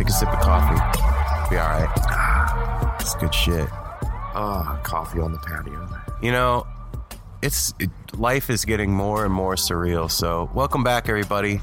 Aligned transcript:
Take 0.00 0.08
a 0.08 0.12
sip 0.12 0.32
of 0.32 0.40
coffee. 0.40 0.76
Be 1.50 1.58
all 1.58 1.68
right. 1.68 2.96
It's 3.00 3.14
good 3.16 3.34
shit. 3.34 3.68
Ah, 3.70 4.80
coffee 4.82 5.20
on 5.20 5.30
the 5.30 5.38
patio. 5.40 5.86
You 6.22 6.32
know, 6.32 6.66
it's 7.42 7.74
it, 7.78 7.90
life 8.14 8.48
is 8.48 8.64
getting 8.64 8.94
more 8.94 9.26
and 9.26 9.34
more 9.34 9.56
surreal. 9.56 10.10
So, 10.10 10.48
welcome 10.54 10.82
back, 10.82 11.10
everybody. 11.10 11.60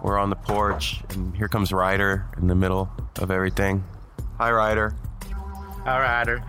We're 0.00 0.16
on 0.16 0.30
the 0.30 0.36
porch, 0.36 1.02
and 1.10 1.36
here 1.36 1.48
comes 1.48 1.72
Ryder 1.72 2.24
in 2.36 2.46
the 2.46 2.54
middle 2.54 2.88
of 3.20 3.32
everything. 3.32 3.82
Hi, 4.38 4.52
Ryder. 4.52 4.94
Hi, 5.84 6.00
Ryder. 6.02 6.44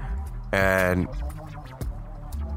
And 0.51 1.07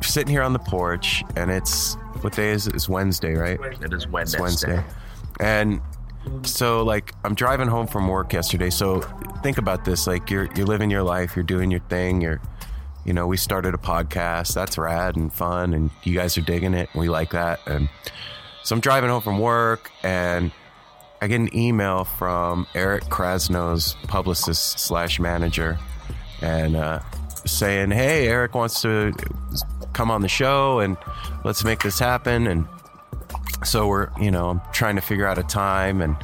sitting 0.03 0.31
here 0.31 0.43
on 0.43 0.53
the 0.53 0.58
porch, 0.58 1.25
and 1.34 1.50
it's 1.50 1.94
what 2.20 2.34
day 2.34 2.50
is 2.50 2.66
it? 2.66 2.75
It's 2.75 2.91
Wednesday, 2.91 3.37
right? 3.37 3.58
It 3.81 3.94
is 3.94 4.06
Wednesday. 4.06 4.37
It's 4.37 4.38
Wednesday. 4.38 4.84
And 5.41 5.81
so 6.42 6.82
like 6.82 7.12
I'm 7.25 7.34
driving 7.34 7.69
home 7.69 7.87
from 7.87 8.09
work 8.09 8.32
yesterday. 8.32 8.70
So 8.70 9.00
think 9.42 9.59
about 9.59 9.84
this. 9.84 10.06
Like 10.06 10.31
you're 10.31 10.48
you're 10.54 10.66
living 10.66 10.91
your 10.91 11.03
life, 11.03 11.37
you're 11.37 11.44
doing 11.44 11.70
your 11.70 11.81
thing, 11.81 12.20
you're 12.20 12.41
you 13.04 13.12
know, 13.12 13.26
we 13.26 13.37
started 13.37 13.72
a 13.72 13.78
podcast. 13.78 14.53
That's 14.54 14.76
rad 14.76 15.16
and 15.16 15.32
fun 15.32 15.75
and 15.75 15.91
you 16.03 16.14
guys 16.14 16.37
are 16.37 16.42
digging 16.42 16.75
it. 16.75 16.88
We 16.94 17.09
like 17.09 17.31
that. 17.31 17.60
And 17.66 17.88
so 18.64 18.75
I'm 18.75 18.81
driving 18.81 19.10
home 19.10 19.22
from 19.22 19.38
work 19.38 19.91
and 20.03 20.50
I 21.23 21.28
get 21.28 21.40
an 21.40 21.56
email 21.56 22.05
from 22.05 22.67
Eric 22.75 23.05
Krasno's 23.05 23.94
publicist 24.08 24.81
slash 24.81 25.20
manager 25.20 25.78
and 26.43 26.75
uh, 26.75 27.00
saying, 27.44 27.93
Hey, 27.93 28.26
Eric 28.26 28.55
wants 28.55 28.82
to 28.82 29.12
come 29.93 30.11
on 30.11 30.20
the 30.20 30.28
show 30.28 30.81
and 30.81 30.96
let's 31.44 31.64
make 31.64 31.82
this 31.82 31.99
happen 31.99 32.46
and 32.49 32.67
so 33.64 33.87
we're 33.88 34.08
you 34.20 34.31
know 34.31 34.50
i'm 34.50 34.61
trying 34.73 34.97
to 34.97 35.03
figure 35.03 35.26
out 35.26 35.38
a 35.38 35.43
time 35.43 36.00
and 36.03 36.17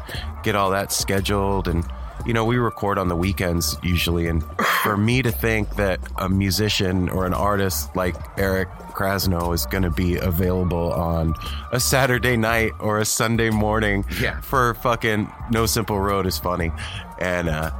get 0.42 0.54
all 0.54 0.70
that 0.70 0.92
scheduled. 0.92 1.68
And 1.68 1.84
you 2.26 2.32
know 2.32 2.44
we 2.44 2.56
record 2.56 2.98
on 2.98 3.08
the 3.08 3.16
weekends 3.16 3.76
usually. 3.82 4.26
And 4.28 4.44
for 4.84 4.96
me 4.96 5.22
to 5.22 5.30
think 5.32 5.76
that 5.76 5.98
a 6.18 6.28
musician 6.28 7.08
or 7.08 7.26
an 7.26 7.34
artist 7.34 7.94
like 7.96 8.14
eric 8.38 8.68
krasno 8.92 9.54
is 9.54 9.64
going 9.66 9.82
to 9.84 9.90
be 9.90 10.16
available 10.16 10.92
on 10.92 11.34
a 11.72 11.80
saturday 11.80 12.36
night 12.36 12.72
or 12.78 12.98
a 12.98 13.04
sunday 13.04 13.50
morning 13.50 14.04
Yeah. 14.20 14.40
for 14.42 14.74
fucking 14.74 15.32
no 15.50 15.66
simple 15.66 15.98
road 15.98 16.26
is 16.26 16.38
funny. 16.38 16.70
And 17.18 17.48
uh, 17.48 17.70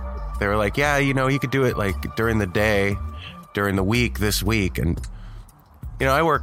they 0.40 0.46
were 0.48 0.56
like 0.56 0.76
yeah 0.76 0.98
you 0.98 1.14
know 1.14 1.26
you 1.28 1.38
could 1.38 1.50
do 1.50 1.64
it 1.64 1.76
like 1.76 2.16
during 2.16 2.38
the 2.38 2.46
day 2.46 2.96
during 3.54 3.76
the 3.76 3.84
week 3.84 4.18
this 4.18 4.42
week. 4.42 4.78
And 4.78 4.98
you 6.00 6.06
know 6.06 6.12
i 6.14 6.22
work 6.22 6.42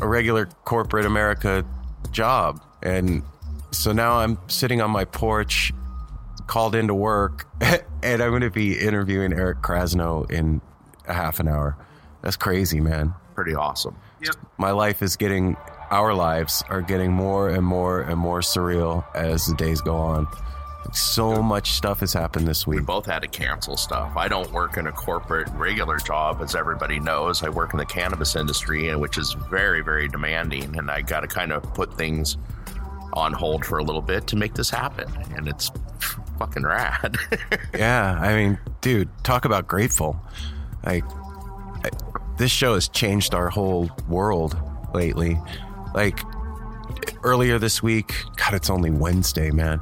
a 0.00 0.06
regular 0.08 0.46
corporate 0.64 1.04
America 1.04 1.64
job, 2.12 2.62
and 2.82 3.22
so 3.70 3.92
now 3.92 4.14
I'm 4.14 4.38
sitting 4.48 4.80
on 4.80 4.90
my 4.90 5.04
porch, 5.04 5.72
called 6.46 6.74
into 6.74 6.94
work, 6.94 7.46
and 8.02 8.22
I'm 8.22 8.30
going 8.30 8.42
to 8.42 8.50
be 8.50 8.78
interviewing 8.78 9.32
Eric 9.32 9.58
Krasno 9.58 10.30
in 10.30 10.60
a 11.06 11.12
half 11.12 11.40
an 11.40 11.48
hour. 11.48 11.76
That's 12.22 12.36
crazy, 12.36 12.80
man. 12.80 13.14
Pretty 13.34 13.54
awesome. 13.54 13.96
My 14.56 14.72
life 14.72 15.02
is 15.02 15.16
getting, 15.16 15.56
our 15.90 16.14
lives 16.14 16.64
are 16.68 16.82
getting 16.82 17.12
more 17.12 17.48
and 17.48 17.64
more 17.64 18.00
and 18.00 18.18
more 18.18 18.40
surreal 18.40 19.04
as 19.14 19.46
the 19.46 19.54
days 19.54 19.80
go 19.80 19.96
on. 19.96 20.26
So 20.92 21.42
much 21.42 21.72
stuff 21.72 22.00
has 22.00 22.12
happened 22.12 22.46
this 22.48 22.66
week. 22.66 22.80
We 22.80 22.84
both 22.84 23.06
had 23.06 23.20
to 23.20 23.28
cancel 23.28 23.76
stuff. 23.76 24.16
I 24.16 24.28
don't 24.28 24.50
work 24.52 24.76
in 24.78 24.86
a 24.86 24.92
corporate 24.92 25.48
regular 25.54 25.98
job, 25.98 26.40
as 26.40 26.54
everybody 26.54 26.98
knows. 26.98 27.42
I 27.42 27.50
work 27.50 27.72
in 27.72 27.78
the 27.78 27.84
cannabis 27.84 28.36
industry, 28.36 28.94
which 28.96 29.18
is 29.18 29.34
very, 29.50 29.82
very 29.82 30.08
demanding. 30.08 30.76
And 30.78 30.90
I 30.90 31.02
got 31.02 31.20
to 31.20 31.28
kind 31.28 31.52
of 31.52 31.62
put 31.74 31.96
things 31.96 32.36
on 33.12 33.32
hold 33.32 33.64
for 33.66 33.78
a 33.78 33.82
little 33.82 34.02
bit 34.02 34.26
to 34.28 34.36
make 34.36 34.54
this 34.54 34.70
happen. 34.70 35.12
And 35.36 35.46
it's 35.48 35.70
fucking 36.38 36.64
rad. 36.64 37.16
Yeah, 37.74 38.18
I 38.20 38.34
mean, 38.34 38.58
dude, 38.80 39.08
talk 39.22 39.44
about 39.44 39.68
grateful. 39.68 40.20
Like, 40.84 41.04
I, 41.84 41.90
this 42.38 42.50
show 42.50 42.74
has 42.74 42.88
changed 42.88 43.34
our 43.34 43.48
whole 43.50 43.90
world 44.08 44.56
lately. 44.94 45.38
Like, 45.94 46.18
earlier 47.22 47.58
this 47.58 47.82
week, 47.82 48.14
God, 48.36 48.54
it's 48.54 48.70
only 48.70 48.90
Wednesday, 48.90 49.50
man. 49.50 49.80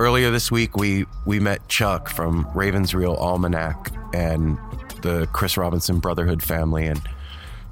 Earlier 0.00 0.30
this 0.30 0.50
week, 0.50 0.76
we 0.76 1.06
we 1.26 1.40
met 1.40 1.66
Chuck 1.68 2.08
from 2.08 2.48
Raven's 2.54 2.94
Real 2.94 3.14
Almanac 3.14 3.92
and 4.14 4.58
the 5.02 5.28
Chris 5.32 5.56
Robinson 5.56 5.98
Brotherhood 5.98 6.42
family, 6.42 6.86
and 6.86 7.00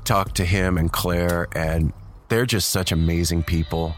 talked 0.05 0.35
to 0.37 0.45
him 0.45 0.77
and 0.77 0.93
Claire, 0.93 1.49
and 1.53 1.93
they're 2.29 2.47
just 2.47 2.71
such 2.71 2.91
amazing 2.91 3.45
people 3.45 3.95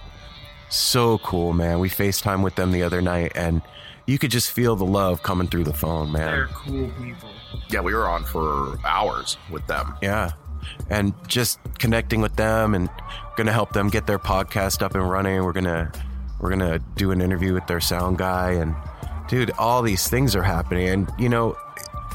so 0.69 1.19
cool, 1.19 1.53
man. 1.53 1.79
We 1.79 1.89
FaceTime 1.89 2.43
with 2.43 2.55
them 2.55 2.73
the 2.73 2.83
other 2.83 3.01
night 3.01 3.33
and 3.35 3.63
you 4.07 4.19
could 4.19 4.31
just 4.31 4.51
feel 4.51 4.75
the 4.75 4.87
love 4.87 5.23
coming 5.23 5.49
through 5.49 5.65
the 5.65 5.75
phone, 5.75 6.13
man. 6.13 6.31
They're 6.31 6.47
cool 6.47 6.91
people. 6.99 7.31
yeah, 7.69 7.81
we 7.81 7.95
were 7.95 8.09
on 8.09 8.25
for 8.25 8.79
hours 8.85 9.37
with 9.51 9.67
them. 9.67 9.95
Yeah. 10.01 10.33
And 10.89 11.13
just 11.27 11.59
connecting 11.79 12.21
with 12.21 12.37
them 12.37 12.75
and 12.75 12.89
gonna 13.37 13.53
help 13.53 13.73
them 13.73 13.89
get 13.89 14.07
their 14.07 14.19
podcast 14.19 14.83
up 14.83 14.95
and 14.95 15.09
running. 15.09 15.45
We're 15.45 15.53
gonna 15.53 15.93
we're 16.41 16.51
gonna 16.51 16.79
do 16.97 17.11
an 17.11 17.21
interview 17.21 17.53
with 17.55 17.67
their 17.67 17.81
sound 17.81 18.19
guy 18.19 18.53
and 18.53 18.75
dude, 19.29 19.51
all 19.59 19.83
these 19.83 20.09
things 20.09 20.35
are 20.35 20.43
happening. 20.43 20.89
And 20.89 21.11
you 21.19 21.29
know, 21.29 21.57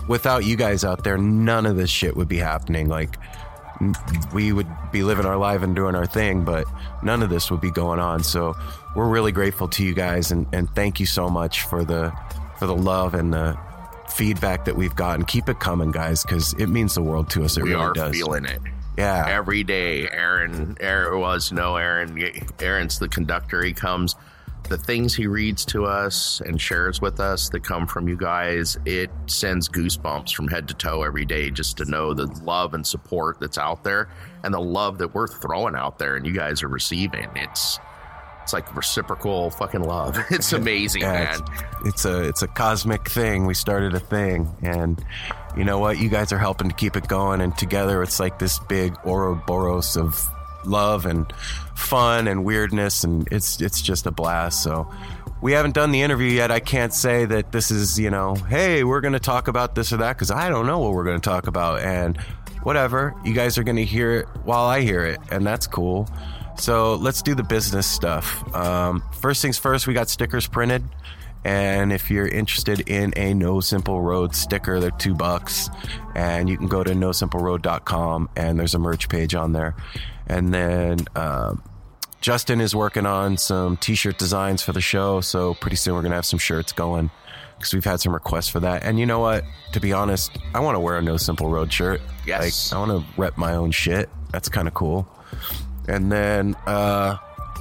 without 0.08 0.44
you 0.46 0.56
guys 0.56 0.84
out 0.84 1.04
there, 1.04 1.18
none 1.18 1.66
of 1.66 1.78
this 1.78 1.90
shit 1.90 2.16
would 2.16 2.28
be 2.28 2.38
happening. 2.38 2.88
Like 2.90 3.18
we 4.34 4.54
would 4.54 4.68
be 4.92 5.04
living 5.04 5.26
our 5.26 5.38
life 5.38 5.62
and 5.62 5.76
doing 5.76 5.96
our 5.96 6.06
thing, 6.06 6.44
but 6.44 6.66
none 7.02 7.22
of 7.24 7.30
this 7.30 7.52
would 7.52 7.62
be 7.62 7.72
going 7.72 8.00
on. 8.00 8.24
So 8.24 8.56
we're 8.96 9.10
really 9.10 9.32
grateful 9.32 9.68
to 9.70 9.84
you 9.84 9.94
guys 9.94 10.32
and, 10.32 10.46
and 10.54 10.70
thank 10.76 11.00
you 11.00 11.06
so 11.06 11.30
much 11.30 11.64
for 11.64 11.84
the 11.84 12.14
for 12.60 12.68
the 12.68 12.76
love 12.76 13.14
and 13.14 13.34
the 13.34 13.58
feedback 14.10 14.66
that 14.66 14.76
we've 14.76 14.96
gotten. 14.96 15.26
Keep 15.26 15.50
it 15.50 15.60
coming, 15.60 15.92
guys, 15.92 16.24
because 16.24 16.54
it 16.54 16.68
means 16.68 16.96
the 16.96 17.02
world 17.02 17.30
to 17.32 17.44
us. 17.44 17.58
It 17.58 17.64
we 17.64 17.70
really 17.72 17.82
are 17.82 17.94
does. 17.94 18.16
feeling 18.16 18.46
it. 18.46 18.62
Yeah. 18.98 19.26
every 19.28 19.64
day 19.64 20.08
aaron 20.10 20.78
aaron 20.80 21.20
was 21.20 21.52
no 21.52 21.76
aaron 21.78 22.18
aaron's 22.60 23.00
the 23.00 23.08
conductor. 23.08 23.64
He 23.64 23.74
comes. 23.74 24.16
The 24.70 24.78
things 24.78 25.14
he 25.14 25.28
reads 25.28 25.66
to 25.66 25.84
us 25.86 26.42
and 26.46 26.60
shares 26.60 27.02
with 27.02 27.20
us 27.20 27.50
that 27.50 27.66
come 27.66 27.86
from 27.86 28.08
you 28.08 28.16
guys 28.16 28.78
it 28.86 29.12
sends 29.26 29.68
goosebumps 29.68 30.34
from 30.34 30.48
head 30.48 30.70
to 30.70 30.74
toe 30.74 31.04
every 31.04 31.26
day 31.26 31.50
just 31.50 31.76
to 31.78 31.86
know 31.86 32.14
the 32.14 32.28
love 32.46 32.74
and 32.74 32.88
support 32.88 33.42
that's 33.42 33.58
out 33.58 33.84
there 33.84 34.08
and 34.46 34.54
the 34.54 34.62
love 34.62 35.00
that 35.00 35.14
we're 35.14 35.28
throwing 35.28 35.76
out 35.76 36.00
there 36.00 36.16
and 36.16 36.26
you 36.26 36.34
guys 36.34 36.64
are 36.64 36.70
receiving. 36.70 37.28
It's 37.36 37.78
it's 38.42 38.54
like 38.54 38.74
reciprocal 38.76 39.50
fucking 39.52 39.84
love. 39.84 40.18
It's 40.32 40.54
amazing 40.54 41.02
Yeah, 41.02 41.12
man. 41.12 41.40
it's, 41.42 41.86
it's 41.86 42.06
a 42.06 42.24
it's 42.30 42.42
a 42.42 42.48
cosmic 42.48 43.10
thing. 43.10 43.46
We 43.46 43.54
started 43.54 43.94
a 43.94 44.00
thing, 44.00 44.50
and 44.62 45.04
you 45.58 45.64
know 45.64 45.80
what? 45.80 45.98
You 45.98 46.10
guys 46.10 46.32
are 46.32 46.40
helping 46.40 46.70
to 46.70 46.76
keep 46.76 46.96
it 46.96 47.08
going, 47.08 47.42
and 47.42 47.58
together 47.58 48.02
it's 48.04 48.20
like 48.20 48.40
this 48.40 48.60
big 48.60 48.96
Ouroboros 49.06 49.98
of 49.98 50.28
love 50.66 51.06
and 51.06 51.32
fun 51.76 52.28
and 52.28 52.44
weirdness, 52.46 53.04
and 53.04 53.28
it's 53.32 53.62
it's 53.62 53.82
just 53.82 54.06
a 54.06 54.12
blast. 54.12 54.64
So. 54.64 54.92
We 55.42 55.52
haven't 55.52 55.76
done 55.76 55.92
the 55.92 56.02
interview 56.02 56.32
yet. 56.32 56.52
I 56.52 56.62
can't 56.62 56.94
say 56.94 57.26
that 57.26 57.52
this 57.52 57.70
is, 57.70 58.00
you 58.00 58.10
know, 58.10 58.34
hey, 58.34 58.86
we're 58.86 59.02
going 59.02 59.12
to 59.12 59.20
talk 59.20 59.50
about 59.50 59.76
this 59.76 59.92
or 59.92 59.98
that 59.98 60.14
because 60.16 60.32
I 60.32 60.48
don't 60.48 60.66
know 60.66 60.80
what 60.80 60.94
we're 60.94 61.04
going 61.04 61.20
to 61.20 61.30
talk 61.30 61.48
about. 61.48 61.82
And 61.82 62.18
whatever, 62.62 63.14
you 63.26 63.34
guys 63.34 63.58
are 63.58 63.64
going 63.64 63.76
to 63.76 63.84
hear 63.84 64.20
it 64.20 64.28
while 64.46 64.66
I 64.66 64.80
hear 64.80 65.06
it, 65.06 65.20
and 65.32 65.46
that's 65.46 65.68
cool. 65.68 66.08
So 66.58 66.96
let's 66.96 67.22
do 67.22 67.36
the 67.36 67.44
business 67.44 67.88
stuff. 67.88 68.56
Um, 68.56 69.04
first 69.20 69.42
things 69.42 69.58
first, 69.58 69.86
we 69.86 69.94
got 69.94 70.10
stickers 70.10 70.48
printed. 70.48 70.84
And 71.46 71.92
if 71.92 72.10
you're 72.10 72.28
interested 72.28 72.90
in 72.90 73.14
a 73.18 73.34
No 73.34 73.60
Simple 73.60 74.02
Road 74.02 74.36
sticker, 74.36 74.80
they're 74.80 74.92
two 74.92 75.14
bucks. 75.14 75.70
And 76.16 76.50
you 76.50 76.58
can 76.58 76.68
go 76.68 76.84
to 76.84 76.92
nosimpleroad.com 76.92 78.30
and 78.36 78.60
there's 78.60 78.76
a 78.76 78.80
merch 78.80 79.10
page 79.10 79.36
on 79.36 79.52
there. 79.52 79.76
And 80.28 80.54
then 80.54 81.00
um, 81.16 81.62
Justin 82.22 82.62
is 82.62 82.74
working 82.74 83.06
on 83.06 83.38
some 83.38 83.76
t 83.78 83.96
shirt 83.96 84.18
designs 84.18 84.62
for 84.62 84.72
the 84.72 84.82
show. 84.82 85.20
So 85.22 85.54
pretty 85.56 85.76
soon 85.76 85.96
we're 85.96 86.02
going 86.02 86.12
to 86.12 86.18
have 86.18 86.26
some 86.26 86.40
shirts 86.40 86.72
going 86.72 87.12
because 87.58 87.74
we've 87.74 87.84
had 87.84 88.00
some 88.00 88.14
requests 88.14 88.48
for 88.48 88.62
that. 88.62 88.84
And 88.84 89.00
you 89.00 89.06
know 89.06 89.20
what? 89.20 89.44
To 89.74 89.80
be 89.80 89.92
honest, 89.92 90.38
I 90.54 90.60
want 90.62 90.76
to 90.76 90.80
wear 90.80 90.98
a 90.98 91.02
No 91.02 91.18
Simple 91.18 91.50
Road 91.50 91.72
shirt. 91.72 92.02
Yes. 92.26 92.72
Like, 92.72 92.78
I 92.78 92.88
want 92.88 93.06
to 93.06 93.22
rep 93.22 93.38
my 93.38 93.56
own 93.56 93.72
shit. 93.72 94.10
That's 94.32 94.48
kind 94.50 94.68
of 94.68 94.74
cool. 94.74 95.08
And 95.88 96.12
then 96.12 96.56
uh, 96.66 97.18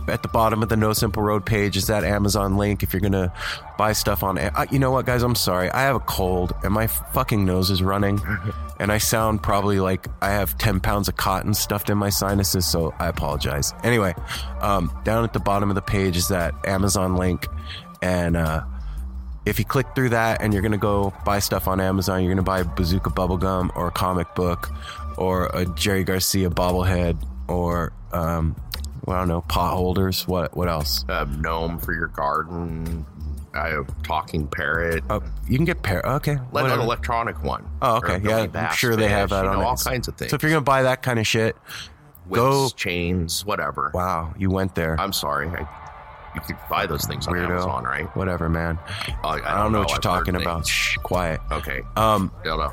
at 0.08 0.22
the 0.22 0.28
bottom 0.28 0.62
of 0.62 0.68
the 0.68 0.76
No 0.76 0.92
Simple 0.92 1.22
Road 1.22 1.44
page 1.46 1.76
is 1.76 1.86
that 1.86 2.04
Amazon 2.04 2.56
link 2.56 2.82
if 2.82 2.92
you're 2.92 3.00
going 3.00 3.12
to 3.12 3.32
buy 3.78 3.92
stuff 3.92 4.22
on. 4.22 4.38
Uh, 4.38 4.66
you 4.70 4.78
know 4.78 4.90
what, 4.90 5.06
guys? 5.06 5.22
I'm 5.22 5.34
sorry. 5.34 5.70
I 5.70 5.82
have 5.82 5.96
a 5.96 6.00
cold 6.00 6.52
and 6.62 6.72
my 6.72 6.86
fucking 6.86 7.44
nose 7.44 7.70
is 7.70 7.82
running. 7.82 8.20
and 8.80 8.90
I 8.90 8.98
sound 8.98 9.42
probably 9.42 9.80
like 9.80 10.08
I 10.20 10.30
have 10.30 10.56
10 10.58 10.80
pounds 10.80 11.08
of 11.08 11.16
cotton 11.16 11.54
stuffed 11.54 11.90
in 11.90 11.98
my 11.98 12.10
sinuses. 12.10 12.66
So 12.66 12.94
I 12.98 13.08
apologize. 13.08 13.72
Anyway, 13.82 14.14
um, 14.60 14.92
down 15.04 15.24
at 15.24 15.32
the 15.32 15.40
bottom 15.40 15.70
of 15.70 15.74
the 15.74 15.82
page 15.82 16.16
is 16.16 16.28
that 16.28 16.54
Amazon 16.66 17.16
link. 17.16 17.46
And 18.00 18.36
uh, 18.36 18.64
if 19.46 19.58
you 19.58 19.64
click 19.64 19.86
through 19.94 20.10
that 20.10 20.42
and 20.42 20.52
you're 20.52 20.62
going 20.62 20.72
to 20.72 20.78
go 20.78 21.12
buy 21.24 21.38
stuff 21.38 21.68
on 21.68 21.80
Amazon, 21.80 22.22
you're 22.22 22.34
going 22.34 22.36
to 22.36 22.42
buy 22.42 22.62
Bazooka 22.62 23.10
bubblegum 23.10 23.74
or 23.76 23.88
a 23.88 23.92
comic 23.92 24.34
book 24.34 24.70
or 25.16 25.46
a 25.54 25.66
Jerry 25.66 26.04
Garcia 26.04 26.50
bobblehead 26.50 27.16
or 27.48 27.92
um, 28.12 28.56
well, 29.04 29.16
I 29.16 29.20
don't 29.20 29.28
know, 29.28 29.40
pot 29.42 29.74
holders. 29.74 30.26
What 30.28 30.56
what 30.56 30.68
else? 30.68 31.04
a 31.08 31.24
gnome 31.26 31.78
for 31.78 31.92
your 31.92 32.08
garden 32.08 33.04
i 33.54 33.68
have 33.68 34.02
talking 34.02 34.46
parrot 34.46 35.04
Oh, 35.10 35.22
you 35.46 35.56
can 35.56 35.66
get 35.66 35.82
parrot. 35.82 36.06
Okay, 36.06 36.38
Let 36.52 36.66
an 36.66 36.80
electronic 36.80 37.42
one. 37.42 37.68
Oh, 37.82 37.96
okay, 37.98 38.18
yeah, 38.24 38.46
I'm 38.54 38.74
sure 38.74 38.96
they 38.96 39.08
have 39.08 39.30
that 39.30 39.44
you 39.44 39.50
on 39.50 39.58
know, 39.58 39.66
all 39.66 39.76
kinds 39.76 40.08
of 40.08 40.16
things. 40.16 40.30
So 40.30 40.36
if 40.36 40.42
you're 40.42 40.52
gonna 40.52 40.62
buy 40.62 40.84
that 40.84 41.02
kind 41.02 41.18
of 41.18 41.26
shit, 41.26 41.54
Whips, 42.26 42.40
go- 42.40 42.68
chains, 42.70 43.44
whatever. 43.44 43.90
wow, 43.92 44.32
you 44.38 44.50
went 44.50 44.74
there, 44.74 44.98
I'm 44.98 45.12
sorry. 45.12 45.48
I, 45.48 45.68
you 46.34 46.40
could 46.40 46.56
buy 46.70 46.86
those 46.86 47.04
things 47.04 47.26
on 47.26 47.34
weirdo. 47.34 47.50
Amazon, 47.50 47.84
right? 47.84 48.16
Whatever, 48.16 48.48
man. 48.48 48.78
I, 49.22 49.40
I 49.44 49.62
don't 49.62 49.72
know 49.72 49.80
what 49.80 49.90
you're 49.90 49.96
I've 49.96 50.02
talking 50.02 50.34
about. 50.34 50.66
Shh, 50.66 50.96
quiet. 51.02 51.40
Okay. 51.50 51.82
Um, 51.94 52.32
Don't 52.42 52.58
know. 52.58 52.72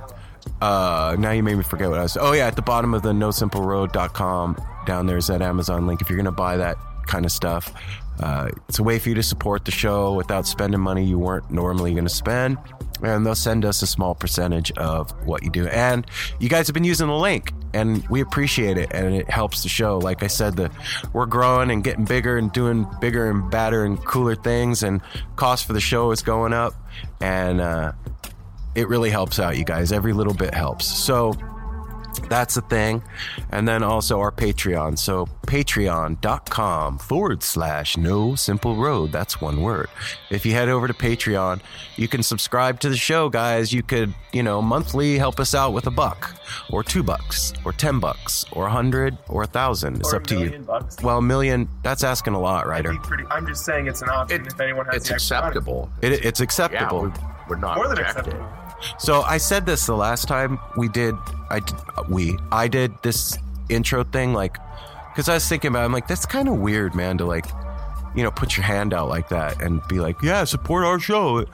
Uh 0.62 1.16
now 1.20 1.32
you 1.32 1.44
made 1.44 1.56
me 1.56 1.64
forget 1.64 1.90
what 1.90 2.00
I 2.00 2.04
was 2.04 2.18
oh 2.20 2.34
yeah 2.34 2.48
at 2.48 2.56
the 2.56 2.62
bottom 2.62 2.94
of 2.94 3.02
the 3.02 3.12
nosimpleroad.com 3.12 4.58
down 4.86 5.06
there's 5.06 5.28
that 5.28 5.42
Amazon 5.42 5.88
link. 5.88 6.02
If 6.02 6.10
you're 6.10 6.18
gonna 6.18 6.32
buy 6.32 6.58
that 6.58 6.78
kind 7.08 7.26
of 7.26 7.32
stuff 7.32 7.74
uh, 8.20 8.50
it's 8.68 8.80
a 8.80 8.84
way 8.84 9.00
for 9.00 9.10
you 9.10 9.16
to 9.16 9.24
support 9.24 9.66
the 9.66 9.72
show 9.72 10.14
without 10.14 10.46
spending 10.46 10.82
money 10.82 11.06
you 11.06 11.18
weren't 11.18 11.50
normally 11.50 11.94
gonna 11.94 12.10
spend. 12.10 12.58
And 13.02 13.26
they'll 13.26 13.34
send 13.34 13.64
us 13.64 13.82
a 13.82 13.88
small 13.88 14.14
percentage 14.14 14.72
of 14.72 15.12
what 15.26 15.44
you 15.44 15.50
do. 15.50 15.68
And 15.68 16.06
you 16.40 16.50
guys 16.50 16.68
have 16.68 16.74
been 16.74 16.84
using 16.84 17.08
the 17.08 17.16
link 17.16 17.54
and 17.74 18.06
we 18.10 18.20
appreciate 18.20 18.78
it 18.78 18.90
and 18.92 19.16
it 19.16 19.30
helps 19.30 19.64
the 19.64 19.70
show. 19.70 20.00
Like 20.00 20.22
i 20.22 20.28
said 20.28 20.58
the 20.58 20.70
we're 21.14 21.28
growing 21.28 21.72
and 21.72 21.82
getting 21.82 22.04
bigger 22.04 22.38
and 22.38 22.52
doing 22.52 22.86
bigger 23.00 23.30
and 23.30 23.50
badder 23.50 23.86
and 23.86 24.04
cooler 24.04 24.36
things 24.36 24.84
and 24.84 25.00
cost 25.38 25.66
for 25.66 25.72
the 25.72 25.80
show 25.80 26.12
is 26.12 26.22
going 26.22 26.52
up. 26.52 26.74
And 27.22 27.62
uh 27.62 27.94
it 28.80 28.88
really 28.88 29.10
helps 29.10 29.40
out 29.40 29.58
you 29.58 29.64
guys. 29.66 29.92
Every 29.92 30.14
little 30.14 30.34
bit 30.34 30.54
helps. 30.54 30.86
So 30.86 31.34
that's 32.28 32.56
the 32.56 32.62
thing. 32.62 33.02
And 33.52 33.68
then 33.68 33.84
also 33.84 34.20
our 34.20 34.32
patreon. 34.32 34.98
So 34.98 35.28
patreon.com 35.48 36.98
forward 37.00 37.44
slash 37.44 37.98
no 37.98 38.36
simple 38.36 38.76
road. 38.76 39.12
That's 39.12 39.40
one 39.42 39.62
word. 39.62 39.88
If 40.30 40.46
you 40.46 40.54
head 40.54 40.70
over 40.70 40.88
to 40.88 40.94
patreon 40.94 41.62
you 41.98 42.08
can 42.08 42.24
subscribe 42.24 42.80
to 42.82 42.90
the 42.90 42.98
show 42.98 43.30
guys. 43.30 43.74
You 43.74 43.84
could 43.84 44.14
you 44.34 44.44
know 44.44 44.62
monthly 44.62 45.18
help 45.18 45.40
us 45.40 45.54
out 45.54 45.74
with 45.74 45.88
a 45.88 45.92
buck 45.92 46.36
or 46.72 46.84
two 46.84 47.04
bucks 47.04 47.54
or 47.66 47.74
ten 47.74 48.00
bucks 48.00 48.46
or 48.54 48.68
a 48.68 48.72
hundred 48.72 49.18
or 49.28 49.44
a 49.44 49.48
thousand. 49.48 49.98
It's 49.98 50.14
Or 50.14 50.18
up 50.18 50.24
a 50.24 50.28
to 50.28 50.40
you. 50.40 50.60
bucks. 50.60 50.98
well 51.04 51.18
a 51.18 51.22
million 51.22 51.68
that's 51.84 52.04
asking 52.04 52.34
a 52.34 52.40
lot 52.40 52.66
That'd 52.68 52.86
ryder 52.88 53.00
pretty- 53.02 53.26
I'm 53.30 53.46
just 53.48 53.66
saying 53.66 53.88
it's 53.88 54.02
an 54.02 54.10
option 54.10 54.42
It- 54.42 54.48
if 54.54 54.60
anyone 54.60 54.86
has 54.88 54.96
It's 54.96 55.10
the 55.10 55.16
extra 55.16 55.38
money. 55.38 55.48
acceptable. 55.48 55.90
it, 56.02 56.26
it's 56.26 56.40
Yeah, 56.40 56.44
acceptable 56.44 57.02
we, 57.04 57.12
we're 57.50 57.56
not 57.58 57.76
More 57.78 57.88
than 57.88 57.98
rejected. 57.98 58.28
acceptable. 58.34 58.48
So 58.98 59.22
I 59.22 59.38
said 59.38 59.66
this 59.66 59.86
the 59.86 59.96
last 59.96 60.28
time 60.28 60.60
we 60.78 60.88
did. 60.90 61.16
I 61.50 61.62
we 62.10 62.38
I 62.52 62.68
did 62.68 62.94
this 63.04 63.38
intro 63.70 64.04
thing 64.04 64.34
like 64.34 64.58
because 65.10 65.30
I 65.30 65.36
was 65.36 65.48
thinking 65.48 65.70
about. 65.70 65.82
it, 65.82 65.86
I'm 65.86 65.92
like 65.92 66.08
that's 66.08 66.26
kind 66.26 66.48
of 66.48 66.58
weird, 66.58 66.96
man. 66.96 67.18
To 67.18 67.26
like, 67.26 67.46
you 68.16 68.24
know, 68.24 68.32
put 68.32 68.58
your 68.58 68.66
hand 68.66 68.94
out 68.94 69.10
like 69.10 69.30
that 69.30 69.62
and 69.62 69.82
be 69.88 70.00
like, 70.00 70.22
yeah, 70.22 70.44
support 70.44 70.86
our 70.86 71.00
show. 71.00 71.46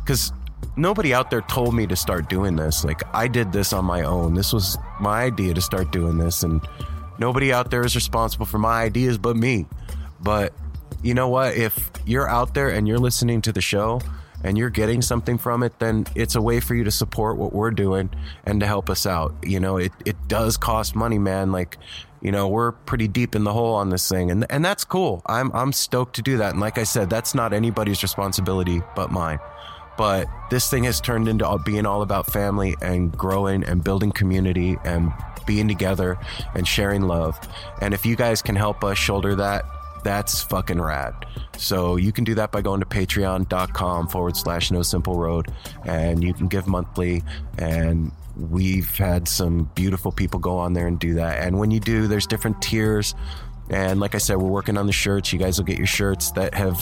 Because 0.00 0.32
nobody 0.76 1.14
out 1.14 1.30
there 1.30 1.40
told 1.42 1.74
me 1.74 1.86
to 1.86 1.96
start 1.96 2.28
doing 2.28 2.56
this. 2.56 2.84
Like, 2.84 3.02
I 3.14 3.28
did 3.28 3.52
this 3.52 3.72
on 3.72 3.84
my 3.84 4.02
own. 4.02 4.34
This 4.34 4.52
was 4.52 4.76
my 5.00 5.22
idea 5.22 5.54
to 5.54 5.60
start 5.60 5.90
doing 5.90 6.18
this. 6.18 6.42
And 6.42 6.60
nobody 7.18 7.52
out 7.52 7.70
there 7.70 7.84
is 7.84 7.94
responsible 7.94 8.46
for 8.46 8.58
my 8.58 8.82
ideas 8.82 9.18
but 9.18 9.36
me. 9.36 9.66
But 10.20 10.52
you 11.02 11.14
know 11.14 11.28
what? 11.28 11.54
If 11.56 11.90
you're 12.06 12.28
out 12.28 12.54
there 12.54 12.70
and 12.70 12.88
you're 12.88 12.98
listening 12.98 13.42
to 13.42 13.52
the 13.52 13.60
show, 13.60 14.00
and 14.44 14.56
you're 14.56 14.70
getting 14.70 15.02
something 15.02 15.38
from 15.38 15.62
it, 15.62 15.78
then 15.80 16.06
it's 16.14 16.36
a 16.36 16.42
way 16.42 16.60
for 16.60 16.74
you 16.74 16.84
to 16.84 16.90
support 16.90 17.36
what 17.36 17.52
we're 17.52 17.70
doing 17.70 18.10
and 18.44 18.60
to 18.60 18.66
help 18.66 18.90
us 18.90 19.06
out. 19.06 19.34
You 19.42 19.58
know, 19.58 19.78
it, 19.78 19.92
it 20.04 20.16
does 20.28 20.56
cost 20.56 20.94
money, 20.94 21.18
man. 21.18 21.50
Like, 21.50 21.78
you 22.20 22.30
know, 22.30 22.46
we're 22.46 22.72
pretty 22.72 23.08
deep 23.08 23.34
in 23.34 23.44
the 23.44 23.52
hole 23.52 23.74
on 23.74 23.88
this 23.90 24.08
thing 24.08 24.30
and, 24.30 24.46
and 24.50 24.64
that's 24.64 24.84
cool. 24.84 25.22
I'm, 25.26 25.50
I'm 25.52 25.72
stoked 25.72 26.16
to 26.16 26.22
do 26.22 26.38
that. 26.38 26.52
And 26.52 26.60
like 26.60 26.78
I 26.78 26.84
said, 26.84 27.10
that's 27.10 27.34
not 27.34 27.52
anybody's 27.52 28.02
responsibility 28.02 28.82
but 28.94 29.10
mine. 29.10 29.40
But 29.96 30.26
this 30.50 30.68
thing 30.70 30.84
has 30.84 31.00
turned 31.00 31.28
into 31.28 31.58
being 31.64 31.86
all 31.86 32.02
about 32.02 32.26
family 32.26 32.74
and 32.82 33.16
growing 33.16 33.64
and 33.64 33.82
building 33.82 34.12
community 34.12 34.76
and 34.84 35.12
being 35.46 35.68
together 35.68 36.18
and 36.54 36.66
sharing 36.66 37.02
love. 37.02 37.38
And 37.80 37.94
if 37.94 38.04
you 38.04 38.16
guys 38.16 38.42
can 38.42 38.56
help 38.56 38.82
us 38.82 38.98
shoulder 38.98 39.34
that, 39.36 39.64
that's 40.04 40.42
fucking 40.42 40.80
rad. 40.80 41.14
So 41.56 41.96
you 41.96 42.12
can 42.12 42.24
do 42.24 42.34
that 42.36 42.52
by 42.52 42.62
going 42.62 42.80
to 42.80 42.86
patreon.com 42.86 44.08
forward 44.08 44.36
slash 44.36 44.70
no 44.70 44.82
simple 44.82 45.16
road 45.16 45.52
and 45.84 46.22
you 46.22 46.34
can 46.34 46.48
give 46.48 46.66
monthly. 46.66 47.22
And 47.58 48.12
we've 48.36 48.96
had 48.96 49.28
some 49.28 49.70
beautiful 49.74 50.12
people 50.12 50.40
go 50.40 50.58
on 50.58 50.72
there 50.72 50.86
and 50.86 50.98
do 50.98 51.14
that. 51.14 51.42
And 51.42 51.58
when 51.58 51.70
you 51.70 51.80
do, 51.80 52.06
there's 52.06 52.26
different 52.26 52.60
tiers. 52.60 53.14
And 53.70 54.00
like 54.00 54.14
I 54.14 54.18
said, 54.18 54.36
we're 54.36 54.50
working 54.50 54.76
on 54.76 54.86
the 54.86 54.92
shirts. 54.92 55.32
You 55.32 55.38
guys 55.38 55.58
will 55.58 55.64
get 55.64 55.78
your 55.78 55.86
shirts 55.86 56.30
that 56.32 56.54
have 56.54 56.78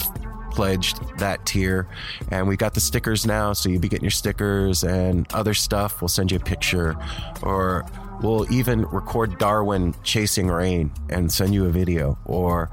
pledged 0.51 0.99
that 1.17 1.45
tier. 1.45 1.87
And 2.29 2.47
we 2.47 2.57
got 2.57 2.73
the 2.73 2.79
stickers 2.79 3.25
now, 3.25 3.53
so 3.53 3.69
you'll 3.69 3.81
be 3.81 3.89
getting 3.89 4.03
your 4.03 4.11
stickers 4.11 4.83
and 4.83 5.31
other 5.33 5.53
stuff. 5.53 6.01
We'll 6.01 6.09
send 6.09 6.31
you 6.31 6.37
a 6.37 6.41
picture, 6.41 6.95
or 7.41 7.85
we'll 8.21 8.51
even 8.51 8.83
record 8.83 9.37
Darwin 9.39 9.95
chasing 10.03 10.47
rain 10.47 10.91
and 11.09 11.31
send 11.31 11.53
you 11.53 11.65
a 11.65 11.69
video, 11.69 12.17
or 12.25 12.69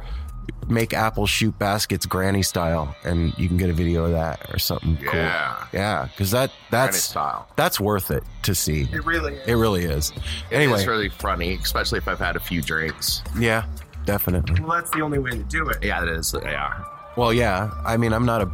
make 0.68 0.94
Apple 0.94 1.26
shoot 1.26 1.58
baskets 1.58 2.06
granny 2.06 2.42
style, 2.42 2.94
and 3.04 3.36
you 3.36 3.48
can 3.48 3.56
get 3.56 3.70
a 3.70 3.72
video 3.72 4.04
of 4.04 4.12
that 4.12 4.48
or 4.54 4.58
something 4.58 4.96
Yeah. 5.02 5.56
cool. 5.58 5.68
Yeah, 5.80 6.04
because 6.04 6.30
that 6.30 6.50
Granny 6.70 6.86
that's 6.86 7.02
style. 7.02 7.48
that's 7.56 7.80
worth 7.80 8.10
it 8.12 8.22
to 8.42 8.54
see. 8.54 8.88
It 8.92 9.04
really 9.04 9.34
is. 9.34 9.48
It 9.48 9.54
really 9.54 9.84
is. 9.84 10.12
Anyway, 10.52 10.78
It's 10.78 10.86
really 10.86 11.08
funny, 11.08 11.54
especially 11.54 11.98
if 11.98 12.06
I've 12.06 12.20
had 12.20 12.36
a 12.36 12.40
few 12.40 12.62
drinks. 12.62 13.22
yeah, 13.36 13.64
definitely. 14.04 14.60
well, 14.60 14.76
that's 14.78 14.90
the 14.90 15.00
only 15.00 15.18
way 15.18 15.30
to 15.30 15.42
do 15.44 15.68
it. 15.68 15.78
Yeah, 15.82 16.02
it 16.04 16.08
is. 16.08 16.34
Yeah. 16.42 16.72
Well, 17.16 17.32
yeah. 17.32 17.70
I 17.84 17.96
mean, 17.96 18.12
I'm 18.12 18.24
not 18.24 18.42
a, 18.42 18.50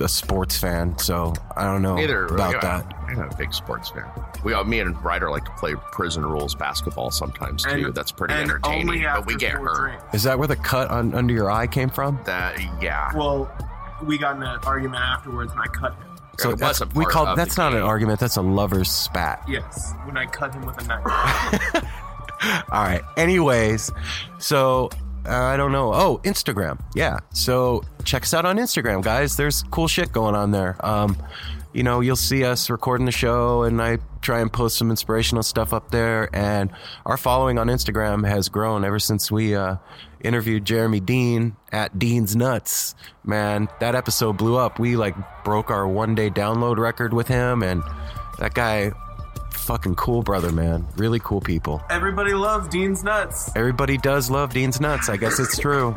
a 0.00 0.08
sports 0.08 0.58
fan, 0.58 0.96
so 0.98 1.34
I 1.56 1.64
don't 1.64 1.82
know 1.82 1.96
Neither 1.96 2.26
about 2.26 2.54
yeah, 2.54 2.60
that. 2.60 2.94
I'm 3.08 3.16
not 3.16 3.34
a 3.34 3.36
big 3.36 3.52
sports 3.52 3.90
fan. 3.90 4.04
We, 4.44 4.52
all, 4.52 4.64
me 4.64 4.80
and 4.80 5.00
Ryder 5.04 5.30
like 5.30 5.44
to 5.44 5.50
play 5.52 5.74
prison 5.92 6.24
rules 6.24 6.54
basketball 6.54 7.10
sometimes 7.10 7.64
too. 7.64 7.86
And- 7.86 7.94
That's 7.94 8.12
pretty 8.12 8.34
entertaining, 8.34 8.88
only 8.88 9.02
but 9.02 9.26
we 9.26 9.36
get 9.36 9.52
hurt. 9.52 9.76
drinks. 9.76 10.14
Is 10.14 10.22
that 10.24 10.38
where 10.38 10.48
the 10.48 10.56
cut 10.56 10.90
on 10.90 11.14
under 11.14 11.34
your 11.34 11.50
eye 11.50 11.66
came 11.66 11.90
from? 11.90 12.20
That 12.24 12.58
yeah. 12.82 13.10
Well, 13.14 13.50
we 14.02 14.16
got 14.18 14.36
in 14.36 14.42
an 14.42 14.58
argument 14.64 15.02
afterwards, 15.02 15.52
and 15.52 15.60
I 15.60 15.66
cut 15.66 15.94
him. 15.94 16.04
So 16.38 16.50
It 16.50 16.58
that's, 16.58 16.80
wasn't 16.80 16.94
we 16.94 17.04
part 17.04 17.12
call 17.12 17.36
that's 17.36 17.56
the 17.56 17.62
not 17.62 17.74
an 17.74 17.82
argument. 17.82 18.18
That's 18.20 18.36
a 18.36 18.42
lover's 18.42 18.90
spat. 18.90 19.44
Yes, 19.46 19.92
when 20.04 20.16
I 20.16 20.24
cut 20.26 20.54
him 20.54 20.64
with 20.64 20.80
a 20.82 20.86
knife. 20.86 21.84
All 22.72 22.82
right. 22.82 23.02
Anyways, 23.18 23.92
so 24.38 24.88
I 25.26 25.56
don't 25.56 25.72
know. 25.72 25.92
Oh, 25.92 26.20
Instagram. 26.24 26.80
Yeah. 26.94 27.18
So 27.32 27.82
check 28.04 28.22
us 28.22 28.34
out 28.34 28.44
on 28.44 28.56
Instagram, 28.56 29.02
guys. 29.02 29.36
There's 29.36 29.62
cool 29.64 29.88
shit 29.88 30.12
going 30.12 30.34
on 30.34 30.50
there. 30.50 30.76
Um, 30.84 31.16
you 31.72 31.82
know, 31.84 32.00
you'll 32.00 32.16
see 32.16 32.44
us 32.44 32.68
recording 32.68 33.06
the 33.06 33.12
show, 33.12 33.62
and 33.62 33.80
I 33.80 33.98
try 34.22 34.40
and 34.40 34.52
post 34.52 34.76
some 34.76 34.90
inspirational 34.90 35.42
stuff 35.42 35.72
up 35.72 35.90
there. 35.92 36.28
And 36.34 36.70
our 37.06 37.16
following 37.16 37.58
on 37.58 37.68
Instagram 37.68 38.26
has 38.28 38.48
grown 38.48 38.84
ever 38.84 38.98
since 38.98 39.30
we 39.30 39.54
uh, 39.54 39.76
interviewed 40.20 40.64
Jeremy 40.64 40.98
Dean 40.98 41.54
at 41.70 41.96
Dean's 41.96 42.34
Nuts. 42.34 42.96
Man, 43.24 43.68
that 43.78 43.94
episode 43.94 44.36
blew 44.36 44.56
up. 44.56 44.80
We 44.80 44.96
like 44.96 45.14
broke 45.44 45.70
our 45.70 45.86
one 45.86 46.16
day 46.16 46.28
download 46.28 46.78
record 46.78 47.14
with 47.14 47.28
him, 47.28 47.62
and 47.62 47.82
that 48.40 48.54
guy, 48.54 48.90
fucking 49.70 49.94
cool 49.94 50.20
brother, 50.20 50.50
man. 50.50 50.84
Really 50.96 51.20
cool 51.20 51.40
people. 51.40 51.80
Everybody 51.90 52.34
loves 52.34 52.66
Dean's 52.66 53.04
nuts. 53.04 53.52
Everybody 53.54 53.98
does 53.98 54.28
love 54.28 54.52
Dean's 54.52 54.80
nuts. 54.80 55.08
I 55.08 55.16
guess 55.16 55.38
it's 55.38 55.56
true. 55.56 55.96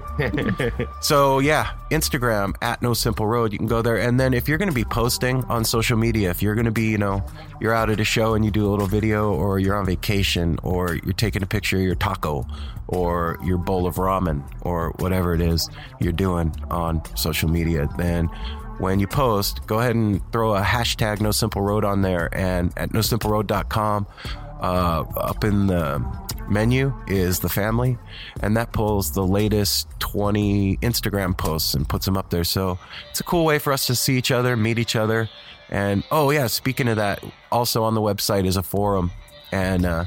so 1.01 1.39
yeah, 1.39 1.71
Instagram 1.89 2.53
at 2.61 2.83
No 2.83 2.93
Simple 2.93 3.25
Road. 3.25 3.51
You 3.51 3.57
can 3.57 3.65
go 3.65 3.81
there, 3.81 3.97
and 3.97 4.19
then 4.19 4.35
if 4.35 4.47
you're 4.47 4.59
going 4.59 4.69
to 4.69 4.75
be 4.75 4.83
posting 4.83 5.43
on 5.45 5.65
social 5.65 5.97
media, 5.97 6.29
if 6.29 6.43
you're 6.43 6.53
going 6.53 6.65
to 6.65 6.71
be, 6.71 6.83
you 6.83 6.99
know, 6.99 7.25
you're 7.59 7.73
out 7.73 7.89
at 7.89 7.99
a 7.99 8.03
show 8.03 8.35
and 8.35 8.45
you 8.45 8.51
do 8.51 8.67
a 8.67 8.69
little 8.69 8.85
video, 8.85 9.33
or 9.33 9.57
you're 9.57 9.75
on 9.75 9.87
vacation, 9.87 10.59
or 10.61 10.93
you're 11.03 11.13
taking 11.13 11.41
a 11.41 11.47
picture 11.47 11.77
of 11.77 11.81
your 11.81 11.95
taco, 11.95 12.45
or 12.87 13.39
your 13.43 13.57
bowl 13.57 13.87
of 13.87 13.95
ramen, 13.95 14.43
or 14.61 14.91
whatever 14.99 15.33
it 15.33 15.41
is 15.41 15.67
you're 15.99 16.13
doing 16.13 16.55
on 16.69 17.01
social 17.15 17.49
media, 17.49 17.89
then 17.97 18.29
when 18.83 18.99
you 18.99 19.07
post, 19.07 19.65
go 19.65 19.79
ahead 19.79 19.95
and 19.95 20.21
throw 20.33 20.55
a 20.55 20.61
hashtag 20.61 21.21
No 21.21 21.31
Simple 21.31 21.61
Road 21.61 21.85
on 21.85 22.01
there, 22.01 22.29
and 22.33 22.73
at 22.77 22.89
NoSimpleRoad.com 22.89 24.05
uh, 24.59 25.03
up 25.15 25.45
in 25.45 25.67
the 25.67 26.05
menu 26.49 26.93
is 27.07 27.39
the 27.39 27.47
family, 27.47 27.97
and 28.41 28.57
that 28.57 28.73
pulls 28.73 29.13
the 29.13 29.25
latest 29.25 29.87
20 29.99 30.77
Instagram 30.77 31.35
posts 31.37 31.73
and 31.73 31.87
puts 31.87 32.05
them 32.05 32.17
up 32.17 32.29
there. 32.29 32.43
So 32.43 32.77
it's 33.09 33.21
a 33.21 33.23
cool 33.23 33.45
way 33.45 33.57
for 33.57 33.71
us 33.71 33.87
to 33.87 33.95
see 33.95 34.17
each 34.17 34.31
other, 34.31 34.57
meet 34.57 34.77
each 34.77 34.97
other. 34.97 35.29
And 35.69 36.03
oh, 36.11 36.29
yeah, 36.31 36.47
speaking 36.47 36.89
of 36.89 36.97
that, 36.97 37.23
also 37.53 37.83
on 37.83 37.95
the 37.95 38.01
website 38.01 38.45
is 38.45 38.57
a 38.57 38.63
forum, 38.63 39.11
and 39.53 39.85
uh, 39.85 40.05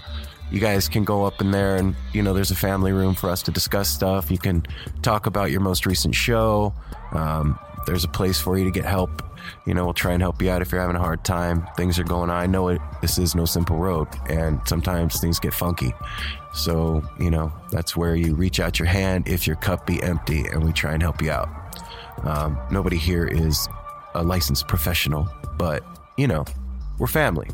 you 0.50 0.60
guys 0.60 0.86
can 0.86 1.04
go 1.04 1.24
up 1.24 1.40
in 1.40 1.50
there, 1.50 1.76
and 1.76 1.96
you 2.12 2.22
know, 2.22 2.34
there's 2.34 2.50
a 2.50 2.56
family 2.56 2.92
room 2.92 3.14
for 3.14 3.30
us 3.30 3.42
to 3.44 3.50
discuss 3.50 3.88
stuff. 3.88 4.30
You 4.30 4.38
can 4.38 4.66
talk 5.00 5.24
about 5.24 5.50
your 5.50 5.62
most 5.62 5.86
recent 5.86 6.14
show. 6.14 6.74
Um, 7.12 7.58
there's 7.86 8.04
a 8.04 8.08
place 8.08 8.40
for 8.40 8.58
you 8.58 8.64
to 8.64 8.70
get 8.70 8.84
help. 8.84 9.22
You 9.64 9.74
know, 9.74 9.84
we'll 9.84 9.94
try 9.94 10.12
and 10.12 10.20
help 10.20 10.42
you 10.42 10.50
out 10.50 10.60
if 10.60 10.72
you're 10.72 10.80
having 10.80 10.96
a 10.96 11.00
hard 11.00 11.24
time. 11.24 11.66
Things 11.76 11.98
are 11.98 12.04
going 12.04 12.30
on. 12.30 12.36
I 12.36 12.46
know 12.46 12.68
it. 12.68 12.80
This 13.00 13.16
is 13.16 13.34
no 13.34 13.44
simple 13.44 13.76
road, 13.76 14.08
and 14.28 14.60
sometimes 14.66 15.20
things 15.20 15.38
get 15.38 15.54
funky. 15.54 15.92
So 16.52 17.02
you 17.20 17.30
know, 17.30 17.52
that's 17.70 17.96
where 17.96 18.16
you 18.16 18.34
reach 18.34 18.60
out 18.60 18.78
your 18.78 18.88
hand 18.88 19.28
if 19.28 19.46
your 19.46 19.56
cup 19.56 19.86
be 19.86 20.02
empty, 20.02 20.46
and 20.46 20.64
we 20.64 20.72
try 20.72 20.92
and 20.92 21.02
help 21.02 21.22
you 21.22 21.30
out. 21.30 21.48
Um, 22.24 22.58
nobody 22.70 22.96
here 22.96 23.26
is 23.26 23.68
a 24.14 24.22
licensed 24.22 24.66
professional, 24.66 25.28
but 25.58 25.84
you 26.16 26.26
know, 26.26 26.44
we're 26.98 27.06
family. 27.06 27.48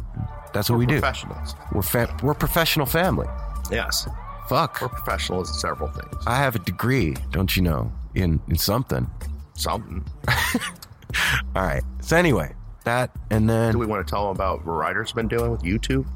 That's 0.54 0.70
what 0.70 0.78
we 0.78 0.86
do. 0.86 1.00
Professionals. 1.00 1.54
We're 1.72 1.82
fa- 1.82 2.16
we're 2.22 2.34
professional 2.34 2.86
family. 2.86 3.26
Yes. 3.70 4.08
Fuck. 4.48 4.80
We're 4.80 4.88
professionals 4.88 5.48
in 5.50 5.54
several 5.54 5.90
things. 5.90 6.14
I 6.26 6.36
have 6.36 6.54
a 6.54 6.58
degree, 6.58 7.16
don't 7.30 7.54
you 7.56 7.62
know, 7.62 7.92
in 8.14 8.40
in 8.48 8.56
something. 8.56 9.10
Something. 9.54 10.04
All 11.54 11.62
right. 11.62 11.82
So 12.00 12.16
anyway, 12.16 12.54
that 12.84 13.10
and 13.30 13.48
then 13.48 13.72
Do 13.72 13.78
we 13.78 13.86
want 13.86 14.06
to 14.06 14.10
tell 14.10 14.22
them 14.26 14.34
about 14.36 14.64
what 14.66 14.72
Ryder's 14.72 15.12
been 15.12 15.28
doing 15.28 15.50
with 15.50 15.62
YouTube? 15.62 16.06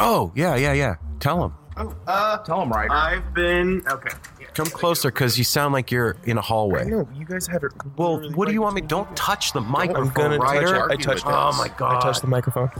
oh 0.00 0.32
yeah 0.34 0.56
yeah 0.56 0.72
yeah. 0.72 0.96
Tell 1.20 1.40
them. 1.40 1.54
Oh, 1.76 1.92
uh, 2.06 2.38
Tell 2.44 2.60
them, 2.60 2.70
Ryder. 2.72 2.92
I've 2.92 3.34
been 3.34 3.82
okay. 3.90 4.10
Yeah. 4.40 4.46
Come 4.54 4.66
closer 4.66 5.10
because 5.10 5.36
you 5.38 5.42
sound 5.44 5.72
like 5.72 5.90
you're 5.90 6.16
in 6.24 6.38
a 6.38 6.40
hallway. 6.40 6.84
No, 6.88 7.08
you 7.16 7.24
guys 7.24 7.48
had 7.48 7.64
it. 7.64 7.72
Well, 7.96 8.14
literally 8.14 8.34
what 8.34 8.46
do 8.48 8.54
you 8.54 8.62
want 8.62 8.76
me? 8.76 8.80
Don't 8.80 9.16
touch 9.16 9.52
the 9.52 9.60
microphone, 9.60 10.06
I'm 10.08 10.12
gonna 10.12 10.38
touch 10.38 10.46
Ryder. 10.46 10.66
it. 10.66 10.78
I 10.78 10.80
Argue 10.80 10.96
touched 10.98 11.26
it. 11.26 11.30
Oh 11.32 11.52
my 11.58 11.68
god! 11.76 11.96
I 11.96 12.00
touched 12.00 12.20
the 12.20 12.28
microphone. 12.28 12.70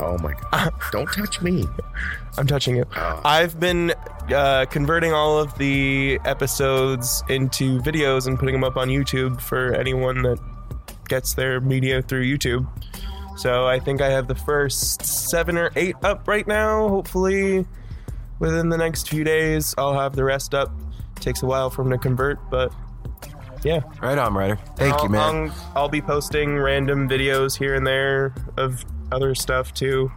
Oh 0.00 0.18
my 0.18 0.34
god. 0.34 0.72
Don't 0.92 1.06
touch 1.12 1.40
me. 1.42 1.66
I'm 2.38 2.46
touching 2.46 2.76
it. 2.76 2.88
Oh. 2.96 3.20
I've 3.24 3.60
been 3.60 3.94
uh, 4.34 4.66
converting 4.70 5.12
all 5.12 5.38
of 5.38 5.56
the 5.58 6.18
episodes 6.24 7.22
into 7.28 7.80
videos 7.80 8.26
and 8.26 8.38
putting 8.38 8.54
them 8.54 8.64
up 8.64 8.76
on 8.76 8.88
YouTube 8.88 9.40
for 9.40 9.74
anyone 9.74 10.22
that 10.22 10.38
gets 11.08 11.34
their 11.34 11.60
media 11.60 12.02
through 12.02 12.24
YouTube. 12.24 12.66
So 13.36 13.66
I 13.66 13.78
think 13.80 14.00
I 14.00 14.10
have 14.10 14.28
the 14.28 14.34
first 14.34 15.04
seven 15.04 15.56
or 15.56 15.70
eight 15.76 15.96
up 16.02 16.26
right 16.28 16.46
now. 16.46 16.88
Hopefully, 16.88 17.66
within 18.38 18.68
the 18.68 18.78
next 18.78 19.08
few 19.08 19.24
days, 19.24 19.74
I'll 19.76 19.98
have 19.98 20.14
the 20.14 20.24
rest 20.24 20.54
up. 20.54 20.70
Takes 21.16 21.42
a 21.42 21.46
while 21.46 21.70
for 21.70 21.82
them 21.82 21.92
to 21.92 21.98
convert, 21.98 22.38
but 22.50 22.72
yeah. 23.64 23.80
Right 24.02 24.18
on, 24.18 24.34
Ryder. 24.34 24.58
Thank 24.76 24.94
I'll, 24.94 25.04
you, 25.04 25.08
man. 25.08 25.50
I'll, 25.50 25.72
I'll 25.82 25.88
be 25.88 26.02
posting 26.02 26.58
random 26.58 27.08
videos 27.08 27.56
here 27.56 27.74
and 27.74 27.86
there 27.86 28.34
of 28.56 28.84
other 29.14 29.34
stuff 29.34 29.72
too, 29.74 30.10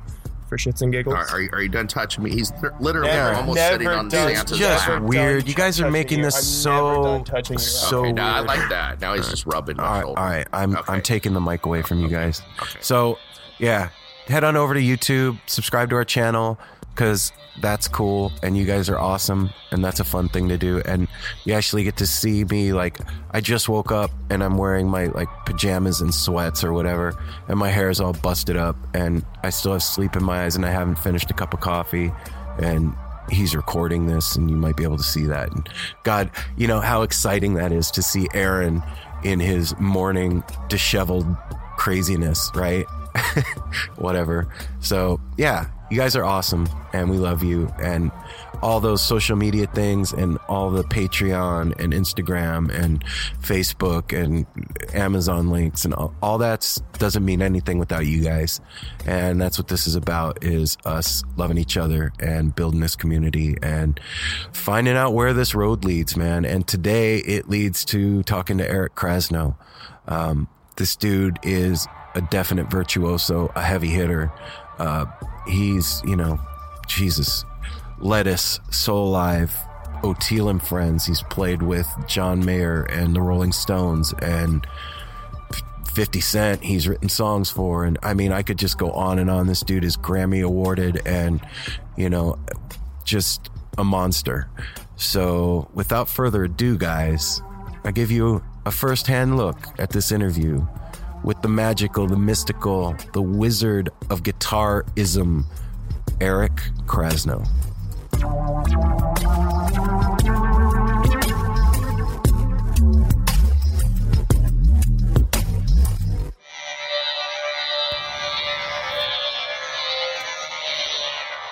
for 0.49 0.57
shits 0.57 0.81
and 0.81 0.91
giggles. 0.91 1.15
Are, 1.15 1.27
are, 1.35 1.41
you, 1.41 1.49
are 1.53 1.61
you 1.61 1.69
done 1.69 1.87
touching 1.87 2.23
me? 2.23 2.31
He's 2.31 2.51
literally 2.79 3.07
Never- 3.09 3.35
almost 3.35 3.55
never 3.57 3.73
sitting 3.73 3.87
on 3.87 4.09
done. 4.09 4.35
Santa's 4.35 4.57
Just 4.57 4.87
lap. 4.87 5.01
Never 5.01 5.05
weird. 5.05 5.47
You 5.47 5.53
guys 5.55 5.79
are 5.81 5.91
making 5.91 6.19
you. 6.19 6.25
this 6.25 6.35
I'm 6.37 6.41
so 6.43 7.23
touching 7.25 7.55
you. 7.55 7.59
so 7.59 7.99
okay, 7.99 8.11
now 8.13 8.35
I 8.35 8.39
like 8.39 8.69
that. 8.69 8.99
Now 9.01 9.13
he's 9.13 9.29
just 9.29 9.45
rubbing 9.45 9.77
my 9.77 9.83
All 9.85 9.91
right, 9.93 10.01
shoulder. 10.03 10.19
all 10.19 10.25
right. 10.27 10.47
I'm 10.53 10.75
Okay. 10.77 10.93
I'm 10.93 11.01
taking 11.01 11.33
the 11.33 11.41
mic 11.41 11.65
away 11.65 11.81
from 11.81 11.99
you 12.01 12.07
guys. 12.09 12.41
Okay. 12.61 12.79
So 12.81 13.17
yeah, 13.59 13.89
head 14.27 14.43
on 14.43 14.55
over 14.55 14.73
to 14.73 14.79
YouTube, 14.79 15.37
subscribe 15.47 15.89
to 15.89 15.95
our 15.95 16.05
channel, 16.05 16.59
because 16.97 17.31
that's 17.61 17.87
cool 17.87 18.31
and 18.41 18.57
you 18.57 18.65
guys 18.65 18.89
are 18.89 18.97
awesome 18.97 19.51
and 19.71 19.85
that's 19.85 19.99
a 19.99 20.03
fun 20.03 20.27
thing 20.29 20.49
to 20.49 20.57
do. 20.57 20.81
And 20.83 21.07
you 21.45 21.53
actually 21.53 21.83
get 21.83 21.95
to 21.97 22.07
see 22.07 22.43
me 22.45 22.73
like 22.73 22.97
i 23.31 23.39
just 23.39 23.69
woke 23.69 23.91
up 23.91 24.09
and 24.29 24.43
i'm 24.43 24.57
wearing 24.57 24.87
my 24.87 25.05
like 25.07 25.27
pajamas 25.45 26.01
and 26.01 26.13
sweats 26.13 26.63
or 26.63 26.73
whatever 26.73 27.13
and 27.47 27.59
my 27.59 27.69
hair 27.69 27.89
is 27.89 27.99
all 27.99 28.13
busted 28.13 28.57
up 28.57 28.75
and 28.93 29.23
i 29.43 29.49
still 29.49 29.73
have 29.73 29.83
sleep 29.83 30.15
in 30.15 30.23
my 30.23 30.43
eyes 30.43 30.55
and 30.55 30.65
i 30.65 30.69
haven't 30.69 30.97
finished 30.97 31.29
a 31.29 31.33
cup 31.33 31.53
of 31.53 31.59
coffee 31.59 32.11
and 32.59 32.93
he's 33.29 33.55
recording 33.55 34.07
this 34.07 34.35
and 34.35 34.49
you 34.49 34.55
might 34.55 34.77
be 34.77 34.83
able 34.83 34.97
to 34.97 35.03
see 35.03 35.25
that. 35.25 35.51
And 35.51 35.69
god 36.03 36.31
you 36.57 36.67
know 36.67 36.79
how 36.79 37.03
exciting 37.03 37.53
that 37.55 37.71
is 37.71 37.91
to 37.91 38.01
see 38.01 38.27
aaron 38.33 38.81
in 39.23 39.39
his 39.39 39.77
morning 39.79 40.43
disheveled 40.67 41.27
craziness 41.77 42.51
right? 42.55 42.85
Whatever. 43.97 44.47
So 44.79 45.19
yeah 45.37 45.67
you 45.89 45.97
guys 45.97 46.15
are 46.15 46.23
awesome 46.25 46.67
and 46.93 47.09
we 47.09 47.17
love 47.17 47.43
you 47.43 47.71
and 47.81 48.11
all 48.61 48.79
those 48.79 49.01
social 49.01 49.35
media 49.35 49.67
things 49.67 50.11
and 50.11 50.37
all 50.47 50.69
the 50.69 50.83
patreon 50.83 51.77
and 51.79 51.93
instagram 51.93 52.69
and 52.73 53.05
facebook 53.41 54.11
and 54.17 54.45
amazon 54.93 55.49
links 55.49 55.85
and 55.85 55.93
all, 55.93 56.13
all 56.21 56.37
that 56.37 56.77
doesn't 56.97 57.23
mean 57.23 57.41
anything 57.41 57.77
without 57.77 58.05
you 58.05 58.21
guys. 58.23 58.59
And 59.05 59.41
that's 59.41 59.57
what 59.57 59.67
this 59.67 59.87
is 59.87 59.95
about 59.95 60.43
is 60.43 60.77
us 60.85 61.23
loving 61.35 61.57
each 61.57 61.77
other 61.77 62.11
and 62.19 62.55
building 62.55 62.79
this 62.79 62.95
community 62.95 63.55
and 63.61 63.99
finding 64.51 64.95
out 64.95 65.13
where 65.13 65.33
this 65.33 65.55
road 65.55 65.85
leads 65.85 66.17
man. 66.17 66.45
And 66.45 66.67
today 66.67 67.17
it 67.19 67.49
leads 67.49 67.85
to 67.85 68.23
talking 68.23 68.57
to 68.57 68.69
eric 68.69 68.95
krasno. 68.95 69.55
Um, 70.07 70.47
this 70.77 70.95
dude 70.95 71.39
is 71.43 71.87
a 72.15 72.21
definite 72.21 72.69
virtuoso 72.69 73.51
a 73.55 73.61
heavy 73.61 73.89
hitter 73.89 74.31
uh, 74.79 75.05
he's, 75.47 76.01
you 76.05 76.15
know, 76.15 76.39
Jesus, 76.87 77.45
Lettuce, 77.99 78.59
Soulive, 78.69 79.51
Oteil 80.03 80.49
and 80.49 80.61
Friends. 80.61 81.05
He's 81.05 81.23
played 81.23 81.61
with 81.61 81.87
John 82.07 82.43
Mayer 82.45 82.83
and 82.83 83.15
the 83.15 83.21
Rolling 83.21 83.51
Stones 83.51 84.13
and 84.21 84.65
50 85.93 86.21
Cent. 86.21 86.63
He's 86.63 86.87
written 86.87 87.09
songs 87.09 87.49
for. 87.49 87.85
And 87.85 87.97
I 88.03 88.13
mean, 88.13 88.31
I 88.31 88.43
could 88.43 88.59
just 88.59 88.77
go 88.77 88.91
on 88.91 89.19
and 89.19 89.29
on. 89.29 89.47
This 89.47 89.61
dude 89.61 89.83
is 89.83 89.97
Grammy 89.97 90.43
awarded 90.43 91.01
and, 91.05 91.41
you 91.95 92.09
know, 92.09 92.37
just 93.03 93.49
a 93.77 93.83
monster. 93.83 94.49
So 94.95 95.69
without 95.73 96.09
further 96.09 96.43
ado, 96.43 96.77
guys, 96.77 97.41
I 97.83 97.91
give 97.91 98.11
you 98.11 98.43
a 98.65 98.71
first 98.71 99.07
hand 99.07 99.37
look 99.37 99.57
at 99.79 99.91
this 99.91 100.11
interview 100.11 100.67
with 101.27 101.41
the 101.41 101.49
magical, 101.49 102.07
the 102.07 102.15
mystical, 102.15 102.95
the 103.11 103.21
wizard 103.21 103.89
of 104.09 104.23
guitarism, 104.23 105.43
Eric 106.21 106.53
Krasno. 106.85 107.45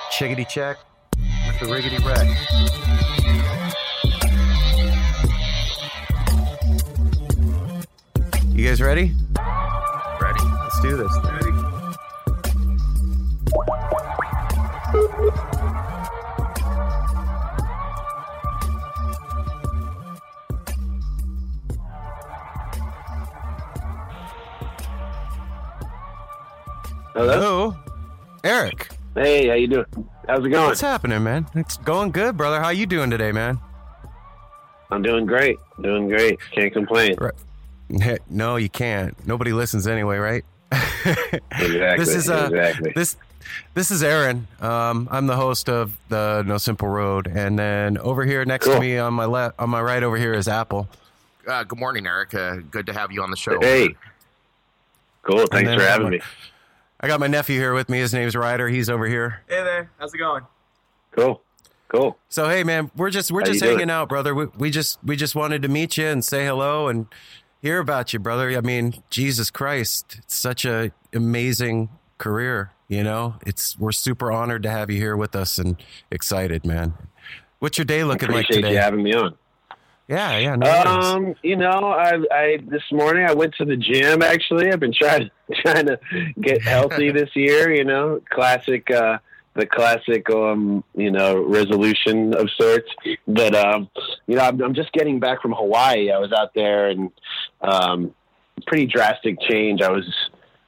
Chickity 0.10 0.48
check 0.48 0.78
with 1.48 1.60
the 1.60 1.66
riggedy 1.66 2.00
wreck. 2.06 2.26
You 8.54 8.66
guys 8.66 8.82
ready? 8.82 9.12
Do 10.86 10.98
this. 10.98 11.18
Ready? 11.24 11.52
Hello? 27.16 27.76
Eric. 28.44 28.90
Hey, 29.16 29.48
how 29.48 29.56
you 29.56 29.68
doing? 29.68 29.86
How's 30.28 30.46
it 30.46 30.50
going? 30.50 30.68
What's 30.68 30.82
happening, 30.82 31.24
man? 31.24 31.48
It's 31.56 31.78
going 31.78 32.12
good, 32.12 32.38
brother. 32.38 32.62
How 32.62 32.70
you 32.70 32.86
doing 32.86 33.10
today, 33.10 33.32
man? 33.32 33.60
I'm 34.92 35.02
doing 35.02 35.26
great. 35.26 35.58
Doing 35.82 36.10
great. 36.10 36.40
Can't 36.52 36.72
complain. 36.72 37.16
Right. 37.18 37.34
No, 38.30 38.58
you 38.58 38.70
can't. 38.70 39.16
Nobody 39.26 39.52
listens 39.52 39.88
anyway, 39.88 40.18
right? 40.18 40.44
Exactly. 41.52 41.98
This 41.98 42.16
is 42.16 42.30
uh, 42.30 42.50
exactly. 42.52 42.92
this 42.96 43.16
this 43.74 43.92
is 43.92 44.02
Aaron. 44.04 44.48
Um, 44.60 45.08
I'm 45.12 45.28
the 45.28 45.36
host 45.36 45.70
of 45.70 45.96
the 46.10 46.44
No 46.44 46.58
Simple 46.58 46.88
Road, 46.88 47.28
and 47.28 47.58
then 47.58 47.98
over 48.00 48.26
here 48.26 48.44
next 48.46 48.66
to 48.66 48.80
me 48.80 48.98
on 48.98 49.14
my 49.14 49.26
left, 49.26 49.60
on 49.60 49.70
my 49.70 49.82
right 49.82 50.02
over 50.02 50.18
here 50.18 50.34
is 50.34 50.48
Apple. 50.48 50.90
Uh, 51.48 51.64
good 51.64 51.78
morning, 51.80 52.08
Eric. 52.08 52.34
Uh, 52.34 52.58
good 52.72 52.88
to 52.88 52.94
have 52.94 53.12
you 53.12 53.22
on 53.22 53.30
the 53.30 53.38
show. 53.38 53.60
Hey. 53.62 53.96
Cool. 55.22 55.46
Thanks 55.48 55.68
then 55.70 55.80
for 55.80 55.86
having 55.86 56.06
have 56.06 56.12
me. 56.14 56.22
I 57.00 57.08
got 57.08 57.20
my 57.20 57.28
nephew 57.28 57.60
here 57.60 57.74
with 57.74 57.90
me. 57.90 58.00
His 58.00 58.14
name's 58.14 58.36
Ryder. 58.36 58.68
He's 58.68 58.90
over 58.90 59.06
here. 59.08 59.42
Hey 59.48 59.64
there, 59.64 59.90
how's 60.00 60.14
it 60.14 60.18
going? 60.18 60.44
Cool. 61.12 61.42
Cool. 61.88 62.18
So 62.30 62.50
hey, 62.50 62.64
man, 62.64 62.90
we're 62.96 63.10
just 63.10 63.32
we're 63.32 63.42
How 63.42 63.46
just 63.46 63.56
you 63.62 63.68
doing? 63.68 63.80
hanging 63.80 63.92
out, 63.92 64.10
brother. 64.10 64.34
We, 64.34 64.46
we 64.58 64.72
just 64.72 65.00
we 65.04 65.16
just 65.16 65.36
wanted 65.36 65.62
to 65.62 65.68
meet 65.68 65.98
you 65.98 66.08
and 66.08 66.24
say 66.26 66.46
hello 66.46 66.88
and 66.88 67.08
hear 67.66 67.80
about 67.80 68.14
you, 68.14 68.20
brother. 68.20 68.56
I 68.56 68.62
mean, 68.62 68.94
Jesus 69.10 69.50
Christ, 69.50 70.18
it's 70.20 70.38
such 70.38 70.66
a 70.66 70.92
amazing 71.14 71.90
career. 72.20 72.72
You 72.88 73.04
know, 73.04 73.36
it's 73.44 73.78
we're 73.80 73.92
super 73.92 74.32
honored 74.32 74.62
to 74.64 74.70
have 74.70 74.92
you 74.92 74.98
here 74.98 75.18
with 75.18 75.36
us 75.36 75.58
and 75.58 75.76
excited, 76.12 76.64
man. 76.64 76.94
What's 77.58 77.80
your 77.80 77.86
day 77.86 78.04
looking 78.04 78.30
like 78.30 78.46
today? 78.46 78.74
you 78.74 78.78
having 78.78 79.02
me 79.02 79.16
on. 79.16 79.36
Yeah, 80.08 80.38
yeah. 80.38 80.56
No 80.56 80.68
worries. 80.68 81.06
Um, 81.06 81.36
you 81.42 81.56
know, 81.56 81.68
I, 81.70 82.20
I 82.32 82.60
this 82.68 82.84
morning 82.92 83.26
I 83.26 83.34
went 83.34 83.56
to 83.56 83.66
the 83.66 83.76
gym. 83.76 84.22
Actually, 84.22 84.72
I've 84.72 84.80
been 84.80 84.94
trying 84.94 85.32
trying 85.64 85.88
to 85.88 86.00
get 86.40 86.62
healthy 86.62 87.12
this 87.20 87.36
year. 87.36 87.74
You 87.74 87.84
know, 87.84 88.22
classic, 88.30 88.92
uh, 88.92 89.18
the 89.56 89.66
classic, 89.66 90.30
um, 90.30 90.84
you 90.96 91.12
know, 91.12 91.42
resolution 91.42 92.36
of 92.36 92.50
sorts. 92.60 92.90
But 93.28 93.56
um, 93.56 93.90
you 94.28 94.36
know, 94.36 94.44
I'm, 94.44 94.62
I'm 94.62 94.74
just 94.74 94.92
getting 94.92 95.20
back 95.20 95.42
from 95.42 95.54
Hawaii. 95.54 96.12
I 96.12 96.20
was 96.20 96.32
out 96.32 96.54
there 96.54 96.90
and 96.90 97.12
um, 97.62 98.14
pretty 98.68 98.86
drastic 98.86 99.40
change. 99.50 99.82
I 99.82 99.92
was 99.92 100.06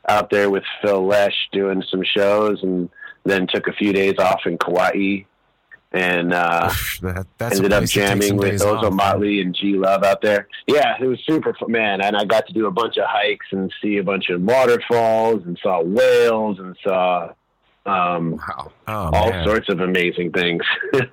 out 0.07 0.29
there 0.29 0.49
with 0.49 0.63
Phil 0.81 1.05
Lesh 1.05 1.35
doing 1.51 1.83
some 1.89 2.03
shows, 2.03 2.63
and 2.63 2.89
then 3.25 3.47
took 3.47 3.67
a 3.67 3.73
few 3.73 3.93
days 3.93 4.15
off 4.19 4.41
in 4.45 4.57
Kauai. 4.57 5.23
And 5.93 6.33
uh, 6.33 6.69
that, 7.01 7.27
that's 7.37 7.55
ended 7.55 7.71
up 7.71 7.79
place 7.79 7.91
to 7.93 7.99
take 7.99 8.09
jamming 8.09 8.37
with 8.37 8.61
Ozomatli 8.61 9.41
and 9.41 9.55
G 9.55 9.77
Love 9.77 10.03
out 10.03 10.21
there. 10.21 10.47
Yeah, 10.67 10.95
it 10.99 11.05
was 11.05 11.19
super 11.25 11.53
fun, 11.53 11.71
man. 11.71 12.01
And 12.01 12.15
I 12.15 12.25
got 12.25 12.45
to 12.47 12.53
do 12.53 12.67
a 12.67 12.71
bunch 12.71 12.97
of 12.97 13.05
hikes 13.07 13.45
and 13.51 13.73
see 13.81 13.97
a 13.97 14.03
bunch 14.03 14.29
of 14.29 14.41
waterfalls 14.41 15.43
and 15.45 15.57
saw 15.63 15.81
whales 15.81 16.59
and 16.59 16.75
saw 16.83 17.31
um, 17.87 18.33
Wow. 18.33 18.71
Oh, 18.87 19.09
all 19.13 19.29
man. 19.31 19.45
sorts 19.47 19.69
of 19.69 19.79
amazing 19.79 20.31
things. 20.31 20.63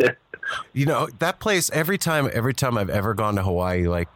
You 0.74 0.84
know 0.84 1.08
that 1.20 1.40
place. 1.40 1.70
Every 1.70 1.96
time, 1.96 2.28
every 2.30 2.52
time 2.52 2.76
I've 2.76 2.90
ever 2.90 3.14
gone 3.14 3.36
to 3.36 3.42
Hawaii, 3.42 3.86
like 3.88 4.08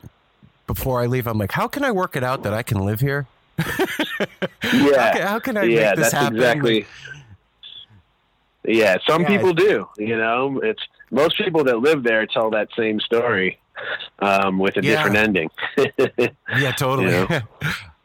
before 0.66 1.00
I 1.00 1.06
leave, 1.06 1.26
I'm 1.26 1.38
like, 1.38 1.52
how 1.52 1.68
can 1.68 1.82
I 1.84 1.90
work 1.90 2.16
it 2.16 2.22
out 2.22 2.42
that 2.42 2.52
I 2.52 2.62
can 2.62 2.84
live 2.84 3.00
here? 3.00 3.26
yeah, 3.58 3.64
How 4.62 5.12
can, 5.12 5.26
how 5.26 5.38
can 5.38 5.56
I 5.56 5.64
yeah, 5.64 5.86
make 5.94 5.96
this 5.96 6.10
that's 6.10 6.14
happen? 6.14 6.36
exactly. 6.36 6.86
Yeah, 8.66 8.96
some 9.08 9.22
Yeah, 9.22 9.28
people 9.28 9.54
do. 9.54 9.88
You 9.96 10.18
know, 10.18 10.60
it's 10.62 10.82
most 11.10 11.38
people 11.38 11.64
that 11.64 11.78
live 11.78 12.02
there 12.04 12.26
tell 12.26 12.50
that 12.50 12.68
same 12.76 13.00
story 13.00 13.58
um, 14.18 14.58
with 14.58 14.76
a 14.76 14.82
Yeah. 14.82 14.96
different 14.96 15.16
ending. 15.16 15.50
Yeah, 16.58 16.72
totally. 16.72 17.12
You 17.14 17.28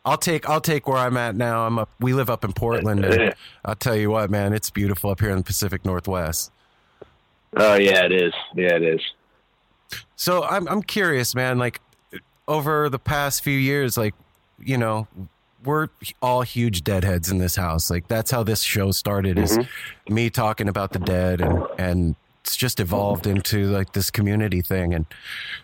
I'll 0.05 0.17
take 0.17 0.49
I'll 0.49 0.61
take 0.61 0.87
where 0.87 0.97
I'm 0.97 1.15
at 1.17 1.35
now. 1.35 1.65
I'm 1.65 1.79
up. 1.79 1.89
We 1.99 2.13
live 2.13 2.29
up 2.29 2.43
in 2.43 2.53
Portland, 2.53 3.05
and 3.05 3.33
I'll 3.63 3.75
tell 3.75 3.95
you 3.95 4.09
what, 4.09 4.29
man, 4.29 4.53
it's 4.53 4.69
beautiful 4.69 5.09
up 5.09 5.19
here 5.19 5.29
in 5.29 5.37
the 5.37 5.43
Pacific 5.43 5.85
Northwest. 5.85 6.51
oh 7.55 7.75
yeah, 7.75 8.05
it 8.05 8.11
is. 8.11 8.33
Yeah, 8.53 8.75
it 8.75 8.83
is. 8.83 9.01
So 10.15 10.43
I'm 10.43 10.67
I'm 10.67 10.83
curious, 10.83 11.35
man. 11.35 11.57
Like 11.57 11.79
over 12.47 12.89
the 12.89 12.99
past 12.99 13.43
few 13.43 13.57
years, 13.57 13.97
like 13.97 14.13
you 14.59 14.77
know, 14.77 15.07
we're 15.63 15.87
all 16.21 16.41
huge 16.41 16.83
deadheads 16.83 17.31
in 17.31 17.37
this 17.37 17.55
house. 17.55 17.89
Like 17.89 18.07
that's 18.07 18.31
how 18.31 18.43
this 18.43 18.61
show 18.61 18.91
started. 18.91 19.39
Is 19.39 19.57
mm-hmm. 19.57 20.13
me 20.13 20.29
talking 20.29 20.67
about 20.67 20.91
the 20.91 20.99
dead, 20.99 21.39
and 21.39 21.65
and 21.77 22.15
it's 22.43 22.57
just 22.57 22.81
evolved 22.81 23.25
into 23.25 23.67
like 23.67 23.93
this 23.93 24.11
community 24.11 24.61
thing, 24.61 24.93
and 24.93 25.05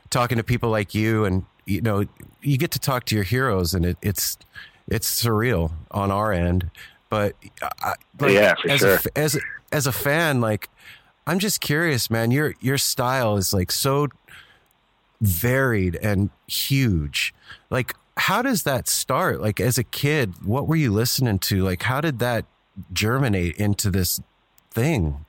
talking 0.10 0.38
to 0.38 0.44
people 0.44 0.70
like 0.70 0.96
you, 0.96 1.26
and 1.26 1.46
you 1.70 1.82
know, 1.82 2.06
you 2.42 2.58
get 2.58 2.72
to 2.72 2.80
talk 2.80 3.06
to 3.06 3.16
your 3.16 3.24
heroes, 3.24 3.74
and 3.74 3.86
it, 3.86 3.98
it's 4.02 4.38
it's 4.88 5.24
surreal 5.24 5.72
on 5.92 6.12
our 6.12 6.32
end. 6.34 6.70
But 7.10 7.36
I, 7.62 7.94
like, 8.20 8.34
Yeah, 8.34 8.56
for 8.62 8.70
as 8.72 8.80
sure. 8.80 8.96
a, 9.16 9.18
as 9.18 9.36
a- 9.36 9.42
as 9.72 9.86
a 9.88 9.92
fan, 9.92 10.42
like 10.42 10.68
I'm 11.28 11.38
just 11.40 11.62
curious, 11.62 12.10
man. 12.10 12.32
Your 12.32 12.56
your 12.60 12.78
style 12.80 13.38
is 13.38 13.54
like 13.54 13.72
so 13.72 14.08
varied 15.22 15.96
and 15.98 16.30
huge. 16.48 17.34
Like, 17.70 17.94
how 18.18 18.42
does 18.42 18.64
that 18.64 18.88
start? 18.88 19.42
Like, 19.42 19.60
as 19.60 19.78
a 19.78 19.84
kid, 19.84 20.34
what 20.44 20.68
were 20.68 20.76
you 20.76 20.92
listening 20.92 21.40
to? 21.40 21.64
Like, 21.64 21.84
how 21.84 22.02
did 22.02 22.20
that 22.20 22.46
germinate 22.94 23.58
into 23.58 23.92
this 23.92 24.22
thing? 24.72 25.26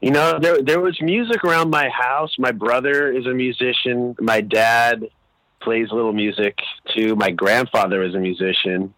You 0.00 0.10
know, 0.10 0.38
there 0.38 0.60
there 0.62 0.80
was 0.80 1.00
music 1.00 1.42
around 1.44 1.70
my 1.70 1.88
house. 1.88 2.34
My 2.38 2.52
brother 2.52 3.10
is 3.10 3.26
a 3.26 3.32
musician. 3.32 4.14
My 4.20 4.42
dad 4.42 5.08
plays 5.64 5.88
a 5.90 5.94
little 5.94 6.12
music 6.12 6.58
too. 6.94 7.16
My 7.16 7.30
grandfather 7.30 8.02
is 8.02 8.14
a 8.14 8.18
musician. 8.18 8.94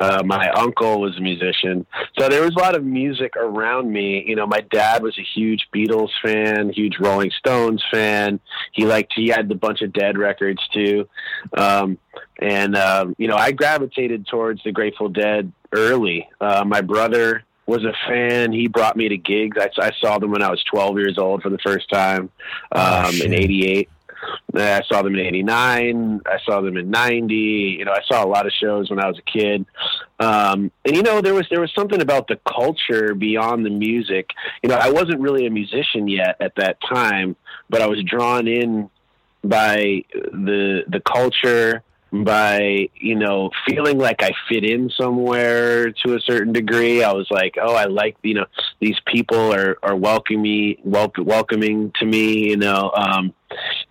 Uh, 0.00 0.20
my 0.24 0.48
uncle 0.50 1.00
was 1.00 1.16
a 1.16 1.20
musician, 1.20 1.86
so 2.18 2.28
there 2.28 2.42
was 2.42 2.50
a 2.56 2.58
lot 2.58 2.74
of 2.74 2.82
music 2.82 3.36
around 3.36 3.92
me. 3.92 4.24
You 4.26 4.34
know, 4.34 4.46
my 4.48 4.60
dad 4.72 5.00
was 5.00 5.16
a 5.16 5.22
huge 5.22 5.68
Beatles 5.72 6.08
fan, 6.24 6.70
huge 6.72 6.94
Rolling 6.98 7.30
Stones 7.38 7.84
fan. 7.88 8.40
He 8.72 8.84
liked 8.84 9.12
he 9.14 9.28
had 9.28 9.48
a 9.48 9.54
bunch 9.54 9.80
of 9.80 9.92
Dead 9.92 10.18
records 10.18 10.60
too, 10.74 11.08
um, 11.56 11.98
and 12.40 12.76
um, 12.76 13.14
you 13.16 13.28
know, 13.28 13.36
I 13.36 13.52
gravitated 13.52 14.26
towards 14.26 14.60
the 14.64 14.72
Grateful 14.72 15.08
Dead 15.08 15.52
early. 15.70 16.28
Uh, 16.40 16.64
my 16.66 16.80
brother 16.80 17.44
was 17.66 17.84
a 17.84 17.92
fan. 18.08 18.50
He 18.50 18.66
brought 18.66 18.96
me 18.96 19.08
to 19.08 19.16
gigs. 19.16 19.56
I, 19.60 19.68
I 19.80 19.92
saw 20.00 20.18
them 20.18 20.32
when 20.32 20.42
I 20.42 20.50
was 20.50 20.64
12 20.64 20.98
years 20.98 21.16
old 21.16 21.42
for 21.42 21.48
the 21.50 21.58
first 21.64 21.88
time 21.90 22.28
Oh, 22.72 23.04
um, 23.06 23.12
shit. 23.12 23.26
in 23.26 23.34
'88. 23.34 23.88
I 24.54 24.82
saw 24.88 25.02
them 25.02 25.14
in 25.14 25.20
'89. 25.26 26.20
I 26.26 26.38
saw 26.44 26.60
them 26.60 26.76
in 26.76 26.90
'90. 26.90 27.34
You 27.34 27.84
know, 27.84 27.92
I 27.92 28.02
saw 28.06 28.24
a 28.24 28.28
lot 28.28 28.46
of 28.46 28.52
shows 28.52 28.90
when 28.90 28.98
I 28.98 29.08
was 29.08 29.18
a 29.18 29.22
kid. 29.22 29.66
Um, 30.20 30.70
and 30.84 30.96
you 30.96 31.02
know, 31.02 31.20
there 31.20 31.34
was 31.34 31.46
there 31.50 31.60
was 31.60 31.72
something 31.74 32.00
about 32.00 32.28
the 32.28 32.38
culture 32.46 33.14
beyond 33.14 33.64
the 33.64 33.70
music. 33.70 34.30
You 34.62 34.68
know, 34.68 34.76
I 34.76 34.90
wasn't 34.90 35.20
really 35.20 35.46
a 35.46 35.50
musician 35.50 36.08
yet 36.08 36.36
at 36.40 36.54
that 36.56 36.78
time, 36.88 37.36
but 37.68 37.82
I 37.82 37.86
was 37.86 38.02
drawn 38.04 38.46
in 38.46 38.90
by 39.42 40.04
the 40.14 40.84
the 40.88 41.00
culture 41.00 41.82
by 42.12 42.90
you 42.94 43.14
know 43.14 43.50
feeling 43.66 43.96
like 43.96 44.22
I 44.22 44.32
fit 44.48 44.64
in 44.64 44.90
somewhere 44.90 45.92
to 46.04 46.14
a 46.14 46.20
certain 46.20 46.52
degree. 46.52 47.02
I 47.02 47.12
was 47.12 47.26
like, 47.30 47.56
oh, 47.60 47.74
I 47.74 47.84
like 47.84 48.16
you 48.22 48.34
know 48.34 48.46
these 48.80 48.98
people 49.06 49.54
are 49.54 49.78
are 49.82 49.96
welcoming 49.96 50.76
wel- 50.84 51.12
welcoming 51.18 51.92
to 51.98 52.04
me. 52.04 52.50
You 52.50 52.58
know, 52.58 52.90
um, 52.94 53.32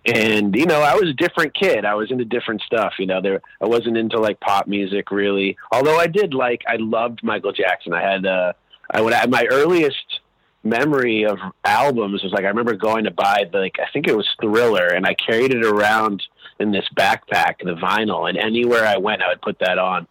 and 0.06 0.54
you 0.54 0.66
know 0.66 0.80
I 0.80 0.94
was 0.94 1.08
a 1.08 1.14
different 1.14 1.54
kid. 1.54 1.84
I 1.84 1.94
was 1.94 2.10
into 2.12 2.24
different 2.24 2.62
stuff. 2.62 2.94
You 2.98 3.06
know, 3.06 3.20
there 3.20 3.40
I 3.60 3.66
wasn't 3.66 3.96
into 3.96 4.20
like 4.20 4.38
pop 4.38 4.68
music 4.68 5.10
really. 5.10 5.56
Although 5.72 5.98
I 5.98 6.06
did 6.06 6.32
like 6.32 6.62
I 6.68 6.76
loved 6.76 7.24
Michael 7.24 7.52
Jackson. 7.52 7.92
I 7.92 8.02
had 8.02 8.24
uh, 8.24 8.52
I 8.88 9.00
would 9.00 9.12
I, 9.12 9.26
my 9.26 9.46
earliest 9.50 10.20
memory 10.64 11.24
of 11.24 11.38
albums 11.64 12.22
was 12.22 12.30
like 12.32 12.44
I 12.44 12.48
remember 12.48 12.76
going 12.76 13.02
to 13.02 13.10
buy 13.10 13.50
like 13.52 13.80
I 13.80 13.90
think 13.92 14.06
it 14.06 14.16
was 14.16 14.28
Thriller 14.40 14.86
and 14.86 15.04
I 15.04 15.14
carried 15.14 15.52
it 15.52 15.64
around 15.64 16.22
in 16.60 16.70
this 16.72 16.84
backpack 16.96 17.58
the 17.62 17.74
vinyl 17.74 18.28
and 18.28 18.38
anywhere 18.38 18.84
I 18.86 18.96
went 18.98 19.22
I 19.22 19.28
would 19.28 19.42
put 19.42 19.58
that 19.60 19.78
on 19.78 20.06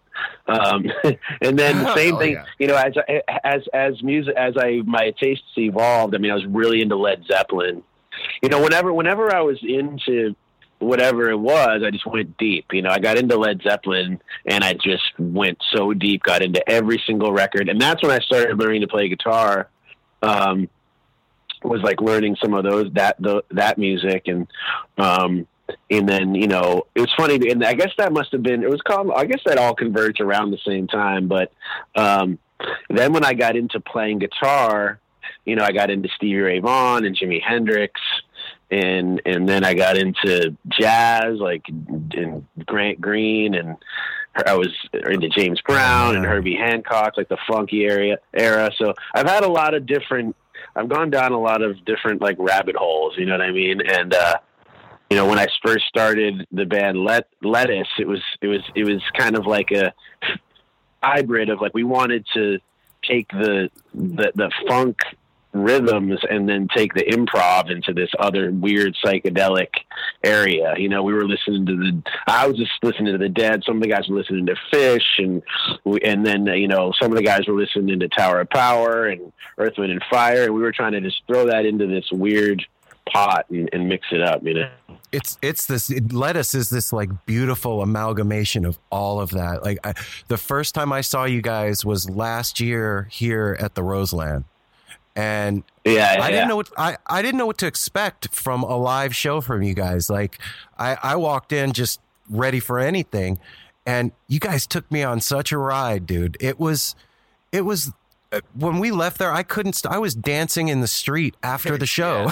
um, 0.47 0.85
and 1.41 1.57
then 1.57 1.83
the 1.83 1.95
same 1.95 2.15
Oh, 2.15 2.19
thing 2.19 2.33
yeah. 2.33 2.45
you 2.59 2.67
know 2.67 2.75
as 2.75 2.93
as 3.43 3.61
as 3.73 4.03
music 4.03 4.35
as 4.35 4.55
I 4.57 4.81
my 4.85 5.13
tastes 5.21 5.45
evolved 5.57 6.13
I 6.15 6.17
mean 6.17 6.31
I 6.31 6.35
was 6.35 6.45
really 6.45 6.81
into 6.81 6.95
Led 6.95 7.23
Zeppelin 7.25 7.83
you 8.41 8.49
know 8.49 8.61
whenever 8.61 8.91
whenever 8.93 9.33
I 9.33 9.41
was 9.41 9.57
into 9.63 10.35
whatever 10.81 11.29
it 11.29 11.37
was, 11.37 11.83
I 11.85 11.91
just 11.91 12.07
went 12.07 12.37
deep. 12.37 12.65
You 12.73 12.81
know, 12.81 12.89
I 12.89 12.97
got 12.97 13.17
into 13.17 13.37
Led 13.37 13.61
Zeppelin 13.61 14.19
and 14.47 14.63
I 14.63 14.73
just 14.73 15.03
went 15.19 15.59
so 15.75 15.93
deep, 15.93 16.23
got 16.23 16.41
into 16.41 16.67
every 16.67 17.01
single 17.05 17.31
record. 17.31 17.69
And 17.69 17.79
that's 17.79 18.01
when 18.01 18.11
I 18.11 18.17
started 18.17 18.57
learning 18.57 18.81
to 18.81 18.87
play 18.87 19.07
guitar. 19.07 19.69
Um, 20.23 20.69
was 21.63 21.81
like 21.83 22.01
learning 22.01 22.35
some 22.41 22.55
of 22.55 22.63
those, 22.63 22.91
that, 22.93 23.15
the, 23.19 23.43
that 23.51 23.77
music. 23.77 24.23
And, 24.25 24.47
um, 24.97 25.47
and 25.89 26.07
then, 26.07 26.35
you 26.35 26.47
know, 26.47 26.83
it 26.95 27.01
was 27.01 27.11
funny. 27.17 27.49
And 27.49 27.63
I 27.63 27.73
guess 27.73 27.91
that 27.97 28.13
must've 28.13 28.43
been, 28.43 28.63
it 28.63 28.69
was 28.69 28.81
called, 28.81 29.11
I 29.15 29.25
guess 29.25 29.41
that 29.45 29.57
all 29.57 29.73
converged 29.73 30.21
around 30.21 30.51
the 30.51 30.59
same 30.65 30.87
time. 30.87 31.27
But, 31.27 31.51
um, 31.95 32.39
then 32.89 33.13
when 33.13 33.25
I 33.25 33.33
got 33.33 33.55
into 33.55 33.79
playing 33.79 34.19
guitar, 34.19 34.99
you 35.45 35.55
know, 35.55 35.63
I 35.63 35.71
got 35.71 35.89
into 35.89 36.09
Stevie 36.15 36.39
Ray 36.39 36.59
Vaughan 36.59 37.05
and 37.05 37.15
Jimi 37.15 37.41
Hendrix, 37.41 37.99
and 38.69 39.21
and 39.25 39.47
then 39.49 39.63
I 39.63 39.73
got 39.73 39.97
into 39.97 40.55
jazz, 40.69 41.39
like 41.39 41.67
in 41.67 42.47
Grant 42.65 43.01
Green, 43.01 43.55
and 43.55 43.77
I 44.45 44.53
was 44.53 44.69
into 44.93 45.29
James 45.29 45.59
Brown 45.61 46.15
and 46.15 46.25
Herbie 46.25 46.55
Hancock, 46.55 47.17
like 47.17 47.29
the 47.29 47.37
funky 47.49 47.85
area 47.85 48.17
era. 48.33 48.69
So 48.77 48.93
I've 49.13 49.27
had 49.27 49.43
a 49.43 49.49
lot 49.49 49.73
of 49.73 49.85
different. 49.85 50.35
I've 50.75 50.87
gone 50.87 51.09
down 51.09 51.33
a 51.33 51.39
lot 51.39 51.61
of 51.61 51.83
different 51.85 52.21
like 52.21 52.37
rabbit 52.39 52.75
holes. 52.75 53.15
You 53.17 53.25
know 53.25 53.33
what 53.33 53.41
I 53.41 53.51
mean? 53.51 53.81
And 53.81 54.13
uh, 54.13 54.35
you 55.11 55.17
know, 55.17 55.25
when 55.25 55.37
I 55.37 55.47
first 55.61 55.87
started 55.87 56.47
the 56.53 56.65
band 56.65 56.97
Let 57.03 57.27
Lettuce, 57.43 57.89
it 57.99 58.07
was 58.07 58.21
it 58.39 58.47
was 58.47 58.61
it 58.75 58.85
was 58.85 59.01
kind 59.17 59.35
of 59.35 59.45
like 59.45 59.69
a 59.71 59.93
hybrid 61.03 61.49
of 61.49 61.59
like 61.59 61.73
we 61.73 61.83
wanted 61.83 62.25
to 62.33 62.59
take 63.03 63.27
the 63.27 63.69
the, 63.93 64.31
the 64.35 64.49
funk 64.69 64.99
rhythms 65.51 66.17
and 66.29 66.47
then 66.47 66.69
take 66.73 66.93
the 66.93 67.03
improv 67.03 67.69
into 67.69 67.93
this 67.93 68.09
other 68.19 68.51
weird 68.51 68.95
psychedelic 69.03 69.67
area. 70.23 70.75
You 70.77 70.87
know, 70.87 71.03
we 71.03 71.11
were 71.11 71.27
listening 71.27 71.65
to 71.65 71.75
the, 71.75 72.03
I 72.27 72.47
was 72.47 72.55
just 72.55 72.71
listening 72.81 73.11
to 73.11 73.17
the 73.17 73.27
Dead. 73.27 73.63
Some 73.65 73.75
of 73.75 73.81
the 73.81 73.89
guys 73.89 74.07
were 74.07 74.15
listening 74.15 74.45
to 74.45 74.55
Phish, 74.71 75.17
and 75.17 75.43
we, 75.83 75.99
and 76.05 76.25
then 76.25 76.45
you 76.45 76.69
know 76.69 76.93
some 77.01 77.11
of 77.11 77.17
the 77.17 77.23
guys 77.23 77.45
were 77.49 77.59
listening 77.59 77.99
to 77.99 78.07
Tower 78.07 78.39
of 78.39 78.49
Power 78.49 79.07
and 79.07 79.33
Earth, 79.57 79.73
Wind 79.77 79.91
and 79.91 80.03
Fire, 80.09 80.45
and 80.45 80.53
we 80.53 80.61
were 80.61 80.71
trying 80.71 80.93
to 80.93 81.01
just 81.01 81.21
throw 81.27 81.47
that 81.47 81.65
into 81.65 81.85
this 81.85 82.09
weird 82.13 82.65
pot 83.11 83.45
and, 83.49 83.69
and 83.73 83.87
mix 83.87 84.07
it 84.11 84.21
up. 84.21 84.43
You 84.43 84.53
know. 84.55 84.69
it's 85.11 85.37
it's 85.41 85.65
this 85.65 85.89
it, 85.89 86.13
lettuce 86.13 86.53
is 86.53 86.69
this 86.69 86.93
like 86.93 87.09
beautiful 87.25 87.81
amalgamation 87.81 88.65
of 88.65 88.79
all 88.91 89.19
of 89.19 89.31
that 89.31 89.63
like 89.63 89.77
I, 89.83 89.93
the 90.27 90.37
first 90.37 90.73
time 90.73 90.93
i 90.93 91.01
saw 91.01 91.25
you 91.25 91.41
guys 91.41 91.83
was 91.83 92.09
last 92.09 92.59
year 92.59 93.07
here 93.11 93.57
at 93.59 93.75
the 93.75 93.83
roseland 93.83 94.45
and 95.15 95.63
Yeah, 95.83 96.17
I 96.21 96.31
didn't 96.31 96.47
know 96.47 96.55
what 96.55 96.69
I, 96.77 96.97
I 97.07 97.21
didn't 97.21 97.37
know 97.37 97.45
what 97.45 97.57
to 97.59 97.67
expect 97.67 98.33
from 98.33 98.63
a 98.63 98.77
live 98.77 99.15
show 99.15 99.41
from 99.41 99.61
you 99.61 99.73
guys. 99.73 100.09
Like 100.09 100.39
I, 100.77 100.97
I 101.01 101.15
walked 101.15 101.51
in 101.51 101.73
just 101.73 101.99
ready 102.29 102.59
for 102.59 102.79
anything, 102.79 103.39
and 103.85 104.11
you 104.27 104.39
guys 104.39 104.65
took 104.65 104.89
me 104.91 105.03
on 105.03 105.19
such 105.19 105.51
a 105.51 105.57
ride, 105.57 106.05
dude. 106.05 106.37
It 106.39 106.59
was 106.59 106.95
it 107.51 107.61
was 107.65 107.91
when 108.53 108.79
we 108.79 108.91
left 108.91 109.17
there, 109.17 109.31
I 109.31 109.43
couldn't. 109.43 109.73
St- 109.73 109.93
I 109.93 109.97
was 109.97 110.15
dancing 110.15 110.69
in 110.69 110.81
the 110.81 110.87
street 110.87 111.35
after 111.43 111.77
the 111.77 111.85
show. 111.85 112.29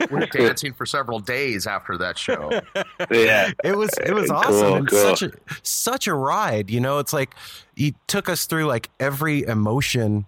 We 0.00 0.06
were 0.10 0.26
dancing 0.26 0.72
for 0.74 0.84
several 0.86 1.20
days 1.20 1.66
after 1.66 1.96
that 1.98 2.18
show. 2.18 2.50
yeah. 3.10 3.52
it 3.64 3.76
was 3.76 3.90
it 4.04 4.12
was 4.12 4.28
Cool, 4.28 4.36
awesome 4.36 4.72
and 4.74 4.88
cool. 4.88 4.98
such 5.16 5.22
a 5.22 5.32
such 5.62 6.06
a 6.06 6.14
ride 6.14 6.70
you 6.70 6.80
know 6.80 6.98
it's 6.98 7.12
like 7.12 7.34
you 7.76 7.92
took 8.06 8.28
us 8.28 8.46
through 8.46 8.66
like 8.66 8.90
every 9.00 9.42
emotion 9.44 10.26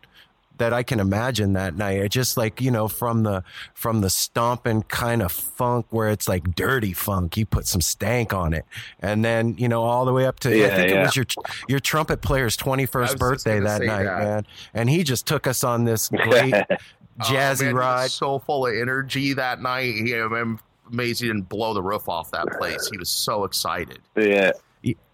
that 0.60 0.72
I 0.72 0.82
can 0.84 1.00
imagine 1.00 1.54
that 1.54 1.74
night. 1.76 1.98
It 1.98 2.10
just 2.10 2.36
like, 2.36 2.60
you 2.60 2.70
know, 2.70 2.86
from 2.86 3.24
the 3.24 3.42
from 3.74 4.00
the 4.00 4.08
stomping 4.10 4.82
kind 4.84 5.20
of 5.22 5.32
funk 5.32 5.86
where 5.90 6.08
it's 6.08 6.28
like 6.28 6.54
dirty 6.54 6.92
funk, 6.92 7.36
you 7.36 7.44
put 7.44 7.66
some 7.66 7.80
stank 7.80 8.32
on 8.32 8.52
it. 8.54 8.64
And 9.00 9.24
then, 9.24 9.56
you 9.58 9.68
know, 9.68 9.82
all 9.82 10.04
the 10.04 10.12
way 10.12 10.26
up 10.26 10.38
to 10.40 10.50
yeah, 10.56 10.66
I 10.66 10.68
Yeah, 10.68 10.76
think 10.76 10.90
it 10.92 11.00
was 11.00 11.16
your 11.16 11.26
your 11.68 11.80
trumpet 11.80 12.22
player's 12.22 12.56
21st 12.56 13.18
birthday 13.18 13.58
that 13.60 13.82
night, 13.82 14.04
that. 14.04 14.18
man. 14.18 14.46
And 14.72 14.88
he 14.88 15.02
just 15.02 15.26
took 15.26 15.46
us 15.46 15.64
on 15.64 15.84
this 15.84 16.10
oh, 16.14 16.16
great 16.24 16.54
Oh, 16.54 16.76
jazzy 17.24 17.64
man, 17.66 17.74
ride. 17.74 18.10
so 18.10 18.38
full 18.38 18.66
of 18.66 18.74
energy 18.74 19.32
that 19.34 19.60
night. 19.60 19.94
He, 19.94 20.14
I'm 20.14 20.58
amazed 20.90 21.20
he 21.20 21.26
didn't 21.26 21.48
blow 21.48 21.74
the 21.74 21.82
roof 21.82 22.08
off 22.08 22.30
that 22.30 22.46
place. 22.58 22.88
He 22.90 22.96
was 22.98 23.08
so 23.10 23.44
excited. 23.44 23.98
Yeah. 24.16 24.52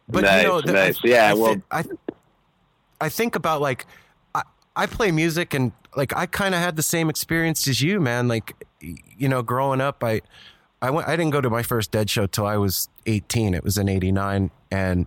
But 0.09 0.23
Nice, 0.23 0.43
you 0.43 0.49
know, 0.49 0.61
the- 0.61 0.73
nice. 0.73 0.99
Yeah, 1.03 1.31
I, 1.31 1.35
well- 1.35 1.63
I, 1.71 1.83
I 3.01 3.09
think 3.09 3.35
about 3.35 3.61
like, 3.61 3.87
I, 4.77 4.87
play 4.87 5.11
music 5.11 5.55
and 5.55 5.73
like 5.97 6.15
I 6.17 6.27
kind 6.27 6.55
of 6.55 6.61
had 6.61 6.77
the 6.77 6.83
same 6.83 7.09
experience 7.09 7.67
as 7.69 7.81
you, 7.81 8.01
man. 8.01 8.29
Like, 8.29 8.55
you 8.81 9.29
know, 9.29 9.43
growing 9.43 9.81
up, 9.81 10.05
I, 10.05 10.23
I 10.83 10.91
went, 10.91 11.09
I 11.09 11.17
didn't 11.17 11.33
go 11.33 11.41
to 11.41 11.51
my 11.51 11.63
first 11.63 11.91
Dead 11.91 12.11
show 12.11 12.27
till 12.27 12.47
I 12.47 12.57
was 12.57 12.89
18. 13.07 13.55
It 13.55 13.65
was 13.65 13.79
in 13.79 13.89
'89, 13.89 14.51
and 14.71 15.07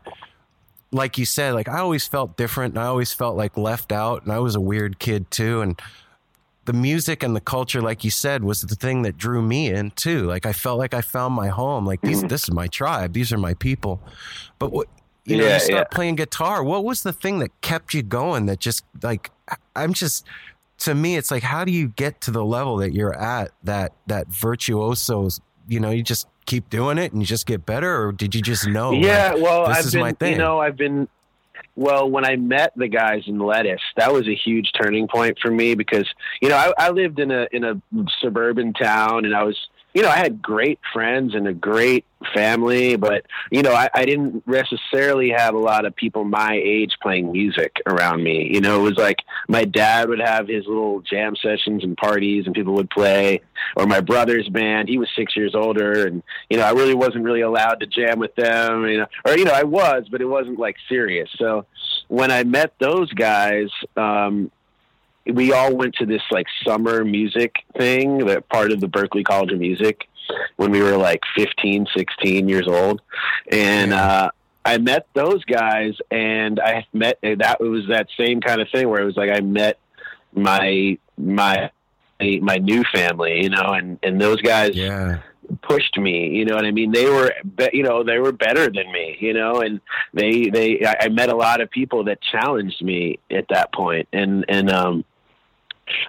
like 0.91 1.17
you 1.17 1.25
said, 1.25 1.53
like 1.53 1.69
I 1.69 1.79
always 1.79 2.07
felt 2.07 2.37
different, 2.37 2.73
and 2.73 2.83
I 2.83 2.87
always 2.87 3.13
felt 3.13 3.37
like 3.37 3.55
left 3.55 3.91
out, 3.91 4.23
and 4.23 4.31
I 4.31 4.39
was 4.39 4.55
a 4.55 4.61
weird 4.61 4.99
kid 4.99 5.29
too, 5.29 5.61
and 5.61 5.79
the 6.65 6.73
music 6.73 7.23
and 7.23 7.35
the 7.35 7.41
culture, 7.41 7.81
like 7.81 8.03
you 8.03 8.11
said, 8.11 8.43
was 8.43 8.61
the 8.61 8.75
thing 8.75 9.01
that 9.01 9.17
drew 9.17 9.41
me 9.41 9.71
in 9.71 9.89
too. 9.91 10.27
Like 10.27 10.45
I 10.45 10.53
felt 10.53 10.77
like 10.77 10.93
I 10.93 11.01
found 11.01 11.33
my 11.33 11.47
home. 11.47 11.83
Like 11.85 12.01
these, 12.01 12.19
mm-hmm. 12.19 12.27
this 12.27 12.43
is 12.43 12.51
my 12.51 12.67
tribe. 12.67 13.13
These 13.13 13.33
are 13.33 13.39
my 13.39 13.55
people. 13.55 13.99
But 14.59 14.71
what 14.71 14.87
you 15.25 15.37
know, 15.37 15.45
Yeah, 15.45 15.55
you 15.55 15.59
start 15.59 15.87
yeah. 15.91 15.95
playing 15.95 16.15
guitar. 16.15 16.63
What 16.63 16.83
was 16.83 17.01
the 17.01 17.13
thing 17.13 17.39
that 17.39 17.59
kept 17.61 17.93
you 17.93 18.03
going? 18.03 18.45
That 18.45 18.59
just 18.59 18.83
like 19.01 19.31
I'm 19.75 19.93
just 19.93 20.25
to 20.79 20.95
me, 20.95 21.17
it's 21.17 21.31
like 21.31 21.43
how 21.43 21.65
do 21.65 21.71
you 21.71 21.89
get 21.89 22.21
to 22.21 22.31
the 22.31 22.43
level 22.43 22.77
that 22.77 22.93
you're 22.93 23.13
at? 23.13 23.51
That 23.63 23.93
that 24.07 24.27
virtuosos. 24.27 25.41
You 25.67 25.79
know, 25.79 25.91
you 25.91 26.01
just 26.01 26.27
keep 26.45 26.69
doing 26.69 26.97
it 26.97 27.11
and 27.11 27.21
you 27.21 27.27
just 27.27 27.45
get 27.45 27.65
better, 27.65 28.03
or 28.07 28.11
did 28.11 28.33
you 28.33 28.41
just 28.41 28.67
know? 28.67 28.91
yeah, 28.91 29.33
like, 29.33 29.43
well, 29.43 29.67
this 29.67 29.77
I've 29.77 29.85
is 29.85 29.91
been, 29.93 30.01
my 30.01 30.11
thing. 30.13 30.31
you 30.33 30.37
know, 30.37 30.59
I've 30.59 30.77
been. 30.77 31.07
Well, 31.75 32.09
when 32.09 32.25
I 32.25 32.35
met 32.35 32.73
the 32.75 32.89
guys 32.89 33.23
in 33.27 33.39
Lettuce, 33.39 33.81
that 33.95 34.11
was 34.11 34.27
a 34.27 34.35
huge 34.35 34.71
turning 34.81 35.07
point 35.07 35.37
for 35.41 35.49
me 35.49 35.75
because 35.75 36.07
you 36.41 36.49
know 36.49 36.57
I, 36.57 36.73
I 36.77 36.89
lived 36.89 37.19
in 37.19 37.31
a 37.31 37.47
in 37.51 37.63
a 37.63 37.81
suburban 38.19 38.73
town 38.73 39.25
and 39.25 39.35
I 39.35 39.43
was 39.43 39.57
you 39.93 40.03
know, 40.03 40.09
I 40.09 40.17
had 40.17 40.41
great 40.41 40.79
friends 40.93 41.33
and 41.33 41.47
a 41.47 41.53
great 41.53 42.05
family, 42.33 42.95
but 42.95 43.25
you 43.49 43.63
know, 43.63 43.73
I, 43.73 43.89
I 43.93 44.05
didn't 44.05 44.45
necessarily 44.47 45.29
have 45.29 45.55
a 45.55 45.59
lot 45.59 45.85
of 45.85 45.95
people 45.95 46.23
my 46.23 46.61
age 46.63 46.97
playing 47.01 47.31
music 47.31 47.77
around 47.87 48.23
me. 48.23 48.49
You 48.53 48.61
know, 48.61 48.79
it 48.79 48.83
was 48.83 48.97
like 48.97 49.17
my 49.47 49.65
dad 49.65 50.09
would 50.09 50.19
have 50.19 50.47
his 50.47 50.67
little 50.67 51.01
jam 51.01 51.35
sessions 51.35 51.83
and 51.83 51.97
parties, 51.97 52.45
and 52.45 52.53
people 52.53 52.73
would 52.75 52.89
play, 52.89 53.41
or 53.75 53.87
my 53.87 53.99
brother's 53.99 54.47
band. 54.49 54.89
He 54.89 54.99
was 54.99 55.09
six 55.15 55.35
years 55.35 55.55
older, 55.55 56.05
and 56.05 56.21
you 56.49 56.57
know, 56.57 56.63
I 56.63 56.71
really 56.71 56.95
wasn't 56.95 57.23
really 57.23 57.41
allowed 57.41 57.79
to 57.79 57.87
jam 57.87 58.19
with 58.19 58.35
them. 58.35 58.85
You 58.85 58.99
know, 58.99 59.07
or 59.25 59.37
you 59.37 59.45
know, 59.45 59.53
I 59.53 59.63
was, 59.63 60.07
but 60.11 60.21
it 60.21 60.25
wasn't 60.25 60.59
like 60.59 60.75
serious. 60.87 61.29
So 61.37 61.65
when 62.09 62.31
I 62.31 62.43
met 62.43 62.73
those 62.79 63.11
guys, 63.13 63.69
um, 63.97 64.51
we 65.31 65.53
all 65.53 65.75
went 65.75 65.95
to 65.95 66.05
this 66.05 66.21
like 66.31 66.47
summer 66.65 67.03
music 67.05 67.55
thing 67.77 68.25
that 68.25 68.47
part 68.49 68.71
of 68.71 68.79
the 68.79 68.87
Berklee 68.87 69.23
College 69.25 69.51
of 69.51 69.59
Music 69.59 70.07
when 70.57 70.71
we 70.71 70.81
were 70.81 70.97
like 70.97 71.21
15, 71.35 71.87
16 71.95 72.47
years 72.47 72.67
old. 72.67 73.01
And, 73.51 73.93
uh, 73.93 74.31
I 74.65 74.77
met 74.77 75.07
those 75.15 75.43
guys 75.45 75.95
and 76.11 76.59
I 76.59 76.85
met 76.93 77.17
that 77.23 77.57
it 77.59 77.63
was 77.63 77.87
that 77.89 78.07
same 78.19 78.41
kind 78.41 78.61
of 78.61 78.67
thing 78.69 78.87
where 78.89 79.01
it 79.01 79.05
was 79.05 79.15
like 79.17 79.31
I 79.31 79.39
met 79.39 79.79
my 80.33 80.97
my 81.17 81.71
my 82.19 82.57
new 82.57 82.83
family, 82.93 83.41
you 83.41 83.49
know, 83.49 83.71
and 83.73 83.97
and 84.03 84.19
those 84.21 84.41
guys 84.41 84.75
Yeah. 84.75 85.19
pushed 85.63 85.97
me 85.97 86.27
you 86.37 86.45
know 86.45 86.53
what 86.53 86.63
i 86.65 86.69
mean 86.69 86.91
they 86.91 87.09
were 87.09 87.33
be, 87.57 87.67
you 87.73 87.81
know 87.81 88.03
they 88.03 88.19
were 88.19 88.31
better 88.31 88.65
than 88.69 88.91
me 88.91 89.17
you 89.19 89.33
know 89.33 89.61
and 89.61 89.81
they 90.13 90.45
they 90.51 90.85
I, 90.85 90.95
I 91.05 91.09
met 91.09 91.29
a 91.29 91.35
lot 91.35 91.59
of 91.59 91.71
people 91.71 92.03
that 92.03 92.19
challenged 92.21 92.83
me 92.83 93.17
at 93.31 93.47
that 93.49 93.73
point 93.73 94.07
and 94.13 94.45
and 94.47 94.69
um 94.69 95.03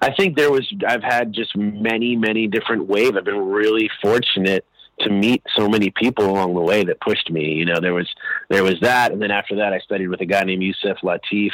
i 0.03 0.12
think 0.14 0.37
there 0.37 0.51
was 0.51 0.66
i've 0.87 1.03
had 1.03 1.33
just 1.33 1.57
many 1.57 2.16
many 2.16 2.47
different 2.47 2.87
waves. 2.87 3.16
I've 3.16 3.25
been 3.25 3.47
really 3.47 3.90
fortunate 4.03 4.64
to 5.01 5.11
meet 5.11 5.43
so 5.57 5.66
many 5.66 5.90
people 5.90 6.27
along 6.29 6.55
the 6.55 6.61
way 6.61 6.85
that 6.85 7.01
pushed 7.01 7.31
me. 7.31 7.53
You 7.55 7.64
know 7.64 7.81
there 7.81 7.95
was 7.95 8.09
there 8.51 8.62
was 8.62 8.79
that 8.83 9.12
and 9.12 9.21
then 9.23 9.31
after 9.31 9.57
that 9.57 9.73
i 9.73 9.79
studied 9.79 10.09
with 10.09 10.21
a 10.21 10.27
guy 10.27 10.43
named 10.45 10.62
yusef 10.62 10.99
lateef 11.03 11.53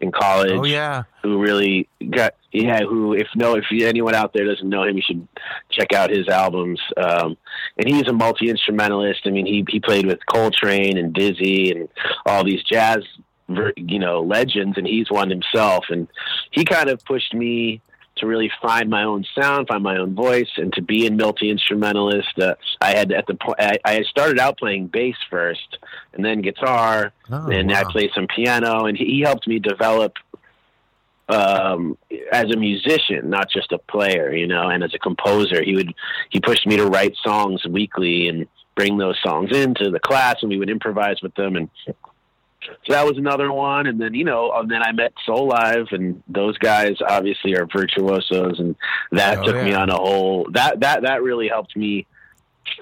in 0.00 0.10
college 0.10 0.52
Oh 0.54 0.64
yeah. 0.64 1.02
who 1.22 1.38
really 1.40 1.88
got 2.10 2.34
yeah 2.50 2.80
who 2.80 3.12
if 3.12 3.28
no 3.36 3.56
if 3.56 3.64
anyone 3.72 4.14
out 4.14 4.32
there 4.32 4.46
doesn't 4.46 4.68
know 4.68 4.84
him 4.84 4.96
you 4.96 5.02
should 5.06 5.28
check 5.70 5.92
out 5.92 6.10
his 6.10 6.28
albums. 6.28 6.80
Um 6.96 7.36
and 7.76 7.86
he's 7.86 8.08
a 8.08 8.12
multi-instrumentalist. 8.12 9.20
I 9.26 9.30
mean 9.30 9.44
he 9.46 9.64
he 9.68 9.80
played 9.80 10.06
with 10.06 10.24
coltrane 10.26 10.96
and 10.96 11.12
dizzy 11.12 11.70
and 11.72 11.88
all 12.26 12.42
these 12.42 12.62
jazz 12.62 12.98
you 13.76 13.98
know 13.98 14.20
legends 14.20 14.76
and 14.76 14.86
he's 14.86 15.10
one 15.10 15.30
himself 15.30 15.86
and 15.88 16.06
he 16.50 16.64
kind 16.64 16.90
of 16.90 17.02
pushed 17.04 17.32
me 17.32 17.80
to 18.18 18.26
really 18.26 18.50
find 18.60 18.90
my 18.90 19.04
own 19.04 19.24
sound, 19.34 19.68
find 19.68 19.82
my 19.82 19.96
own 19.96 20.14
voice, 20.14 20.50
and 20.56 20.72
to 20.74 20.82
be 20.82 21.06
a 21.06 21.10
multi 21.10 21.50
instrumentalist. 21.50 22.38
Uh, 22.38 22.54
I 22.80 22.96
had 22.96 23.12
at 23.12 23.26
the 23.26 23.34
point 23.34 23.60
I, 23.60 23.78
I 23.84 24.02
started 24.02 24.38
out 24.38 24.58
playing 24.58 24.88
bass 24.88 25.16
first, 25.30 25.78
and 26.12 26.24
then 26.24 26.42
guitar, 26.42 27.12
Oh, 27.30 27.48
and 27.48 27.72
I 27.72 27.84
played 27.84 28.10
some 28.14 28.26
piano, 28.26 28.86
and 28.86 28.96
he, 28.96 29.04
he 29.04 29.20
helped 29.20 29.46
me 29.46 29.58
develop 29.58 30.14
um, 31.28 31.96
as 32.32 32.46
a 32.50 32.56
musician, 32.56 33.30
not 33.30 33.50
just 33.50 33.72
a 33.72 33.78
player, 33.78 34.34
you 34.34 34.46
know, 34.46 34.68
and 34.68 34.82
as 34.82 34.94
a 34.94 34.98
composer. 34.98 35.62
He 35.62 35.74
would 35.74 35.94
he 36.30 36.40
pushed 36.40 36.66
me 36.66 36.76
to 36.76 36.86
write 36.86 37.14
songs 37.22 37.64
weekly 37.66 38.28
and 38.28 38.46
bring 38.74 38.98
those 38.98 39.16
songs 39.22 39.56
into 39.56 39.90
the 39.90 40.00
class, 40.00 40.36
and 40.42 40.50
we 40.50 40.58
would 40.58 40.70
improvise 40.70 41.22
with 41.22 41.34
them 41.34 41.56
and. 41.56 41.70
So 42.86 42.92
that 42.92 43.06
was 43.06 43.16
another 43.18 43.52
one, 43.52 43.86
and 43.86 44.00
then 44.00 44.14
you 44.14 44.24
know, 44.24 44.52
and 44.52 44.70
then 44.70 44.82
I 44.82 44.92
met 44.92 45.12
Soulive, 45.26 45.92
and 45.92 46.22
those 46.28 46.58
guys 46.58 46.96
obviously 47.06 47.54
are 47.56 47.66
virtuosos, 47.66 48.58
and 48.58 48.76
that 49.12 49.38
Oh, 49.38 49.44
took 49.44 49.62
me 49.62 49.72
on 49.74 49.90
a 49.90 49.96
whole 49.96 50.46
that 50.52 50.80
that 50.80 51.02
that 51.02 51.22
really 51.22 51.48
helped 51.48 51.76
me 51.76 52.06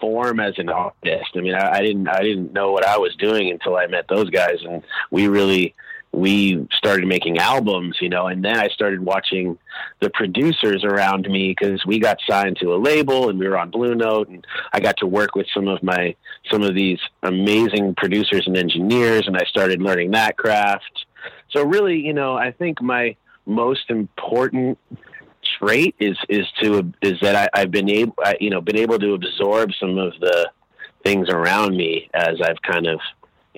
form 0.00 0.40
as 0.40 0.58
an 0.58 0.68
artist. 0.68 1.30
I 1.34 1.40
mean, 1.40 1.54
I, 1.54 1.78
I 1.78 1.80
didn't 1.82 2.08
I 2.08 2.22
didn't 2.22 2.52
know 2.52 2.72
what 2.72 2.84
I 2.84 2.98
was 2.98 3.14
doing 3.16 3.50
until 3.50 3.76
I 3.76 3.86
met 3.86 4.06
those 4.08 4.30
guys, 4.30 4.58
and 4.62 4.82
we 5.10 5.28
really 5.28 5.74
we 6.16 6.66
started 6.72 7.06
making 7.06 7.36
albums, 7.38 7.98
you 8.00 8.08
know, 8.08 8.28
and 8.28 8.42
then 8.42 8.58
I 8.58 8.68
started 8.68 9.00
watching 9.00 9.58
the 10.00 10.08
producers 10.08 10.82
around 10.82 11.28
me 11.28 11.54
because 11.56 11.84
we 11.84 11.98
got 11.98 12.18
signed 12.28 12.56
to 12.60 12.74
a 12.74 12.76
label 12.76 13.28
and 13.28 13.38
we 13.38 13.46
were 13.46 13.58
on 13.58 13.70
Blue 13.70 13.94
Note, 13.94 14.28
and 14.28 14.46
I 14.72 14.80
got 14.80 14.96
to 14.98 15.06
work 15.06 15.34
with 15.34 15.46
some 15.52 15.68
of 15.68 15.82
my 15.82 16.16
some 16.50 16.62
of 16.62 16.74
these 16.74 16.98
amazing 17.22 17.94
producers 17.96 18.46
and 18.46 18.56
engineers, 18.56 19.26
and 19.26 19.36
I 19.36 19.44
started 19.44 19.82
learning 19.82 20.12
that 20.12 20.38
craft. 20.38 21.04
So 21.50 21.62
really, 21.64 22.00
you 22.00 22.14
know, 22.14 22.34
I 22.34 22.50
think 22.50 22.80
my 22.80 23.14
most 23.44 23.90
important 23.90 24.78
trait 25.58 25.94
is 26.00 26.16
is 26.30 26.46
to 26.62 26.92
is 27.02 27.20
that 27.20 27.36
I, 27.36 27.60
I've 27.60 27.70
been 27.70 27.90
able 27.90 28.14
you 28.40 28.48
know 28.48 28.62
been 28.62 28.78
able 28.78 28.98
to 28.98 29.12
absorb 29.12 29.70
some 29.78 29.98
of 29.98 30.14
the 30.20 30.50
things 31.04 31.28
around 31.28 31.76
me 31.76 32.08
as 32.14 32.40
I've 32.42 32.60
kind 32.62 32.86
of 32.86 33.00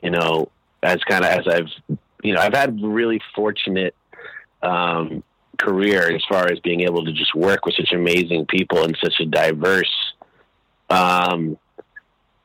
you 0.03 0.11
know 0.11 0.51
as 0.83 0.99
kind 1.05 1.25
of 1.25 1.31
as 1.31 1.47
I've 1.47 1.99
you 2.23 2.35
know 2.35 2.41
I've 2.41 2.55
had 2.55 2.71
a 2.71 2.87
really 2.87 3.21
fortunate 3.35 3.95
um, 4.63 5.23
career 5.59 6.11
as 6.15 6.23
far 6.29 6.47
as 6.51 6.59
being 6.61 6.81
able 6.83 7.05
to 7.05 7.13
just 7.13 7.35
work 7.35 7.65
with 7.67 7.75
such 7.77 7.93
amazing 7.93 8.47
people 8.47 8.85
in 8.85 8.95
such 9.03 9.21
a 9.21 9.27
diverse 9.27 9.93
um, 10.91 11.59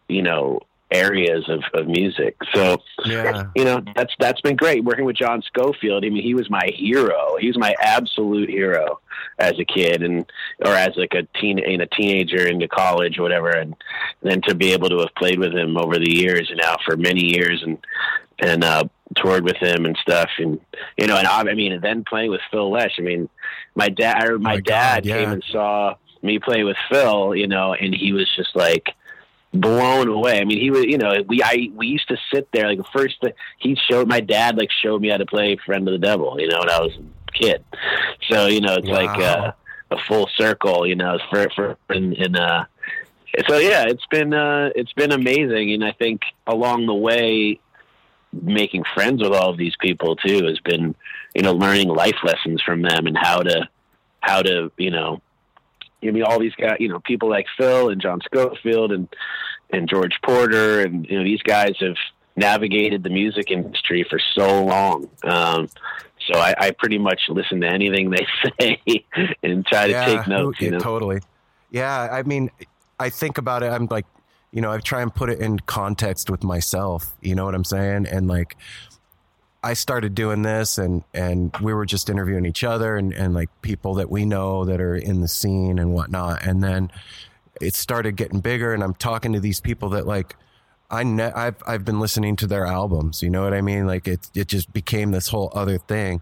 you 0.07 0.21
know 0.21 0.59
areas 0.91 1.43
of, 1.49 1.63
of 1.73 1.87
music 1.87 2.35
so 2.53 2.77
Yeah. 3.03 3.45
you 3.55 3.65
know 3.65 3.81
that's 3.95 4.13
that's 4.19 4.41
been 4.41 4.55
great 4.55 4.83
working 4.83 5.05
with 5.05 5.15
John 5.15 5.41
Scofield. 5.41 6.05
I 6.05 6.09
mean, 6.09 6.21
he 6.23 6.35
was 6.35 6.49
my 6.51 6.69
hero. 6.73 7.35
He 7.39 7.47
was 7.47 7.57
my 7.57 7.73
absolute 7.81 8.47
hero 8.49 8.99
as 9.39 9.53
a 9.57 9.65
kid, 9.65 10.03
and 10.03 10.23
or 10.63 10.71
as 10.73 10.91
like 10.95 11.15
a 11.15 11.23
teen, 11.39 11.57
in 11.57 11.81
a 11.81 11.87
teenager 11.87 12.45
into 12.47 12.67
college, 12.67 13.17
or 13.17 13.23
whatever. 13.23 13.49
And 13.49 13.75
then 14.21 14.41
to 14.43 14.53
be 14.53 14.71
able 14.73 14.89
to 14.89 14.99
have 14.99 15.15
played 15.15 15.39
with 15.39 15.53
him 15.53 15.77
over 15.77 15.97
the 15.97 16.11
years, 16.11 16.49
and 16.51 16.59
now 16.61 16.77
for 16.85 16.95
many 16.95 17.25
years, 17.25 17.63
and 17.63 17.77
and 18.39 18.63
uh, 18.63 18.83
toured 19.13 19.43
with 19.43 19.57
him 19.57 19.85
and 19.85 19.97
stuff, 19.97 20.29
and 20.37 20.59
you 20.97 21.07
know, 21.07 21.17
and 21.17 21.27
I, 21.27 21.41
I 21.41 21.53
mean, 21.53 21.71
and 21.71 21.81
then 21.81 22.03
playing 22.03 22.31
with 22.31 22.41
Phil 22.51 22.69
Lesh. 22.71 22.95
I 22.97 23.01
mean, 23.01 23.29
my 23.75 23.89
dad, 23.89 24.23
I, 24.23 24.29
my, 24.31 24.37
my 24.37 24.59
dad 24.59 25.03
God, 25.03 25.05
yeah. 25.05 25.17
came 25.17 25.31
and 25.31 25.43
saw 25.49 25.95
me 26.21 26.39
play 26.39 26.63
with 26.63 26.77
Phil, 26.89 27.35
you 27.35 27.47
know, 27.47 27.73
and 27.73 27.93
he 27.93 28.13
was 28.13 28.27
just 28.35 28.55
like 28.55 28.89
blown 29.53 30.07
away. 30.07 30.39
I 30.39 30.45
mean, 30.45 30.59
he 30.59 30.71
was, 30.71 30.85
you 30.85 30.97
know, 30.97 31.21
we 31.27 31.43
I 31.43 31.69
we 31.75 31.87
used 31.87 32.07
to 32.07 32.17
sit 32.33 32.49
there 32.51 32.67
like 32.67 32.77
the 32.77 32.85
first 32.85 33.21
th- 33.21 33.35
he 33.59 33.77
showed 33.89 34.07
my 34.07 34.19
dad 34.19 34.57
like 34.57 34.69
showed 34.71 35.01
me 35.01 35.09
how 35.09 35.17
to 35.17 35.25
play 35.25 35.57
Friend 35.65 35.87
of 35.87 35.91
the 35.91 36.05
Devil, 36.05 36.39
you 36.39 36.47
know, 36.47 36.59
when 36.59 36.69
I 36.69 36.79
was 36.79 36.93
a 36.97 37.31
kid. 37.31 37.63
So 38.29 38.47
you 38.47 38.61
know, 38.61 38.75
it's 38.75 38.87
like 38.87 39.17
uh, 39.19 39.51
a 39.91 39.97
full 40.07 40.29
circle, 40.37 40.87
you 40.87 40.95
know, 40.95 41.19
for 41.29 41.49
for 41.55 41.77
and, 41.89 42.13
and 42.13 42.37
uh, 42.37 42.65
so 43.47 43.57
yeah, 43.57 43.85
it's 43.87 44.05
been 44.07 44.33
uh, 44.33 44.69
it's 44.75 44.93
been 44.93 45.11
amazing, 45.11 45.71
and 45.73 45.83
I 45.83 45.91
think 45.91 46.21
along 46.47 46.85
the 46.85 46.93
way, 46.93 47.59
making 48.41 48.83
friends 48.93 49.21
with 49.21 49.33
all 49.33 49.49
of 49.49 49.57
these 49.57 49.75
people 49.79 50.15
too 50.15 50.45
has 50.45 50.59
been, 50.59 50.95
you 51.33 51.41
know, 51.41 51.53
learning 51.53 51.89
life 51.89 52.17
lessons 52.23 52.61
from 52.61 52.81
them 52.81 53.05
and 53.05 53.17
how 53.17 53.41
to 53.41 53.67
how 54.21 54.41
to 54.41 54.71
you 54.77 54.91
know 54.91 55.21
I 56.07 56.11
mean, 56.11 56.23
all 56.23 56.39
these 56.39 56.55
guys, 56.55 56.77
you 56.79 56.89
know, 56.89 56.99
people 56.99 57.29
like 57.29 57.45
Phil 57.57 57.89
and 57.89 58.01
John 58.01 58.19
Scofield 58.21 58.91
and 58.91 59.07
and 59.71 59.89
George 59.89 60.13
Porter, 60.23 60.81
and 60.81 61.05
you 61.07 61.17
know, 61.17 61.23
these 61.23 61.41
guys 61.41 61.75
have 61.79 61.95
navigated 62.35 63.03
the 63.03 63.09
music 63.09 63.51
industry 63.51 64.05
for 64.09 64.19
so 64.35 64.65
long. 64.65 65.09
Um, 65.23 65.69
so 66.31 66.39
I, 66.39 66.53
I 66.57 66.71
pretty 66.71 66.97
much 66.97 67.21
listen 67.29 67.61
to 67.61 67.67
anything 67.67 68.09
they 68.09 68.25
say 68.59 69.05
and 69.43 69.65
try 69.65 69.87
to 69.87 70.05
take 70.05 70.27
notes. 70.27 70.61
You 70.61 70.71
know, 70.71 70.79
totally. 70.79 71.21
Yeah, 71.71 72.07
I 72.11 72.23
mean, 72.23 72.51
I 72.99 73.09
think 73.09 73.37
about 73.37 73.63
it. 73.63 73.71
I'm 73.71 73.87
like, 73.89 74.05
you 74.53 74.61
know, 74.61 74.71
I 74.71 74.77
try 74.77 75.01
and 75.01 75.13
put 75.13 75.31
it 75.31 75.39
in 75.39 75.57
context 75.59 76.29
with 76.29 76.43
myself. 76.43 77.11
You 77.21 77.33
know 77.33 77.43
what 77.43 77.55
I'm 77.55 77.63
saying? 77.63 78.05
And 78.05 78.27
like, 78.27 78.55
I 79.63 79.73
started 79.73 80.13
doing 80.13 80.43
this, 80.43 80.77
and 80.77 81.03
and 81.13 81.55
we 81.59 81.73
were 81.73 81.87
just 81.87 82.09
interviewing 82.09 82.45
each 82.45 82.63
other 82.63 82.95
and 82.95 83.13
and 83.13 83.33
like 83.33 83.49
people 83.63 83.95
that 83.95 84.11
we 84.11 84.25
know 84.25 84.63
that 84.65 84.79
are 84.79 84.95
in 84.95 85.21
the 85.21 85.27
scene 85.27 85.79
and 85.79 85.93
whatnot. 85.93 86.45
And 86.45 86.63
then 86.63 86.91
it 87.59 87.73
started 87.73 88.15
getting 88.15 88.41
bigger, 88.41 88.73
and 88.73 88.83
I'm 88.83 88.93
talking 88.93 89.33
to 89.33 89.39
these 89.39 89.59
people 89.59 89.89
that 89.89 90.07
like. 90.07 90.37
I 90.91 91.01
ne- 91.01 91.31
I've 91.31 91.55
I've 91.65 91.83
been 91.83 91.99
listening 91.99 92.35
to 92.35 92.45
their 92.45 92.67
albums. 92.67 93.23
You 93.23 93.31
know 93.31 93.43
what 93.43 93.55
I 93.55 93.61
mean? 93.61 93.87
Like 93.87 94.07
it 94.07 94.29
it 94.35 94.47
just 94.47 94.71
became 94.71 95.09
this 95.09 95.29
whole 95.29 95.51
other 95.55 95.79
thing, 95.79 96.21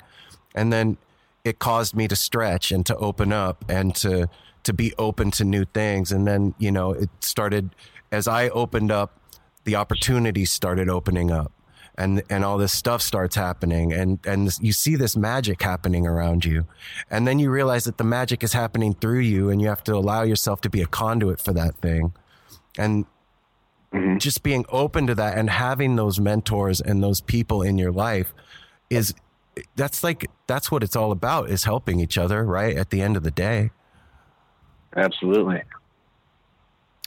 and 0.55 0.71
then 0.71 0.97
it 1.43 1.59
caused 1.59 1.93
me 1.93 2.07
to 2.07 2.15
stretch 2.15 2.71
and 2.71 2.85
to 2.85 2.95
open 2.95 3.33
up 3.33 3.65
and 3.67 3.93
to 3.95 4.29
to 4.63 4.73
be 4.73 4.93
open 4.97 5.31
to 5.31 5.43
new 5.43 5.65
things. 5.65 6.13
And 6.13 6.25
then 6.25 6.53
you 6.57 6.71
know 6.71 6.91
it 6.91 7.09
started 7.19 7.71
as 8.11 8.27
I 8.27 8.49
opened 8.49 8.91
up, 8.91 9.19
the 9.63 9.75
opportunities 9.75 10.51
started 10.51 10.89
opening 10.89 11.31
up, 11.31 11.51
and 11.97 12.23
and 12.29 12.43
all 12.43 12.57
this 12.57 12.73
stuff 12.73 13.01
starts 13.01 13.35
happening, 13.35 13.93
and 13.93 14.19
and 14.25 14.57
you 14.59 14.73
see 14.73 14.95
this 14.95 15.15
magic 15.15 15.61
happening 15.61 16.07
around 16.07 16.45
you, 16.45 16.65
and 17.09 17.27
then 17.27 17.39
you 17.39 17.51
realize 17.51 17.85
that 17.85 17.97
the 17.97 18.03
magic 18.03 18.43
is 18.43 18.53
happening 18.53 18.93
through 18.93 19.19
you, 19.19 19.49
and 19.49 19.61
you 19.61 19.67
have 19.67 19.83
to 19.83 19.93
allow 19.93 20.23
yourself 20.23 20.61
to 20.61 20.69
be 20.69 20.81
a 20.81 20.87
conduit 20.87 21.39
for 21.39 21.53
that 21.53 21.75
thing, 21.77 22.13
and 22.77 23.05
mm-hmm. 23.93 24.17
just 24.17 24.43
being 24.43 24.65
open 24.69 25.07
to 25.07 25.15
that 25.15 25.37
and 25.37 25.49
having 25.49 25.95
those 25.95 26.19
mentors 26.19 26.81
and 26.81 27.03
those 27.03 27.21
people 27.21 27.61
in 27.61 27.77
your 27.77 27.91
life 27.91 28.33
is 28.89 29.13
that's 29.75 30.03
like 30.03 30.29
that's 30.47 30.71
what 30.71 30.83
it's 30.83 30.95
all 30.95 31.11
about 31.11 31.49
is 31.49 31.65
helping 31.65 31.99
each 31.99 32.17
other 32.17 32.43
right 32.43 32.75
at 32.75 32.89
the 32.89 33.01
end 33.01 33.17
of 33.17 33.23
the 33.23 33.31
day. 33.31 33.71
Absolutely. 34.95 35.61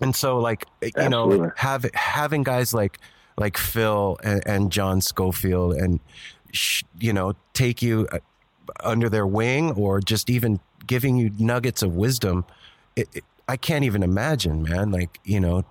And 0.01 0.15
so 0.15 0.39
like 0.39 0.67
you 0.83 0.91
Absolutely. 0.97 1.39
know 1.39 1.53
have 1.57 1.87
having 1.95 2.43
guys 2.43 2.75
like 2.75 2.99
like 3.37 3.57
phil 3.57 4.19
and, 4.23 4.43
and 4.47 4.73
john 4.73 5.01
scofield 5.01 5.75
and 5.75 6.01
sh- 6.53 6.85
you 6.99 7.13
know 7.13 7.35
take 7.53 7.83
you 7.83 8.07
uh, 8.13 8.19
under 8.81 9.09
their 9.09 9.27
wing 9.27 9.73
or 9.73 10.01
just 10.01 10.31
even 10.31 10.61
giving 10.87 11.17
you 11.17 11.31
nuggets 11.39 11.83
of 11.83 11.97
wisdom 11.97 12.45
it, 12.97 13.09
it, 13.13 13.25
i 13.49 13.57
can't 13.57 13.85
even 13.85 14.03
imagine 14.03 14.63
man 14.63 14.91
like 14.91 15.21
you 15.25 15.41
know 15.41 15.65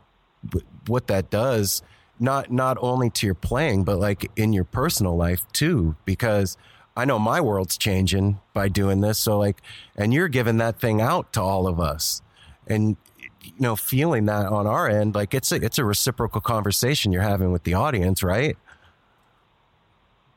what 0.87 1.07
that 1.07 1.29
does 1.29 1.81
not 2.19 2.51
not 2.51 2.77
only 2.81 3.09
to 3.09 3.25
your 3.25 3.35
playing 3.35 3.83
but 3.83 3.97
like 3.97 4.29
in 4.35 4.53
your 4.53 4.65
personal 4.65 5.15
life 5.15 5.45
too 5.53 5.95
because 6.05 6.57
i 6.97 7.05
know 7.05 7.17
my 7.17 7.39
world's 7.39 7.77
changing 7.77 8.39
by 8.53 8.67
doing 8.67 9.01
this 9.01 9.17
so 9.17 9.37
like 9.37 9.61
and 9.95 10.13
you're 10.13 10.27
giving 10.27 10.57
that 10.57 10.79
thing 10.79 10.99
out 11.01 11.31
to 11.31 11.41
all 11.41 11.67
of 11.67 11.79
us 11.79 12.21
and 12.67 12.97
you 13.45 13.53
know 13.59 13.75
feeling 13.75 14.25
that 14.25 14.45
on 14.47 14.65
our 14.67 14.87
end 14.89 15.15
like 15.15 15.33
it's 15.33 15.51
a 15.51 15.55
it's 15.55 15.77
a 15.77 15.83
reciprocal 15.85 16.41
conversation 16.41 17.11
you're 17.11 17.21
having 17.21 17.51
with 17.51 17.63
the 17.63 17.73
audience 17.73 18.23
right 18.23 18.57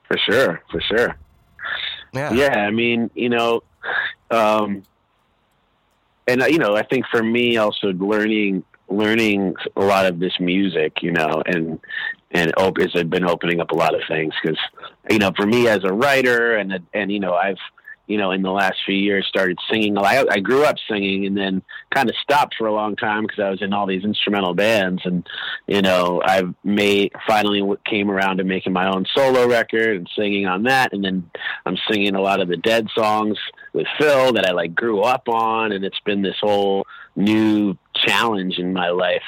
For 0.08 0.16
sure, 0.18 0.62
for 0.70 0.80
sure. 0.80 1.16
yeah 2.14 2.32
Yeah, 2.32 2.58
I 2.66 2.70
mean, 2.70 3.10
you 3.14 3.28
know, 3.28 3.62
um, 4.30 4.84
and 6.28 6.42
you 6.42 6.58
know, 6.58 6.76
I 6.76 6.82
think 6.84 7.06
for 7.10 7.22
me 7.22 7.56
also 7.56 7.88
learning 7.92 8.64
learning 8.88 9.54
a 9.74 9.84
lot 9.84 10.06
of 10.06 10.20
this 10.20 10.38
music, 10.38 11.02
you 11.02 11.12
know, 11.12 11.42
and 11.46 11.80
and 12.30 12.52
op- 12.56 12.78
has 12.78 12.92
been 13.04 13.24
opening 13.24 13.60
up 13.60 13.70
a 13.72 13.74
lot 13.76 13.94
of 13.94 14.00
things 14.08 14.32
because 14.42 14.58
you 15.10 15.18
know, 15.18 15.32
for 15.36 15.46
me 15.46 15.68
as 15.68 15.80
a 15.84 15.92
writer 15.92 16.56
and 16.56 16.78
and 16.94 17.10
you 17.10 17.20
know, 17.20 17.34
I've 17.34 17.58
you 18.06 18.18
know, 18.18 18.30
in 18.30 18.42
the 18.42 18.50
last 18.50 18.76
few 18.84 18.94
years 18.94 19.26
started 19.26 19.58
singing. 19.70 19.96
A 19.96 20.00
lot. 20.00 20.14
I, 20.14 20.34
I 20.34 20.38
grew 20.40 20.64
up 20.64 20.76
singing 20.88 21.26
and 21.26 21.36
then 21.36 21.62
kind 21.94 22.08
of 22.08 22.16
stopped 22.22 22.54
for 22.56 22.66
a 22.66 22.72
long 22.72 22.96
time 22.96 23.22
because 23.22 23.40
I 23.40 23.50
was 23.50 23.62
in 23.62 23.72
all 23.72 23.86
these 23.86 24.04
instrumental 24.04 24.54
bands. 24.54 25.02
And, 25.04 25.26
you 25.66 25.82
know, 25.82 26.22
I 26.24 26.42
made 26.62 27.12
finally 27.26 27.62
came 27.84 28.10
around 28.10 28.38
to 28.38 28.44
making 28.44 28.72
my 28.72 28.88
own 28.88 29.06
solo 29.14 29.48
record 29.48 29.96
and 29.96 30.10
singing 30.16 30.46
on 30.46 30.64
that. 30.64 30.92
And 30.92 31.04
then 31.04 31.30
I'm 31.64 31.76
singing 31.90 32.14
a 32.14 32.20
lot 32.20 32.40
of 32.40 32.48
the 32.48 32.56
Dead 32.56 32.88
songs 32.94 33.38
with 33.72 33.86
Phil 33.98 34.32
that 34.34 34.46
I 34.46 34.52
like 34.52 34.74
grew 34.74 35.00
up 35.00 35.28
on. 35.28 35.72
And 35.72 35.84
it's 35.84 36.00
been 36.00 36.22
this 36.22 36.38
whole 36.40 36.86
new 37.16 37.76
challenge 37.94 38.58
in 38.58 38.72
my 38.72 38.90
life 38.90 39.22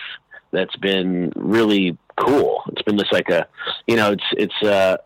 that's 0.53 0.77
been 0.77 1.33
really 1.35 1.99
cool. 2.17 2.63
It's 2.69 2.83
been 2.83 2.97
this 2.97 3.13
like 3.13 3.29
a, 3.29 3.47
you 3.87 3.97
know, 3.97 4.13
it's, 4.13 4.25
it's, 4.33 4.63
uh, 4.63 4.99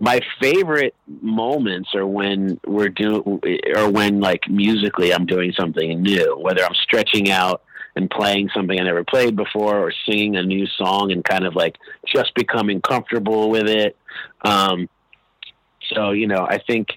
my 0.00 0.20
favorite 0.40 0.94
moments 1.06 1.94
are 1.94 2.06
when 2.06 2.60
we're 2.66 2.88
doing 2.88 3.40
or 3.76 3.90
when 3.90 4.20
like 4.20 4.48
musically 4.48 5.12
I'm 5.12 5.26
doing 5.26 5.52
something 5.58 6.02
new, 6.02 6.38
whether 6.38 6.64
I'm 6.64 6.74
stretching 6.74 7.30
out 7.30 7.62
and 7.96 8.10
playing 8.10 8.50
something 8.54 8.78
I 8.78 8.84
never 8.84 9.04
played 9.04 9.36
before 9.36 9.78
or 9.78 9.92
singing 10.08 10.36
a 10.36 10.42
new 10.42 10.66
song 10.66 11.12
and 11.12 11.24
kind 11.24 11.46
of 11.46 11.54
like 11.54 11.76
just 12.06 12.34
becoming 12.34 12.80
comfortable 12.80 13.50
with 13.50 13.68
it. 13.68 13.96
Um, 14.44 14.88
so, 15.94 16.10
you 16.10 16.26
know, 16.26 16.46
I 16.48 16.58
think 16.58 16.88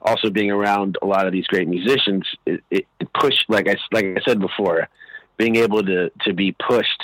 also 0.00 0.30
being 0.30 0.50
around 0.50 0.96
a 1.02 1.06
lot 1.06 1.26
of 1.26 1.32
these 1.32 1.46
great 1.46 1.68
musicians, 1.68 2.26
it, 2.46 2.62
it, 2.70 2.86
pushed, 3.12 3.44
like 3.48 3.68
I, 3.68 3.76
like 3.92 4.04
I 4.04 4.20
said 4.26 4.40
before, 4.40 4.88
being 5.36 5.56
able 5.56 5.82
to, 5.82 6.10
to 6.24 6.32
be 6.32 6.52
pushed, 6.52 7.02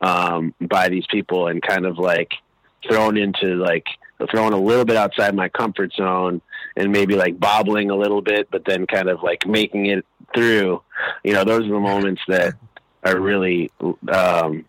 um, 0.00 0.54
by 0.60 0.88
these 0.88 1.06
people 1.10 1.48
and 1.48 1.62
kind 1.62 1.86
of 1.86 1.98
like 1.98 2.32
thrown 2.86 3.16
into 3.16 3.54
like, 3.54 3.86
thrown 4.30 4.52
a 4.52 4.58
little 4.58 4.84
bit 4.84 4.96
outside 4.96 5.34
my 5.34 5.48
comfort 5.48 5.92
zone 5.94 6.40
and 6.76 6.92
maybe 6.92 7.16
like 7.16 7.38
bobbling 7.38 7.90
a 7.90 7.96
little 7.96 8.22
bit, 8.22 8.48
but 8.50 8.64
then 8.64 8.86
kind 8.86 9.08
of 9.08 9.22
like 9.22 9.46
making 9.46 9.86
it 9.86 10.04
through. 10.34 10.82
You 11.22 11.32
know, 11.32 11.44
those 11.44 11.64
are 11.66 11.72
the 11.72 11.80
moments 11.80 12.22
that 12.28 12.54
are 13.04 13.18
really, 13.18 13.70
um, 14.12 14.64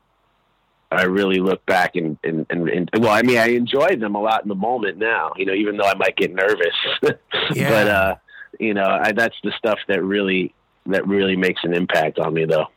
I 0.91 1.03
really 1.03 1.39
look 1.39 1.65
back 1.65 1.95
and, 1.95 2.17
and, 2.23 2.45
and, 2.49 2.69
and 2.69 2.89
well, 2.99 3.11
I 3.11 3.21
mean, 3.21 3.37
I 3.37 3.49
enjoy 3.49 3.95
them 3.95 4.15
a 4.15 4.21
lot 4.21 4.43
in 4.43 4.49
the 4.49 4.55
moment 4.55 4.97
now, 4.97 5.33
you 5.37 5.45
know, 5.45 5.53
even 5.53 5.77
though 5.77 5.87
I 5.87 5.95
might 5.95 6.15
get 6.15 6.33
nervous, 6.33 6.75
Yeah. 7.53 7.69
but, 7.69 7.87
uh, 7.87 8.15
you 8.59 8.73
know, 8.73 8.85
I, 8.85 9.11
that's 9.11 9.35
the 9.43 9.51
stuff 9.57 9.79
that 9.87 10.03
really, 10.03 10.53
that 10.85 11.07
really 11.07 11.35
makes 11.35 11.63
an 11.63 11.73
impact 11.73 12.19
on 12.19 12.33
me 12.33 12.45
though. 12.45 12.67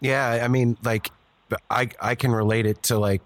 Yeah, 0.00 0.40
I 0.42 0.48
mean, 0.48 0.76
like, 0.82 1.10
I 1.70 1.88
I 2.00 2.14
can 2.14 2.30
relate 2.30 2.66
it 2.66 2.82
to 2.84 2.98
like, 2.98 3.22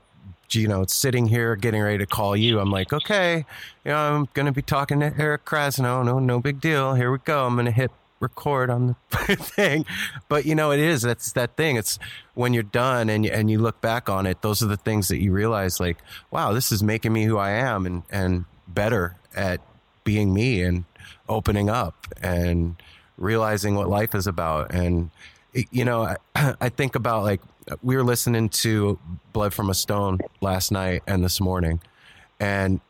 you 0.55 0.69
know, 0.69 0.85
sitting 0.87 1.27
here 1.27 1.57
getting 1.57 1.83
ready 1.83 1.99
to 1.99 2.07
call 2.07 2.37
you. 2.37 2.61
I'm 2.61 2.71
like, 2.71 2.93
okay, 2.93 3.45
you 3.85 3.91
know, 3.91 3.97
I'm 3.97 4.29
gonna 4.35 4.53
be 4.53 4.63
talking 4.63 5.01
to 5.01 5.15
Eric 5.19 5.45
Krasno. 5.45 6.05
No, 6.05 6.19
no 6.19 6.41
big 6.41 6.61
deal. 6.61 6.95
Here 6.95 7.11
we 7.11 7.19
go. 7.19 7.47
I'm 7.47 7.57
gonna 7.57 7.71
hit 7.71 7.91
record 8.21 8.71
on 8.71 8.97
the 9.11 9.37
thing. 9.37 9.85
But 10.29 10.47
you 10.47 10.55
know, 10.55 10.71
it 10.71 10.81
is 10.81 11.03
that's 11.03 11.33
that 11.33 11.57
thing. 11.57 11.77
It's 11.77 11.99
when 12.35 12.55
you're 12.55 12.63
done 12.63 13.11
and 13.11 13.25
you, 13.25 13.31
and 13.31 13.51
you 13.51 13.59
look 13.59 13.81
back 13.81 14.09
on 14.09 14.27
it. 14.27 14.41
Those 14.43 14.63
are 14.63 14.67
the 14.67 14.77
things 14.77 15.09
that 15.09 15.21
you 15.21 15.33
realize, 15.33 15.81
like, 15.81 15.99
wow, 16.31 16.53
this 16.53 16.73
is 16.73 16.83
making 16.83 17.13
me 17.13 17.25
who 17.25 17.37
I 17.37 17.51
am 17.51 17.85
and 17.85 18.03
and 18.11 18.45
better 18.67 19.17
at 19.35 19.61
being 20.05 20.33
me 20.33 20.63
and 20.63 20.85
opening 21.29 21.69
up 21.69 22.07
and 22.23 22.77
realizing 23.17 23.75
what 23.75 23.89
life 23.89 24.15
is 24.15 24.27
about 24.27 24.73
and 24.75 25.11
you 25.53 25.85
know 25.85 26.03
I, 26.03 26.17
I 26.61 26.69
think 26.71 26.95
about 26.95 27.23
like 27.23 27.41
we 27.83 27.97
were 27.97 28.05
listening 28.05 28.49
to 28.49 28.99
blood 29.33 29.55
from 29.55 29.71
a 29.71 29.75
stone 29.75 30.19
last 30.41 30.73
night 30.73 31.03
and 31.07 31.25
this 31.25 31.41
morning 31.41 31.81
and 32.41 32.81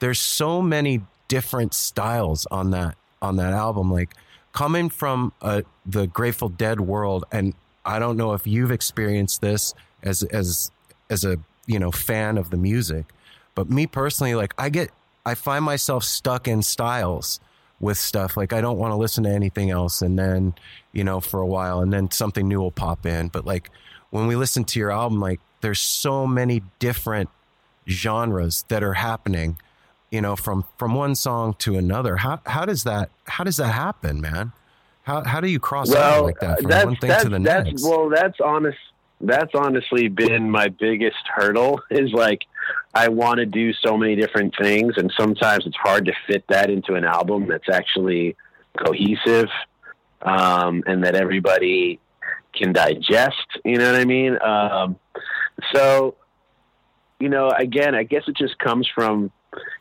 there's 0.00 0.20
so 0.20 0.60
many 0.60 1.00
different 1.28 1.74
styles 1.74 2.46
on 2.50 2.70
that 2.72 2.96
on 3.22 3.36
that 3.36 3.52
album. 3.52 3.90
Like 3.90 4.14
coming 4.52 4.88
from 4.88 5.32
uh, 5.42 5.62
the 5.84 6.06
grateful 6.06 6.48
dead 6.48 6.80
world 6.80 7.24
and 7.30 7.54
i 7.84 7.98
don't 7.98 8.16
know 8.16 8.32
if 8.32 8.46
you've 8.46 8.72
experienced 8.72 9.40
this 9.42 9.74
as 10.02 10.22
as 10.24 10.70
as 11.10 11.24
a 11.24 11.36
you 11.66 11.78
know 11.78 11.92
fan 11.92 12.38
of 12.38 12.50
the 12.50 12.56
music 12.56 13.04
but 13.54 13.70
me 13.70 13.86
personally 13.86 14.34
like 14.34 14.54
i 14.58 14.68
get 14.68 14.90
i 15.26 15.34
find 15.34 15.62
myself 15.64 16.02
stuck 16.02 16.48
in 16.48 16.62
styles 16.62 17.38
with 17.80 17.98
stuff. 17.98 18.36
Like 18.36 18.52
i 18.52 18.60
don't 18.60 18.78
want 18.78 18.92
to 18.92 18.96
listen 18.96 19.24
to 19.24 19.30
anything 19.30 19.70
else 19.70 20.02
and 20.02 20.18
then 20.18 20.54
you 20.92 21.04
know 21.04 21.20
for 21.20 21.40
a 21.40 21.46
while 21.46 21.80
and 21.80 21.92
then 21.92 22.10
something 22.10 22.48
new 22.48 22.60
will 22.60 22.70
pop 22.70 23.06
in. 23.06 23.28
But 23.28 23.44
like 23.44 23.70
when 24.16 24.26
we 24.26 24.36
listen 24.36 24.64
to 24.64 24.78
your 24.78 24.90
album 24.90 25.20
like 25.20 25.40
there's 25.60 25.80
so 25.80 26.26
many 26.26 26.62
different 26.78 27.28
genres 27.88 28.64
that 28.68 28.82
are 28.82 28.94
happening 28.94 29.58
you 30.10 30.20
know 30.20 30.36
from 30.36 30.64
from 30.78 30.94
one 30.94 31.14
song 31.14 31.54
to 31.54 31.76
another 31.76 32.16
how 32.16 32.40
how 32.46 32.64
does 32.64 32.84
that 32.84 33.10
how 33.24 33.44
does 33.44 33.56
that 33.56 33.72
happen 33.72 34.20
man 34.20 34.52
how 35.06 35.22
how 35.22 35.40
do 35.40 35.48
you 35.48 35.60
cross 35.60 35.88
well, 35.88 36.24
like 36.24 36.40
that 36.40 36.60
from 36.60 36.70
one 36.70 36.96
thing 36.96 37.20
to 37.20 37.28
the 37.28 37.38
next 37.38 37.82
Well, 37.84 38.08
that's 38.08 38.40
honest. 38.40 38.78
That's 39.20 39.54
honestly 39.54 40.08
been 40.08 40.50
my 40.50 40.68
biggest 40.68 41.24
hurdle. 41.32 41.80
Is 41.90 42.12
like 42.12 42.42
I 42.92 43.08
want 43.08 43.38
to 43.38 43.46
do 43.46 43.72
so 43.72 43.96
many 43.96 44.16
different 44.16 44.54
things, 44.60 44.94
and 44.96 45.12
sometimes 45.16 45.64
it's 45.64 45.76
hard 45.76 46.06
to 46.06 46.12
fit 46.26 46.44
that 46.48 46.70
into 46.70 46.94
an 46.94 47.04
album 47.04 47.46
that's 47.46 47.68
actually 47.68 48.34
cohesive 48.84 49.48
um, 50.22 50.82
and 50.86 51.04
that 51.04 51.14
everybody 51.14 52.00
can 52.56 52.72
digest. 52.72 53.46
You 53.64 53.76
know 53.76 53.92
what 53.92 54.00
I 54.00 54.04
mean? 54.04 54.40
Um, 54.40 54.96
so, 55.74 56.16
you 57.20 57.28
know, 57.28 57.50
again, 57.50 57.94
I 57.94 58.02
guess 58.02 58.22
it 58.26 58.36
just 58.36 58.58
comes 58.58 58.88
from, 58.94 59.30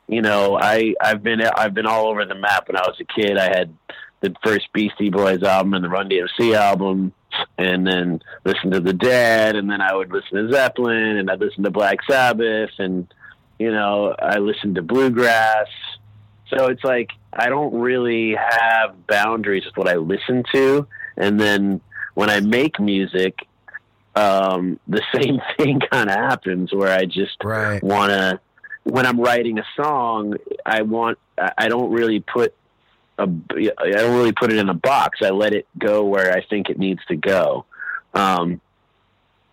you 0.08 0.22
know, 0.22 0.58
I 0.60 0.94
I've 1.02 1.24
been 1.24 1.42
I've 1.42 1.74
been 1.74 1.86
all 1.86 2.08
over 2.08 2.26
the 2.26 2.36
map 2.36 2.68
when 2.68 2.78
I 2.78 2.88
was 2.88 2.98
a 3.00 3.06
kid. 3.06 3.38
I 3.38 3.46
had 3.46 3.76
the 4.22 4.34
first 4.44 4.72
Beastie 4.74 5.10
Boys 5.10 5.44
album 5.44 5.74
and 5.74 5.84
the 5.84 5.90
Run 5.90 6.10
DMC 6.10 6.56
album, 6.56 7.14
and 7.58 7.86
then 7.86 8.22
listen 8.44 8.72
to 8.72 8.80
the 8.80 8.94
Dead, 8.94 9.56
and 9.56 9.70
then 9.70 9.82
I 9.82 9.94
would 9.94 10.12
listen 10.12 10.48
to 10.48 10.52
Zeppelin, 10.52 11.18
and 11.18 11.30
I'd 11.30 11.40
listen 11.40 11.64
to 11.64 11.72
Black 11.72 12.00
Sabbath, 12.10 12.72
and 12.78 13.08
you 13.60 13.72
know, 13.72 14.16
I 14.18 14.38
listened 14.38 14.76
to 14.76 14.82
bluegrass. 14.82 15.68
So 16.50 16.68
it's 16.68 16.84
like 16.84 17.12
I 17.34 17.50
don't 17.50 17.74
really 17.74 18.36
have 18.36 19.08
boundaries 19.08 19.66
with 19.66 19.78
what 19.78 19.90
I 19.90 19.96
listen 19.96 20.44
to, 20.54 20.88
and 21.18 21.40
then 21.40 21.82
when 22.16 22.30
I 22.30 22.40
make 22.40 22.80
music, 22.80 23.48
um, 24.16 24.80
the 24.88 25.04
same 25.16 25.40
thing 25.58 25.80
kind 25.80 26.10
of 26.10 26.16
happens 26.16 26.74
where 26.74 26.92
I 26.92 27.06
just 27.06 27.38
right 27.44 27.84
want 27.84 28.12
to 28.12 28.40
when 28.84 29.06
I'm 29.06 29.20
writing 29.20 29.60
a 29.60 29.66
song, 29.76 30.36
I 30.66 30.82
want 30.82 31.20
I 31.58 31.68
don't 31.68 31.92
really 31.92 32.20
put 32.20 32.54
a 33.18 33.24
I 33.24 33.92
don't 33.92 34.18
really 34.18 34.32
put 34.32 34.52
it 34.52 34.58
in 34.58 34.70
a 34.70 34.74
box. 34.74 35.20
I 35.22 35.30
let 35.30 35.54
it 35.54 35.68
go 35.78 36.04
where 36.04 36.32
I 36.32 36.42
think 36.42 36.70
it 36.70 36.80
needs 36.80 37.02
to 37.08 37.16
go. 37.16 37.66
Um, 38.14 38.62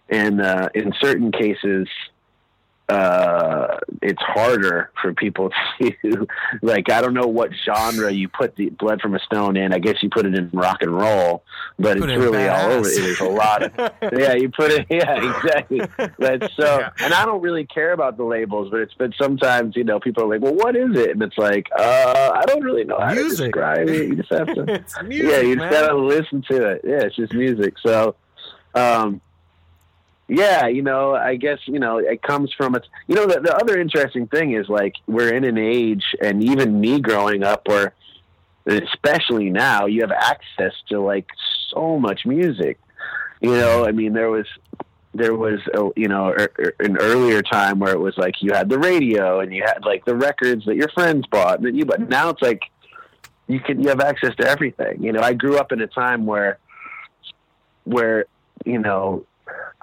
and 0.09 0.41
uh, 0.41 0.69
in 0.75 0.93
certain 1.01 1.33
cases, 1.33 1.89
uh, 2.93 3.79
it's 4.03 4.21
harder 4.21 4.91
for 5.01 5.15
people 5.15 5.51
to 5.81 6.27
like. 6.61 6.91
I 6.91 7.01
don't 7.01 7.15
know 7.15 7.27
what 7.27 7.51
genre 7.65 8.11
you 8.11 8.29
put 8.29 8.57
the 8.57 8.69
Blood 8.71 9.01
from 9.01 9.15
a 9.15 9.19
Stone 9.21 9.57
in. 9.57 9.73
I 9.73 9.79
guess 9.79 10.03
you 10.03 10.11
put 10.11 10.27
it 10.27 10.35
in 10.35 10.51
rock 10.53 10.83
and 10.83 10.95
roll, 10.95 11.43
but 11.79 11.99
Put 11.99 12.11
it's 12.11 12.19
it 12.19 12.25
really 12.25 12.49
all 12.49 12.71
over. 12.71 12.89
It 12.89 13.05
is 13.05 13.21
a 13.21 13.29
lot 13.29 13.63
of 13.63 13.73
yeah. 14.13 14.35
You 14.35 14.51
put 14.51 14.73
it 14.73 14.87
yeah 14.91 15.37
exactly. 15.37 15.81
But 16.19 16.51
so 16.57 16.87
and 17.01 17.15
I 17.15 17.25
don't 17.25 17.41
really 17.41 17.65
care 17.65 17.93
about 17.93 18.19
the 18.19 18.25
labels, 18.25 18.71
but 18.71 18.81
it's 18.81 18.95
but 18.95 19.13
sometimes 19.21 19.75
you 19.75 19.85
know 19.85 19.99
people 19.99 20.25
are 20.25 20.29
like, 20.29 20.43
well, 20.43 20.55
what 20.55 20.77
is 20.77 20.95
it? 20.95 21.11
And 21.11 21.23
it's 21.23 21.39
like, 21.39 21.69
uh, 21.79 22.33
I 22.35 22.45
don't 22.47 22.63
really 22.63 22.85
know 22.85 22.99
how 23.01 23.15
to 23.15 23.15
Music. 23.15 23.47
describe 23.47 23.89
it. 23.89 24.09
You 24.09 24.17
just 24.17 24.31
have 24.31 24.49
to 24.49 24.85
music 25.05 25.31
yeah, 25.31 25.41
you 25.41 25.57
man. 25.57 25.71
just 25.71 25.81
gotta 25.81 25.97
listen 25.97 26.43
to 26.51 26.67
it. 26.67 26.83
Yeah, 26.85 27.05
it's 27.05 27.17
just 27.17 27.33
music. 27.33 27.75
So, 27.79 28.17
um, 28.75 29.23
yeah, 30.33 30.67
you 30.67 30.81
know, 30.81 31.15
I 31.15 31.37
guess 31.37 31.59
you 31.67 31.79
know 31.79 31.99
it 31.99 32.23
comes 32.23 32.53
from 32.57 32.75
it. 32.75 32.87
You 33.07 33.17
know, 33.17 33.27
the, 33.27 33.41
the 33.41 33.55
other 33.55 33.79
interesting 33.79 34.27
thing 34.27 34.55
is 34.55 34.69
like 34.69 34.95
we're 35.07 35.35
in 35.35 35.45
an 35.45 35.59
age, 35.59 36.05
and 36.23 36.43
even 36.43 36.81
me 36.81 37.01
growing 37.01 37.45
up, 37.45 37.69
where 37.69 37.95
especially 38.67 39.51
now 39.51 39.87
you 39.87 40.01
have 40.01 40.13
access 40.13 40.73
to 40.89 41.01
like 41.01 41.27
so 41.69 41.99
much 41.99 42.25
music. 42.25 42.79
You 43.41 43.51
know, 43.51 43.87
I 43.87 43.93
mean, 43.93 44.15
there 44.15 44.31
was 44.31 44.47
there 45.15 45.35
was 45.35 45.61
a, 45.75 45.91
you 45.97 46.09
know 46.09 46.29
er, 46.29 46.51
er, 46.59 46.75
an 46.81 46.97
earlier 46.99 47.43
time 47.43 47.79
where 47.79 47.93
it 47.93 48.01
was 48.01 48.17
like 48.17 48.41
you 48.41 48.53
had 48.55 48.71
the 48.71 48.79
radio 48.79 49.41
and 49.41 49.55
you 49.55 49.63
had 49.63 49.85
like 49.85 50.05
the 50.07 50.15
records 50.15 50.65
that 50.65 50.77
your 50.77 50.89
friends 50.89 51.27
bought 51.27 51.61
and 51.61 51.77
you 51.77 51.85
but 51.85 52.09
now 52.09 52.31
it's 52.31 52.41
like 52.41 52.63
you 53.47 53.61
can 53.61 53.83
you 53.83 53.91
have 53.91 54.01
access 54.01 54.35
to 54.37 54.49
everything 54.49 55.03
you 55.03 55.13
know 55.13 55.21
i 55.21 55.35
grew 55.35 55.59
up 55.59 55.71
in 55.71 55.83
a 55.83 55.87
time 55.87 56.25
where 56.25 56.59
where 57.85 58.25
you 58.65 58.79
know 58.79 59.27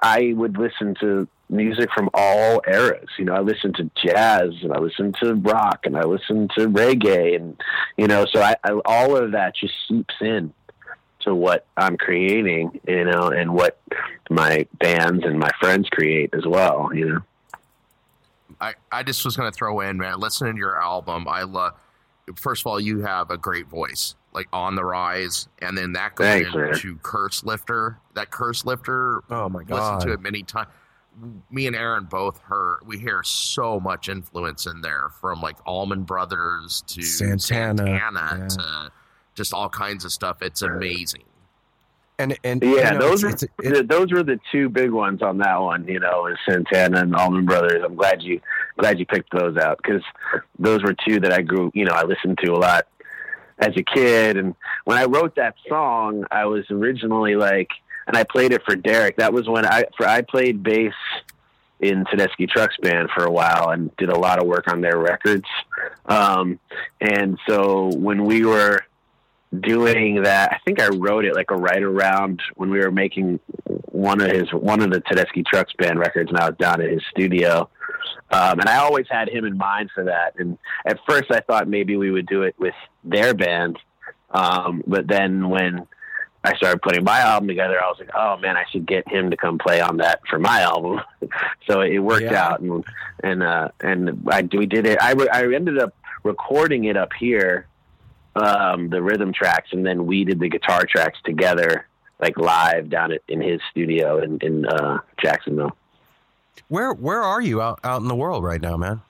i 0.00 0.32
would 0.36 0.56
listen 0.56 0.94
to 1.00 1.26
music 1.48 1.90
from 1.92 2.08
all 2.14 2.62
eras. 2.66 3.08
You 3.18 3.24
know 3.24 3.34
i 3.34 3.40
listened 3.40 3.76
to 3.76 3.90
jazz 4.04 4.50
and 4.62 4.72
i 4.72 4.78
listened 4.78 5.16
to 5.22 5.34
rock 5.34 5.80
and 5.84 5.96
i 5.96 6.02
listened 6.02 6.52
to 6.56 6.68
reggae 6.68 7.34
and 7.36 7.60
you 7.96 8.06
know 8.06 8.24
so 8.32 8.40
I, 8.40 8.54
I 8.62 8.72
all 8.84 9.16
of 9.16 9.32
that 9.32 9.56
just 9.56 9.74
seeps 9.88 10.14
in 10.20 10.52
to 11.20 11.34
what 11.34 11.66
I'm 11.76 11.96
creating, 11.96 12.80
you 12.86 13.04
know, 13.04 13.28
and 13.28 13.54
what 13.54 13.80
my 14.28 14.66
bands 14.78 15.24
and 15.24 15.38
my 15.38 15.50
friends 15.60 15.88
create 15.90 16.30
as 16.34 16.46
well, 16.46 16.90
you 16.94 17.08
know. 17.08 17.20
I, 18.60 18.74
I 18.92 19.02
just 19.02 19.24
was 19.24 19.36
to 19.36 19.50
throw 19.52 19.80
in, 19.80 19.96
man, 19.98 20.18
listening 20.18 20.54
to 20.54 20.58
your 20.58 20.80
album, 20.80 21.26
I 21.28 21.44
love, 21.44 21.74
first 22.36 22.62
of 22.62 22.66
all, 22.66 22.80
you 22.80 23.00
have 23.00 23.30
a 23.30 23.38
great 23.38 23.68
voice, 23.68 24.14
like 24.32 24.46
on 24.52 24.74
the 24.76 24.84
rise. 24.84 25.48
And 25.60 25.76
then 25.76 25.92
that 25.94 26.14
goes 26.14 26.26
Thanks, 26.26 26.54
man. 26.54 26.68
into 26.68 26.96
Curse 27.02 27.44
Lifter. 27.44 27.98
That 28.14 28.30
Curse 28.30 28.64
Lifter, 28.64 29.22
Oh 29.30 29.48
my 29.48 29.60
listened 29.60 29.68
god. 29.68 30.00
to 30.02 30.12
it 30.12 30.20
many 30.20 30.42
times. 30.42 30.68
Me 31.50 31.66
and 31.66 31.74
Aaron 31.76 32.04
both 32.04 32.38
heard, 32.40 32.78
we 32.86 32.96
hear 32.98 33.22
so 33.24 33.78
much 33.80 34.08
influence 34.08 34.66
in 34.66 34.80
there 34.80 35.08
from 35.20 35.40
like 35.40 35.56
Allman 35.66 36.04
Brothers 36.04 36.82
to 36.86 37.02
Santana, 37.02 37.84
Santana 37.84 38.38
yeah. 38.42 38.48
to 38.48 38.92
just 39.34 39.52
all 39.52 39.68
kinds 39.68 40.04
of 40.04 40.12
stuff. 40.12 40.40
It's 40.42 40.62
amazing. 40.62 41.24
And 42.18 42.36
and 42.44 42.62
Yeah, 42.62 42.92
you 42.92 42.98
know, 42.98 43.08
those 43.08 43.24
it's- 43.24 43.42
are 43.42 43.46
it's- 43.62 43.78
it- 43.80 43.88
those 43.88 44.12
were 44.12 44.22
the 44.22 44.38
two 44.52 44.68
big 44.68 44.90
ones 44.90 45.22
on 45.22 45.38
that 45.38 45.60
one. 45.60 45.86
You 45.88 45.98
know, 46.00 46.26
is 46.26 46.36
Santana 46.48 47.00
and 47.00 47.14
Allman 47.16 47.46
Brothers. 47.46 47.82
I'm 47.84 47.96
glad 47.96 48.22
you 48.22 48.40
glad 48.78 48.98
you 48.98 49.06
picked 49.06 49.32
those 49.32 49.56
out 49.56 49.78
because 49.82 50.02
those 50.58 50.82
were 50.82 50.94
two 51.06 51.18
that 51.20 51.32
I 51.32 51.40
grew. 51.42 51.70
You 51.74 51.86
know, 51.86 51.92
I 51.94 52.04
listened 52.04 52.38
to 52.44 52.52
a 52.52 52.56
lot 52.56 52.86
as 53.60 53.76
a 53.76 53.82
kid, 53.82 54.36
and 54.36 54.54
when 54.84 54.98
I 54.98 55.04
wrote 55.04 55.36
that 55.36 55.54
song, 55.68 56.24
I 56.30 56.46
was 56.46 56.64
originally 56.70 57.36
like, 57.36 57.70
and 58.06 58.16
I 58.16 58.24
played 58.24 58.52
it 58.52 58.62
for 58.64 58.74
Derek. 58.74 59.16
That 59.16 59.32
was 59.32 59.48
when 59.48 59.66
I 59.66 59.84
for 59.96 60.06
I 60.06 60.22
played 60.22 60.62
bass 60.62 60.94
in 61.78 62.04
Tedeschi 62.04 62.48
Trucks 62.48 62.76
band 62.82 63.08
for 63.14 63.24
a 63.24 63.30
while 63.30 63.70
and 63.70 63.94
did 63.96 64.10
a 64.10 64.18
lot 64.18 64.38
of 64.38 64.46
work 64.46 64.70
on 64.70 64.80
their 64.80 64.98
records. 64.98 65.46
Um, 66.06 66.58
and 67.00 67.38
so 67.48 67.90
when 67.94 68.24
we 68.24 68.44
were 68.44 68.80
doing 69.58 70.22
that. 70.22 70.52
I 70.52 70.58
think 70.64 70.80
I 70.80 70.88
wrote 70.88 71.24
it 71.24 71.34
like 71.34 71.50
a 71.50 71.56
right 71.56 71.82
around 71.82 72.40
when 72.54 72.70
we 72.70 72.78
were 72.78 72.92
making 72.92 73.40
one 73.64 74.20
of 74.20 74.30
his 74.30 74.52
one 74.52 74.80
of 74.80 74.90
the 74.90 75.00
Tedeschi 75.00 75.44
Trucks 75.44 75.72
band 75.74 75.98
records, 75.98 76.30
and 76.30 76.38
I 76.38 76.48
was 76.48 76.56
down 76.58 76.80
at 76.80 76.90
his 76.90 77.02
studio. 77.10 77.68
Um, 78.30 78.60
and 78.60 78.68
I 78.68 78.76
always 78.78 79.06
had 79.08 79.28
him 79.28 79.44
in 79.44 79.56
mind 79.56 79.90
for 79.94 80.04
that. 80.04 80.34
And 80.38 80.58
at 80.86 80.98
first, 81.08 81.30
I 81.30 81.40
thought 81.40 81.68
maybe 81.68 81.96
we 81.96 82.10
would 82.10 82.26
do 82.26 82.42
it 82.42 82.54
with 82.58 82.74
their 83.04 83.34
band, 83.34 83.78
um, 84.30 84.82
but 84.86 85.06
then 85.08 85.48
when 85.48 85.86
I 86.42 86.54
started 86.56 86.80
putting 86.82 87.04
my 87.04 87.18
album 87.20 87.48
together, 87.48 87.78
I 87.82 87.86
was 87.88 87.96
like, 87.98 88.10
oh 88.16 88.36
man, 88.38 88.56
I 88.56 88.64
should 88.70 88.86
get 88.86 89.06
him 89.08 89.30
to 89.30 89.36
come 89.36 89.58
play 89.58 89.80
on 89.80 89.98
that 89.98 90.20
for 90.28 90.38
my 90.38 90.60
album. 90.62 91.00
so 91.68 91.80
it 91.82 91.98
worked 91.98 92.22
Yeah. 92.30 92.46
out, 92.48 92.60
and 92.60 92.84
and 93.22 93.42
uh, 93.42 93.68
and 93.80 94.22
I 94.30 94.48
we 94.52 94.66
did 94.66 94.86
it. 94.86 94.98
I 95.02 95.12
re- 95.12 95.28
I 95.32 95.42
ended 95.54 95.78
up 95.78 95.94
recording 96.22 96.84
it 96.84 96.96
up 96.96 97.10
here 97.18 97.66
um, 98.36 98.88
the 98.90 99.02
rhythm 99.02 99.32
tracks, 99.32 99.68
and 99.72 99.84
then 99.84 100.06
we 100.06 100.24
did 100.24 100.38
the 100.40 100.48
guitar 100.48 100.84
tracks 100.88 101.18
together, 101.24 101.86
like 102.20 102.38
live 102.38 102.88
down 102.88 103.12
at, 103.12 103.22
in 103.28 103.40
his 103.40 103.60
studio 103.70 104.22
in, 104.22 104.38
in 104.40 104.66
uh, 104.66 104.98
Jacksonville. 105.22 105.76
Where 106.68 106.92
where 106.92 107.22
are 107.22 107.40
you 107.40 107.60
out 107.60 107.80
out 107.84 108.00
in 108.02 108.08
the 108.08 108.14
world 108.14 108.44
right 108.44 108.60
now, 108.60 108.76
man? 108.76 109.02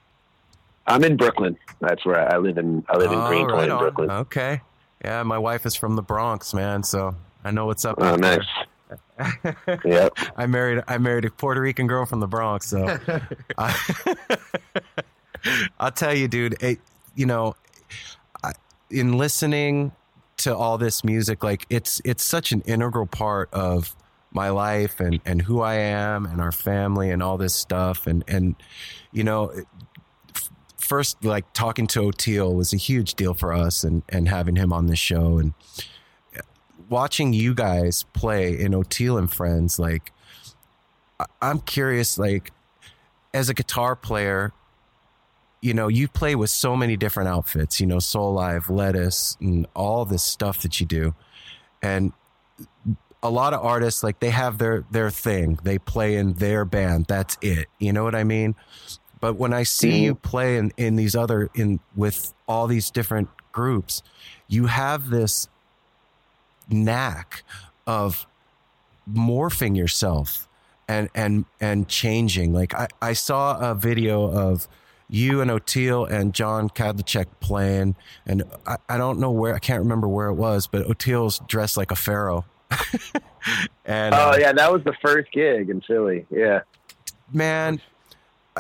I'm 0.87 1.05
in 1.05 1.17
Brooklyn. 1.17 1.57
That's 1.81 2.05
where 2.05 2.33
I, 2.33 2.39
live 2.39 2.59
in. 2.59 2.85
I 2.89 2.97
live 2.97 3.13
in 3.13 3.19
Oh, 3.19 3.29
Greenpoint, 3.29 3.71
right. 3.71 3.79
Brooklyn. 3.79 4.11
Okay. 4.11 4.61
Yeah, 5.05 5.23
my 5.23 5.39
wife 5.39 5.65
is 5.67 5.77
from 5.77 5.95
the 5.95 6.03
Bronx, 6.03 6.53
man, 6.53 6.83
so 6.83 7.15
I 7.45 7.53
know 7.53 7.67
what's 7.67 7.85
up. 7.85 7.97
Oh, 7.99 8.17
nice. 8.17 8.45
yep. 9.85 10.13
I 10.37 10.47
married 10.47 10.83
I 10.89 10.99
married 10.99 11.25
a 11.27 11.31
Puerto 11.31 11.61
Rican 11.61 11.87
girl 11.87 12.07
from 12.07 12.21
the 12.21 12.27
Bronx, 12.27 12.67
so 12.69 12.99
I, 13.59 13.77
I'll 15.81 15.93
tell 15.93 16.15
you, 16.15 16.29
dude. 16.29 16.61
It, 16.63 16.81
you 17.15 17.27
know, 17.27 17.55
I, 18.43 18.53
in 18.91 19.17
listening 19.17 19.93
to 20.39 20.57
all 20.57 20.77
this 20.79 21.05
music, 21.05 21.45
like 21.45 21.67
it's 21.71 22.01
it's 22.05 22.25
such 22.25 22.51
an 22.53 22.63
integral 22.63 23.07
part 23.07 23.49
of 23.53 23.95
my 24.33 24.51
life 24.51 25.01
and 25.01 25.21
and 25.25 25.43
who 25.43 25.61
I 25.61 25.75
am 25.75 26.27
and 26.27 26.41
our 26.41 26.53
family 26.53 27.11
and 27.11 27.23
all 27.23 27.39
this 27.39 27.55
stuff 27.55 28.07
and 28.07 28.25
and 28.29 28.57
you 29.13 29.25
know. 29.25 29.53
First, 30.77 31.25
like 31.25 31.53
talking 31.53 31.87
to 31.89 32.01
Oteil 32.01 32.53
was 32.57 32.73
a 32.73 32.77
huge 32.77 33.15
deal 33.15 33.33
for 33.33 33.53
us, 33.53 33.85
and 33.85 34.03
and 34.09 34.29
having 34.29 34.57
him 34.57 34.73
on 34.73 34.87
the 34.87 34.97
show, 34.97 35.39
and 35.39 35.55
watching 36.89 37.33
you 37.33 37.55
guys 37.55 38.05
play 38.13 38.59
in 38.59 38.73
Oteil 38.73 39.17
and 39.17 39.33
Friends, 39.33 39.79
like 39.79 40.13
I'm 41.41 41.61
curious, 41.61 42.19
like 42.19 42.53
as 43.33 43.49
a 43.49 43.55
guitar 43.55 43.97
player, 43.97 44.53
you 45.61 45.73
know, 45.75 45.89
you 45.89 46.09
play 46.09 46.35
with 46.35 46.51
so 46.51 46.77
many 46.77 46.97
different 46.97 47.29
outfits, 47.29 47.81
you 47.81 47.87
know, 47.87 47.99
Soulive, 47.99 48.69
Lettuce, 48.69 49.37
and 49.41 49.67
all 49.75 50.05
this 50.05 50.23
stuff 50.23 50.63
that 50.63 50.81
you 50.81 50.87
do. 50.87 51.15
And 51.83 52.13
a 53.23 53.31
lot 53.31 53.53
of 53.53 53.65
artists, 53.65 54.03
like 54.03 54.21
they 54.21 54.31
have 54.31 54.59
their 54.59 54.85
their 54.91 55.11
thing. 55.11 55.59
They 55.63 55.79
play 55.79 56.17
in 56.17 56.35
their 56.35 56.65
band. 56.65 57.07
That's 57.07 57.37
it. 57.43 57.67
You 57.79 57.93
know 57.93 58.05
what 58.05 58.15
I 58.15 58.25
mean? 58.25 58.55
But 59.21 59.37
when 59.37 59.53
I 59.53 59.65
see 59.65 59.91
mm-hmm. 59.91 60.05
you 60.05 60.15
play 60.15 60.57
in, 60.57 60.73
in 60.77 60.97
these 60.97 61.15
other 61.15 61.51
in 61.55 61.81
with 61.95 62.33
all 62.49 62.67
these 62.67 62.91
different 62.91 63.29
groups, 63.53 64.03
you 64.49 64.67
have 64.67 65.11
this 65.11 65.49
knack 66.69 67.43
of 67.87 68.27
morphing 69.11 69.77
yourself 69.77 70.49
and 70.89 71.09
and 71.15 71.45
and 71.61 71.89
changing. 71.89 72.53
Like 72.53 72.75
I, 72.75 72.89
I 73.03 73.13
saw 73.13 73.71
a 73.71 73.75
video 73.75 74.31
of 74.31 74.67
you 75.09 75.41
and 75.41 75.51
Oteil 75.51 76.09
and 76.11 76.33
John 76.33 76.71
Kadlecik 76.71 77.27
playing, 77.41 77.97
and 78.27 78.45
I, 78.67 78.77
I 78.89 78.97
don't 78.97 79.19
know 79.19 79.31
where 79.31 79.55
I 79.55 79.59
can't 79.59 79.81
remember 79.81 80.09
where 80.09 80.29
it 80.29 80.35
was, 80.35 80.67
but 80.67 80.87
Oteil's 80.87 81.41
dressed 81.47 81.77
like 81.77 81.91
a 81.91 81.97
pharaoh. 81.97 82.45
and 83.85 84.15
Oh 84.15 84.31
uh, 84.33 84.37
yeah, 84.39 84.53
that 84.53 84.73
was 84.73 84.83
the 84.85 84.95
first 85.05 85.31
gig 85.33 85.71
in 85.71 85.81
Philly. 85.81 86.27
Yeah, 86.31 86.61
man, 87.33 87.81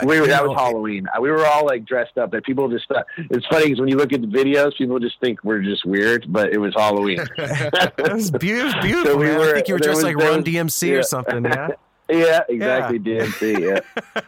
we 0.04 0.20
were, 0.20 0.26
that 0.26 0.46
was 0.46 0.56
Halloween. 0.56 1.06
Uh, 1.14 1.20
We 1.20 1.30
were 1.30 1.46
all 1.46 1.66
like 1.66 1.84
dressed 1.84 2.16
up, 2.18 2.32
and 2.32 2.42
people 2.42 2.68
just 2.68 2.88
thought 2.88 3.06
it's 3.16 3.46
funny 3.46 3.66
because 3.66 3.80
when 3.80 3.88
you 3.88 3.96
look 3.96 4.12
at 4.12 4.20
the 4.20 4.26
videos, 4.26 4.76
people 4.76 4.98
just 4.98 5.20
think 5.20 5.42
we're 5.44 5.62
just 5.62 5.84
weird, 5.84 6.26
but 6.32 6.52
it 6.52 6.58
was 6.58 6.74
Halloween. 6.74 7.18
That 7.36 8.10
was 8.12 8.30
beautiful, 8.40 8.80
beautiful 8.82 9.12
So 9.12 9.16
we 9.18 9.24
man. 9.26 9.34
I 9.34 9.38
were- 9.38 9.54
think 9.54 9.68
you 9.68 9.74
were 9.74 9.80
just 9.80 9.96
was- 9.96 10.04
like 10.04 10.16
there 10.16 10.28
Run 10.30 10.42
was- 10.42 10.44
DMC 10.54 10.88
yeah. 10.88 10.94
or 10.94 11.02
something, 11.02 11.44
yeah. 11.44 11.68
yeah, 12.08 12.40
exactly. 12.48 12.98
DMC. 12.98 13.84
Yeah. 14.16 14.22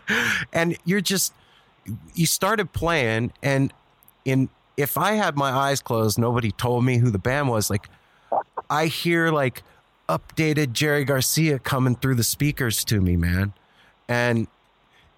and 0.53 0.76
you're 0.85 1.01
just 1.01 1.33
you 2.14 2.26
started 2.26 2.72
playing 2.72 3.33
and 3.43 3.72
in 4.24 4.49
if 4.76 4.97
i 4.97 5.14
had 5.14 5.37
my 5.37 5.51
eyes 5.51 5.83
closed 5.83 6.16
nobody 6.16 6.53
told 6.53 6.85
me 6.85 6.99
who 6.99 7.11
the 7.11 7.18
band 7.18 7.49
was 7.49 7.68
like 7.68 7.89
i 8.70 8.87
hear 8.87 9.33
like 9.33 9.64
updated 10.09 10.72
jerry 10.72 11.05
garcia 11.05 11.59
coming 11.59 11.94
through 11.94 12.14
the 12.14 12.24
speakers 12.24 12.84
to 12.84 13.00
me 13.00 13.16
man 13.16 13.53
and 14.09 14.46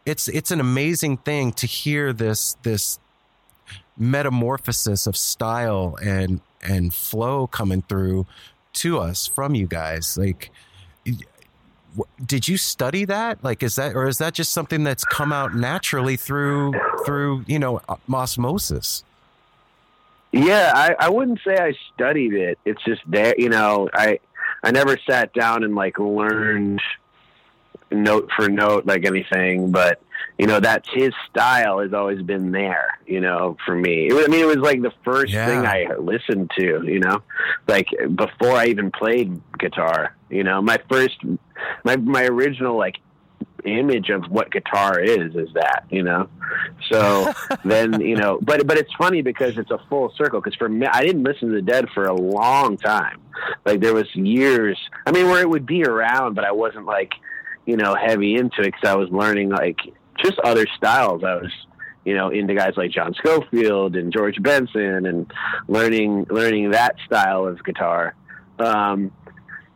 it's 0.07 0.28
it's 0.28 0.51
an 0.51 0.61
amazing 0.61 1.16
thing 1.16 1.53
to 1.53 1.66
hear 1.66 2.12
this 2.12 2.57
this 2.62 2.99
metamorphosis 3.97 5.07
of 5.07 5.16
style 5.16 5.97
and 6.03 6.41
and 6.62 6.95
flow 6.95 7.47
coming 7.47 7.82
through 7.82 8.26
to 8.72 8.99
us 8.99 9.26
from 9.26 9.55
you 9.55 9.66
guys 9.66 10.18
like 10.18 10.51
did 12.26 12.49
you 12.49 12.57
study 12.57 13.05
that 13.05 13.43
like 13.43 13.62
is 13.62 13.76
that 13.76 13.95
or 13.95 14.09
is 14.09 14.18
that 14.18 14.35
just 14.35 14.53
something 14.53 14.85
that's 14.85 15.05
come 15.05 15.32
out 15.32 15.55
naturally 15.55 16.16
through 16.16 16.72
through 17.07 17.45
you 17.47 17.59
know 17.59 17.80
osmosis 18.12 19.05
Yeah, 20.35 20.72
I, 20.74 20.97
I 20.99 21.11
wouldn't 21.11 21.39
say 21.47 21.57
I 21.57 21.74
studied 21.95 22.35
it. 22.35 22.59
It's 22.64 22.82
just 22.82 23.03
there, 23.07 23.37
you 23.39 23.49
know. 23.49 23.89
I 23.95 24.18
I 24.65 24.71
never 24.71 24.97
sat 25.09 25.33
down 25.35 25.62
and 25.62 25.75
like 25.75 25.99
learned 25.99 26.81
note 27.93 28.31
for 28.37 28.49
note 28.49 28.87
like 28.87 29.05
anything, 29.05 29.71
but 29.71 30.01
you 30.39 30.47
know 30.47 30.59
that's 30.59 30.89
his 30.93 31.12
style 31.31 31.79
has 31.81 31.93
always 31.93 32.23
been 32.23 32.51
there. 32.51 32.99
You 33.07 33.21
know, 33.21 33.57
for 33.65 33.75
me, 33.77 34.09
it 34.09 34.12
was, 34.15 34.25
I 34.25 34.29
mean, 34.29 34.41
it 34.41 34.47
was 34.47 34.57
like 34.57 34.83
the 34.83 34.93
first 35.05 35.33
Yeah. 35.33 35.47
thing 35.47 35.67
I 35.67 35.95
listened 35.97 36.51
to. 36.59 36.83
You 36.85 37.01
know, 37.01 37.23
like 37.69 37.89
before 38.15 38.53
I 38.53 38.67
even 38.67 38.91
played 38.91 39.41
guitar. 39.59 40.15
You 40.31 40.43
know, 40.45 40.61
my 40.62 40.79
first, 40.91 41.19
my 41.85 41.97
my 41.97 42.25
original 42.25 42.77
like 42.77 42.97
image 43.65 44.11
of 44.11 44.25
what 44.31 44.51
guitar 44.51 45.01
is 45.01 45.35
is 45.35 45.53
that 45.55 45.85
you 45.91 46.03
know? 46.03 46.29
So 46.91 47.33
then 47.65 48.01
you 48.01 48.17
know 48.17 48.39
but 48.43 48.67
but 48.67 48.79
it's 48.79 48.93
funny 48.95 49.23
because 49.23 49.59
it's 49.59 49.71
a 49.71 49.79
full 49.89 50.12
circle 50.17 50.41
because 50.41 50.57
for 50.57 50.69
me 50.69 50.87
i 50.87 51.05
didn't 51.05 51.23
listen 51.23 51.49
to 51.49 51.55
the 51.55 51.62
dead 51.62 51.89
for 51.95 52.05
a 52.07 52.15
long 52.15 52.77
time. 52.77 53.21
Like 53.65 53.81
there 53.81 53.95
was 53.95 54.07
years 54.15 54.79
i 55.07 55.12
mean 55.12 55.27
where 55.27 55.41
it 55.41 55.49
would 55.49 55.67
be 55.67 55.85
around 55.85 56.35
but 56.35 56.45
i 56.45 56.53
wasn't 56.53 56.87
like 56.87 57.12
you 57.67 57.77
know 57.77 57.95
heavy 57.95 58.37
into 58.37 58.61
it 58.61 58.67
because 58.67 58.89
i 58.89 58.95
was 58.95 59.11
learning 59.11 59.51
like 59.51 59.79
just 60.23 60.39
other 60.41 60.67
styles. 60.77 61.25
I 61.25 61.35
was 61.35 61.53
you 62.05 62.15
know 62.15 62.29
into 62.29 62.55
guys 62.55 62.75
like 62.77 62.91
john 62.91 63.15
scofield 63.15 63.97
and 63.97 64.12
george 64.12 64.41
benson 64.43 65.07
and 65.07 65.33
learning 65.69 66.27
learning 66.31 66.71
that 66.71 66.97
style 67.07 67.47
of 67.47 67.62
guitar. 67.65 68.15
Um 68.59 69.11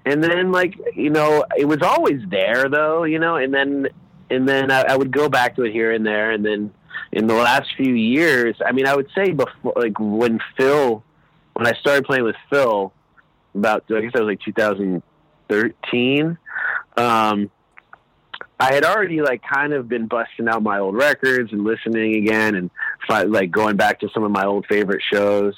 and 0.09 0.25
then 0.25 0.51
like 0.51 0.75
you 0.95 1.11
know 1.11 1.45
it 1.57 1.67
was 1.67 1.83
always 1.83 2.21
there 2.31 2.69
though 2.69 3.05
you 3.05 3.19
know 3.19 3.37
and 3.37 3.53
then 3.53 3.89
and 4.31 4.49
then 4.49 4.71
I, 4.71 4.83
I 4.83 4.97
would 4.97 5.11
go 5.11 5.29
back 5.29 5.57
to 5.57 5.65
it 5.65 5.73
here 5.73 5.93
and 5.93 6.07
there 6.07 6.31
and 6.31 6.45
then 6.45 6.73
in 7.13 7.27
the 7.27 7.35
last 7.35 7.69
few 7.77 7.95
years 7.95 8.57
i 8.65 8.73
mean 8.73 8.87
i 8.87 8.97
would 8.97 9.09
say 9.15 9.33
before 9.33 9.75
like 9.77 9.99
when 9.99 10.41
phil 10.57 11.05
when 11.55 11.67
i 11.67 11.73
started 11.81 12.05
playing 12.05 12.25
with 12.25 12.37
phil 12.51 12.93
about 13.55 13.85
i 13.91 14.01
guess 14.01 14.13
that 14.15 14.23
was 14.23 14.29
like 14.29 14.41
2013 14.41 16.39
um 16.97 17.51
I 18.61 18.75
had 18.75 18.85
already 18.85 19.21
like 19.21 19.43
kind 19.43 19.73
of 19.73 19.89
been 19.89 20.09
busting 20.09 20.49
out 20.49 20.65
my 20.65 20.81
old 20.81 20.97
records 20.97 21.53
and 21.53 21.63
listening 21.63 22.17
again 22.17 22.57
and 22.57 22.71
like 23.09 23.53
going 23.53 23.77
back 23.77 24.01
to 24.01 24.09
some 24.13 24.25
of 24.25 24.33
my 24.33 24.45
old 24.45 24.67
favorite 24.67 25.01
shows. 25.13 25.55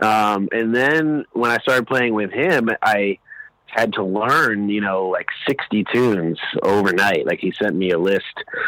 Um, 0.00 0.48
and 0.52 0.72
then 0.72 1.24
when 1.32 1.50
I 1.50 1.58
started 1.58 1.88
playing 1.88 2.14
with 2.14 2.30
him, 2.30 2.70
I 2.80 3.18
had 3.68 3.92
to 3.94 4.02
learn, 4.02 4.68
you 4.68 4.80
know, 4.80 5.08
like 5.08 5.28
60 5.46 5.84
tunes 5.92 6.38
overnight. 6.62 7.26
Like 7.26 7.40
he 7.40 7.52
sent 7.52 7.76
me 7.76 7.90
a 7.90 7.98
list 7.98 8.24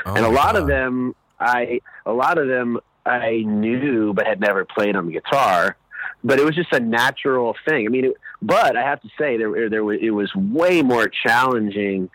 Oh 0.06 0.14
and 0.14 0.24
a 0.24 0.28
lot 0.30 0.56
of 0.56 0.66
them 0.66 1.14
I, 1.40 1.80
a 2.04 2.12
lot 2.12 2.38
of 2.38 2.48
them 2.48 2.78
I 3.06 3.42
knew, 3.46 4.12
but 4.12 4.26
had 4.26 4.40
never 4.40 4.64
played 4.64 4.94
on 4.94 5.06
the 5.06 5.12
guitar. 5.12 5.76
But 6.22 6.38
it 6.38 6.44
was 6.44 6.54
just 6.54 6.72
a 6.72 6.80
natural 6.80 7.56
thing. 7.66 7.86
I 7.86 7.88
mean, 7.88 8.04
it, 8.06 8.12
but 8.42 8.76
I 8.76 8.82
have 8.82 9.00
to 9.00 9.08
say 9.18 9.38
there, 9.38 9.70
there 9.70 9.82
was, 9.82 9.98
it 10.02 10.10
was 10.10 10.34
way 10.34 10.82
more 10.82 11.08
challenging 11.08 12.10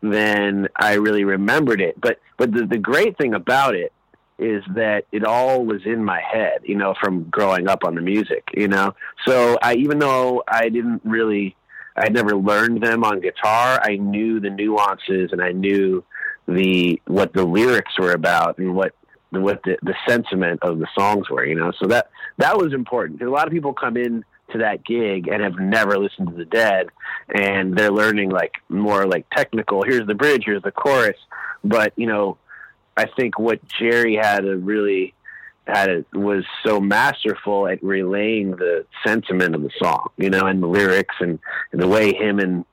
than 0.00 0.68
I 0.76 0.94
really 0.94 1.24
remembered 1.24 1.80
it. 1.80 2.00
But, 2.00 2.20
but 2.36 2.52
the, 2.52 2.66
the 2.66 2.78
great 2.78 3.18
thing 3.18 3.34
about 3.34 3.74
it 3.74 3.92
is 4.38 4.62
that 4.76 5.06
it 5.10 5.24
all 5.24 5.64
was 5.64 5.84
in 5.84 6.04
my 6.04 6.20
head, 6.20 6.60
you 6.62 6.76
know, 6.76 6.94
from 7.00 7.24
growing 7.24 7.66
up 7.66 7.82
on 7.82 7.96
the 7.96 8.00
music, 8.00 8.48
you 8.54 8.68
know. 8.68 8.94
So 9.26 9.58
I, 9.60 9.74
even 9.74 9.98
though 9.98 10.44
I 10.46 10.68
didn't 10.68 11.02
really, 11.04 11.56
I 11.98 12.08
never 12.08 12.36
learned 12.36 12.82
them 12.82 13.04
on 13.04 13.20
guitar, 13.20 13.80
I 13.82 13.96
knew 13.96 14.40
the 14.40 14.50
nuances 14.50 15.32
and 15.32 15.42
I 15.42 15.52
knew 15.52 16.04
the 16.46 17.00
what 17.06 17.32
the 17.34 17.44
lyrics 17.44 17.98
were 17.98 18.12
about 18.12 18.58
and 18.58 18.74
what 18.74 18.94
what 19.30 19.62
the, 19.64 19.76
the 19.82 19.94
sentiment 20.08 20.60
of 20.62 20.78
the 20.78 20.88
songs 20.98 21.28
were, 21.28 21.44
you 21.44 21.54
know. 21.54 21.72
So 21.78 21.86
that 21.88 22.10
that 22.38 22.56
was 22.56 22.72
important. 22.72 23.18
'Cause 23.18 23.28
A 23.28 23.30
lot 23.30 23.46
of 23.46 23.52
people 23.52 23.74
come 23.74 23.96
in 23.96 24.24
to 24.52 24.58
that 24.58 24.82
gig 24.84 25.28
and 25.28 25.42
have 25.42 25.58
never 25.58 25.98
listened 25.98 26.28
to 26.28 26.34
the 26.34 26.46
Dead, 26.46 26.88
and 27.34 27.76
they're 27.76 27.90
learning 27.90 28.30
like 28.30 28.54
more 28.70 29.04
like 29.06 29.26
technical. 29.36 29.82
Here's 29.82 30.06
the 30.06 30.14
bridge. 30.14 30.44
Here's 30.46 30.62
the 30.62 30.72
chorus. 30.72 31.18
But 31.62 31.92
you 31.96 32.06
know, 32.06 32.38
I 32.96 33.06
think 33.06 33.38
what 33.38 33.60
Jerry 33.68 34.16
had 34.16 34.46
a 34.46 34.56
really 34.56 35.12
had 35.68 35.90
a, 35.90 36.04
was 36.18 36.44
so 36.64 36.80
masterful 36.80 37.68
at 37.68 37.82
relaying 37.82 38.52
the 38.52 38.86
sentiment 39.06 39.54
of 39.54 39.62
the 39.62 39.70
song, 39.78 40.08
you 40.16 40.30
know, 40.30 40.46
and 40.46 40.62
the 40.62 40.66
lyrics 40.66 41.14
and, 41.20 41.38
and 41.72 41.80
the 41.80 41.88
way 41.88 42.14
him 42.14 42.38
and 42.38 42.64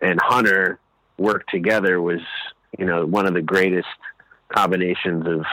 and 0.00 0.20
Hunter 0.22 0.78
worked 1.18 1.50
together 1.50 2.00
was, 2.00 2.20
you 2.78 2.84
know, 2.84 3.06
one 3.06 3.26
of 3.26 3.34
the 3.34 3.42
greatest 3.42 3.88
combinations 4.48 5.26
of 5.26 5.44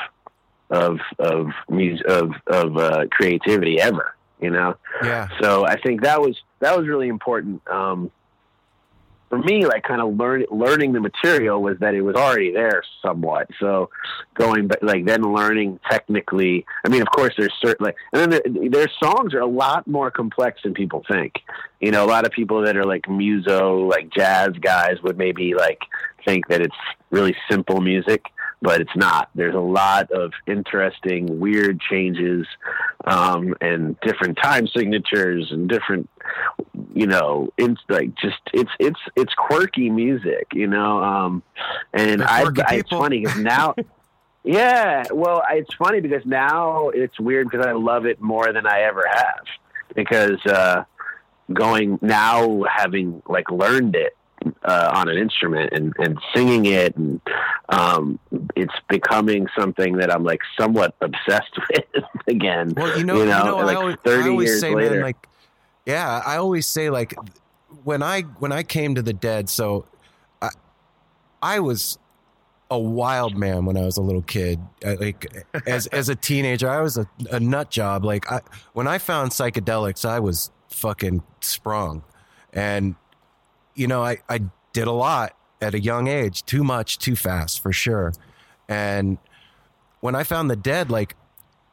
of 0.69 0.99
of 1.19 1.47
music 1.69 2.05
of 2.07 2.31
of 2.47 2.77
uh, 2.77 3.05
creativity 3.11 3.79
ever, 3.79 4.15
you 4.39 4.49
know. 4.49 4.75
Yeah. 5.03 5.29
So 5.41 5.65
I 5.65 5.79
think 5.79 6.01
that 6.01 6.21
was 6.21 6.39
that 6.59 6.77
was 6.77 6.87
really 6.87 7.07
important. 7.07 7.67
Um, 7.67 8.11
for 9.33 9.39
me, 9.39 9.65
like 9.65 9.81
kind 9.81 9.99
of 9.99 10.15
learn, 10.15 10.45
learning 10.51 10.93
the 10.93 10.99
material 10.99 11.59
was 11.63 11.79
that 11.79 11.95
it 11.95 12.01
was 12.01 12.15
already 12.15 12.51
there 12.51 12.83
somewhat. 13.01 13.47
So 13.59 13.89
going, 14.35 14.67
but 14.67 14.83
like 14.83 15.05
then 15.05 15.23
learning 15.23 15.79
technically. 15.89 16.67
I 16.85 16.89
mean, 16.89 17.01
of 17.01 17.07
course, 17.07 17.33
there's 17.35 17.53
certain 17.59 17.83
like, 17.83 17.95
and 18.13 18.31
then 18.31 18.69
their 18.69 18.87
songs 19.01 19.33
are 19.33 19.39
a 19.39 19.47
lot 19.47 19.87
more 19.87 20.11
complex 20.11 20.61
than 20.61 20.75
people 20.75 21.03
think. 21.11 21.33
You 21.79 21.89
know, 21.89 22.05
a 22.05 22.09
lot 22.09 22.27
of 22.27 22.31
people 22.31 22.61
that 22.61 22.77
are 22.77 22.85
like 22.85 23.09
muso, 23.09 23.77
like 23.87 24.11
jazz 24.11 24.49
guys, 24.61 25.01
would 25.01 25.17
maybe 25.17 25.55
like 25.55 25.79
think 26.23 26.47
that 26.49 26.61
it's 26.61 26.75
really 27.09 27.35
simple 27.49 27.81
music, 27.81 28.25
but 28.61 28.81
it's 28.81 28.95
not. 28.95 29.29
There's 29.33 29.55
a 29.55 29.59
lot 29.59 30.11
of 30.11 30.31
interesting, 30.45 31.39
weird 31.39 31.81
changes, 31.81 32.45
um, 33.05 33.55
and 33.61 33.99
different 34.01 34.37
time 34.41 34.67
signatures 34.67 35.51
and 35.51 35.67
different, 35.67 36.07
you 36.93 37.07
know, 37.07 37.51
it's 37.57 37.81
like 37.89 38.15
just 38.15 38.39
it's 38.53 38.71
it's 38.79 38.99
it's 39.15 39.33
quirky 39.33 39.89
music, 39.89 40.47
you 40.53 40.67
know. 40.67 41.03
Um, 41.03 41.43
and 41.93 42.23
I, 42.23 42.43
I 42.67 42.75
it's 42.75 42.89
funny 42.89 43.21
because 43.21 43.39
now. 43.39 43.75
Yeah, 44.45 45.05
well, 45.09 45.41
it's 45.51 45.73
funny 45.75 46.01
because 46.01 46.25
now 46.25 46.89
it's 46.89 47.17
weird 47.17 47.49
because 47.49 47.65
I 47.65 47.71
love 47.71 48.05
it 48.05 48.19
more 48.19 48.51
than 48.51 48.67
I 48.67 48.81
ever 48.81 49.05
have. 49.09 49.45
Because 49.95 50.45
uh, 50.45 50.83
going 51.53 51.97
now, 52.01 52.63
having 52.63 53.23
like 53.25 53.49
learned 53.49 53.95
it 53.95 54.17
uh, 54.63 54.91
on 54.93 55.09
an 55.09 55.17
instrument 55.17 55.71
and, 55.73 55.93
and 55.97 56.19
singing 56.35 56.65
it, 56.65 56.95
and 56.95 57.21
um, 57.69 58.19
it's 58.55 58.73
becoming 58.89 59.47
something 59.57 59.97
that 59.97 60.11
I'm 60.11 60.23
like 60.23 60.41
somewhat 60.59 60.95
obsessed 61.01 61.57
with 61.69 62.03
again. 62.27 62.73
Well, 62.75 62.97
you 62.97 63.05
know, 63.05 63.17
you 63.17 63.25
know, 63.25 63.57
I 63.59 63.63
like 63.63 63.77
always, 63.77 63.95
30 64.03 64.23
I 64.23 64.29
always 64.29 64.49
years 64.49 64.61
say, 64.61 64.75
later. 64.75 64.95
man, 64.95 65.03
like, 65.03 65.27
yeah, 65.85 66.21
I 66.25 66.37
always 66.37 66.67
say, 66.67 66.89
like, 66.89 67.13
when 67.83 68.01
I 68.01 68.21
when 68.21 68.51
I 68.51 68.63
came 68.63 68.95
to 68.95 69.01
the 69.01 69.13
dead, 69.13 69.49
so 69.49 69.85
I, 70.41 70.49
I 71.41 71.59
was 71.59 71.97
a 72.71 72.79
wild 72.79 73.35
man 73.35 73.65
when 73.65 73.77
I 73.77 73.81
was 73.81 73.97
a 73.97 74.01
little 74.01 74.21
kid. 74.21 74.59
Like, 74.83 75.45
as 75.67 75.87
as 75.87 76.09
a 76.09 76.15
teenager, 76.15 76.69
I 76.69 76.81
was 76.81 76.97
a, 76.97 77.07
a 77.31 77.39
nut 77.39 77.69
job. 77.69 78.05
Like, 78.05 78.31
I 78.31 78.41
when 78.73 78.87
I 78.87 78.97
found 78.97 79.31
psychedelics, 79.31 80.05
I 80.05 80.19
was 80.19 80.51
fucking 80.69 81.23
sprung, 81.41 82.03
and 82.53 82.95
you 83.75 83.87
know, 83.87 84.03
I 84.03 84.19
I 84.29 84.41
did 84.71 84.87
a 84.87 84.91
lot 84.91 85.35
at 85.61 85.73
a 85.73 85.79
young 85.79 86.07
age, 86.07 86.43
too 86.45 86.63
much, 86.63 86.99
too 86.99 87.15
fast, 87.15 87.61
for 87.61 87.73
sure, 87.73 88.13
and 88.69 89.17
when 89.99 90.15
I 90.15 90.23
found 90.23 90.49
the 90.49 90.55
dead, 90.57 90.91
like 90.91 91.15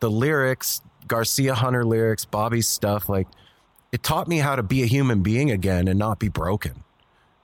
the 0.01 0.11
lyrics, 0.11 0.81
Garcia 1.09 1.55
Hunter 1.55 1.85
lyrics, 1.85 2.25
Bobby's 2.25 2.69
stuff, 2.69 3.09
like 3.09 3.27
it 3.93 4.03
taught 4.03 4.29
me 4.29 4.39
how 4.39 4.57
to 4.57 4.63
be 4.63 4.83
a 4.83 4.87
human 4.87 5.23
being 5.23 5.51
again 5.51 5.89
and 5.89 5.99
not 5.99 6.19
be 6.19 6.29
broken. 6.29 6.85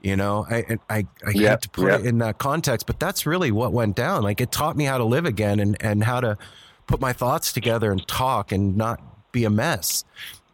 You 0.01 0.15
know, 0.15 0.45
I 0.49 0.77
I 0.89 1.07
I 1.25 1.31
Yep, 1.33 1.33
hate 1.33 1.61
to 1.63 1.69
put 1.69 1.91
yep. 1.91 2.01
it 2.01 2.05
in 2.05 2.19
that 2.19 2.37
context, 2.37 2.87
but 2.87 2.99
that's 2.99 3.25
really 3.25 3.51
what 3.51 3.73
went 3.73 3.95
down. 3.95 4.23
Like 4.23 4.39
it 4.39 4.51
taught 4.51 4.77
me 4.77 4.85
how 4.85 4.97
to 4.97 5.03
live 5.03 5.25
again 5.25 5.59
and 5.59 5.75
and 5.81 6.03
how 6.03 6.21
to 6.21 6.37
put 6.87 7.01
my 7.01 7.13
thoughts 7.13 7.51
together 7.51 7.91
and 7.91 8.07
talk 8.07 8.51
and 8.51 8.77
not 8.77 9.01
be 9.31 9.43
a 9.43 9.49
mess. 9.49 10.03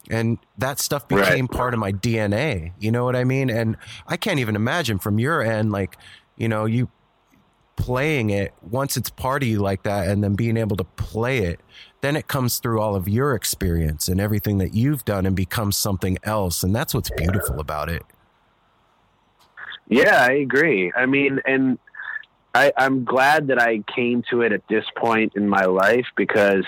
And 0.10 0.40
that 0.58 0.80
stuff 0.80 1.08
Right. 1.10 1.42
became 1.42 1.48
part 1.48 1.74
of 1.74 1.80
my 1.80 1.92
DNA. 1.92 2.74
You 2.78 2.92
know 2.92 3.06
what 3.06 3.16
I 3.16 3.24
mean? 3.24 3.50
And 3.50 3.78
I 4.08 4.18
can't 4.18 4.40
even 4.40 4.56
imagine 4.56 5.00
from 5.00 5.20
your 5.20 5.42
end, 5.42 5.72
like, 5.72 5.98
you 6.36 6.50
know, 6.50 6.66
you 6.66 6.90
playing 7.76 8.30
it 8.30 8.54
once 8.62 8.96
it's 8.96 9.10
party 9.10 9.58
like 9.58 9.84
that 9.84 10.08
and 10.08 10.24
then 10.24 10.36
being 10.36 10.58
able 10.58 10.78
to 10.78 10.84
play 10.84 11.40
it 11.40 11.60
then 12.02 12.16
it 12.16 12.28
comes 12.28 12.60
through 12.60 12.80
all 12.80 12.96
of 12.96 13.08
your 13.08 13.34
experience 13.34 14.08
and 14.08 14.22
everything 14.22 14.58
that 14.58 14.74
you've 14.74 15.04
done 15.06 15.26
and 15.26 15.36
becomes 15.36 15.76
something 15.76 16.18
else 16.24 16.64
and 16.64 16.76
that's 16.76 16.94
what's 16.94 17.10
beautiful 17.18 17.60
about 17.60 17.90
it 17.90 18.04
Yeah, 19.90 20.26
I 20.28 20.34
agree. 20.34 20.92
I 20.96 21.06
mean, 21.06 21.40
and 21.46 21.78
I, 22.56 22.72
I'm 22.78 23.04
glad 23.04 23.48
that 23.48 23.62
I 23.62 23.84
came 23.96 24.24
to 24.30 24.42
it 24.42 24.52
at 24.52 24.62
this 24.70 24.86
point 24.98 25.34
in 25.36 25.48
my 25.48 25.66
life 25.66 26.08
because, 26.16 26.66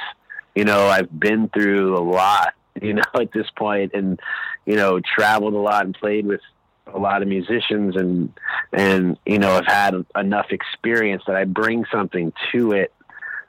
you 0.54 0.66
know, 0.66 0.88
I've 0.88 1.20
been 1.20 1.50
through 1.50 1.98
a 1.98 2.04
lot, 2.04 2.54
you 2.82 2.94
know, 2.94 3.04
at 3.14 3.32
this 3.32 3.50
point 3.56 3.94
and, 3.94 4.20
you 4.66 4.76
know, 4.76 5.00
traveled 5.00 5.54
a 5.54 5.60
lot 5.60 5.86
and 5.86 5.96
played 5.96 6.26
with 6.26 6.42
a 6.88 7.00
lot 7.00 7.22
of 7.22 7.28
musicians 7.28 7.96
and, 7.96 8.32
and, 8.72 9.18
you 9.26 9.40
know, 9.40 9.52
I've 9.52 9.68
had 9.68 10.06
enough 10.16 10.48
experience 10.52 11.24
that 11.28 11.36
I 11.36 11.46
bring 11.46 11.86
something 11.92 12.32
to 12.52 12.72
it 12.74 12.94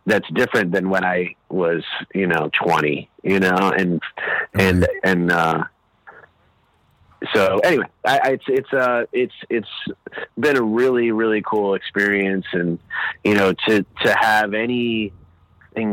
that's 0.07 0.29
different 0.31 0.73
than 0.73 0.89
when 0.89 1.05
I 1.05 1.35
was, 1.49 1.83
you 2.15 2.27
know, 2.27 2.51
20, 2.65 3.11
you 3.23 3.41
know, 3.41 3.73
and, 3.77 4.01
and, 4.55 4.87
and, 5.03 5.33
uh, 5.33 5.65
so 7.35 7.59
anyway, 7.65 7.87
I, 8.05 8.21
I, 8.23 8.29
it's 8.33 8.45
it's 8.47 8.73
uh 8.73 9.05
it's 9.11 9.33
it's 9.49 9.69
been 10.39 10.57
a 10.57 10.63
really 10.63 11.13
really 11.13 11.43
cool 11.43 11.75
experience, 11.75 12.45
and 12.53 12.79
you 13.25 13.35
know 13.35 13.55
to 13.67 13.85
to 14.05 14.17
have 14.21 14.53
anything 14.55 15.13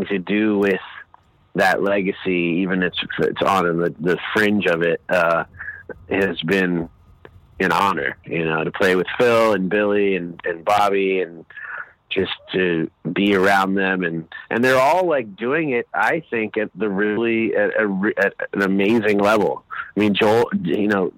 to 0.09 0.19
do 0.19 0.59
with 0.59 0.81
that 1.55 1.81
legacy, 1.81 2.59
even 2.61 2.83
if 2.83 2.93
it's, 3.01 3.29
it's 3.29 3.41
on 3.41 3.77
the 3.77 3.95
the 3.99 4.17
fringe 4.33 4.65
of 4.65 4.81
it, 4.81 5.01
uh, 5.09 5.45
has 6.09 6.39
been 6.41 6.89
an 7.59 7.71
honor. 7.71 8.17
You 8.25 8.45
know 8.45 8.63
to 8.63 8.71
play 8.71 8.95
with 8.95 9.07
Phil 9.17 9.53
and 9.53 9.69
Billy 9.69 10.15
and 10.15 10.39
and 10.45 10.63
Bobby 10.63 11.21
and 11.21 11.45
just 12.13 12.31
to 12.51 12.89
be 13.11 13.35
around 13.35 13.75
them 13.75 14.03
and 14.03 14.27
and 14.49 14.63
they're 14.63 14.79
all 14.79 15.07
like 15.07 15.35
doing 15.35 15.71
it 15.71 15.87
i 15.93 16.23
think 16.29 16.57
at 16.57 16.69
the 16.75 16.87
really 16.87 17.55
at, 17.55 17.71
a, 17.71 18.13
at 18.17 18.33
an 18.53 18.61
amazing 18.61 19.17
level 19.17 19.63
i 19.95 19.99
mean 19.99 20.13
joel 20.13 20.47
you 20.61 20.87
know 20.87 21.11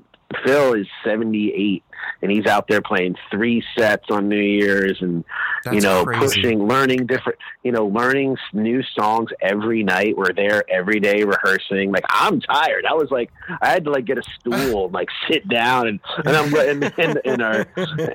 phil 0.46 0.74
is 0.74 0.88
78 1.04 1.84
and 2.22 2.32
he's 2.32 2.46
out 2.46 2.68
there 2.68 2.82
playing 2.82 3.16
three 3.32 3.64
sets 3.78 4.06
on 4.10 4.30
new 4.30 4.36
year's 4.40 4.98
and 5.02 5.24
you 5.72 5.82
know 5.82 6.06
crazy. 6.06 6.20
pushing 6.42 6.68
learning 6.68 7.06
different 7.08 7.38
you 7.64 7.72
know 7.72 7.86
learning 7.88 8.38
new 8.54 8.82
songs 8.98 9.30
every 9.42 9.84
night. 9.84 10.16
We're 10.18 10.34
there 10.34 10.64
every 10.70 11.00
day 11.00 11.24
rehearsing. 11.24 11.92
Like 11.92 12.06
i'm 12.10 12.40
tired. 12.42 12.86
I 12.86 12.94
was 12.94 13.10
like 13.12 13.32
i 13.62 13.70
had 13.70 13.84
to 13.86 13.92
like 13.92 14.06
get 14.06 14.18
a 14.18 14.24
stool 14.40 14.86
and 14.86 14.94
like 15.00 15.10
sit 15.30 15.48
down 15.48 15.88
and 15.88 16.00
and 16.26 16.36
i'm 16.36 16.54
and, 16.56 16.94
and, 16.98 17.22
and 17.26 17.42
our 17.42 17.66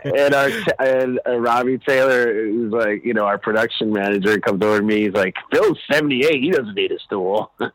and 0.05 0.35
our 0.35 0.51
and 0.79 1.21
uh, 1.27 1.37
robbie 1.39 1.79
taylor 1.79 2.33
who's 2.45 2.73
like 2.73 3.05
you 3.05 3.15
know 3.15 3.25
our 3.25 3.39
production 3.39 3.93
manager 3.93 4.39
comes 4.41 4.63
over 4.63 4.79
to 4.81 4.85
me. 4.85 5.05
He's 5.05 5.13
like 5.15 5.35
phil's 5.53 5.79
78 5.91 6.41
he 6.43 6.51
doesn't 6.51 6.75
need 6.75 6.93
a 6.93 6.99
stool. 7.01 7.53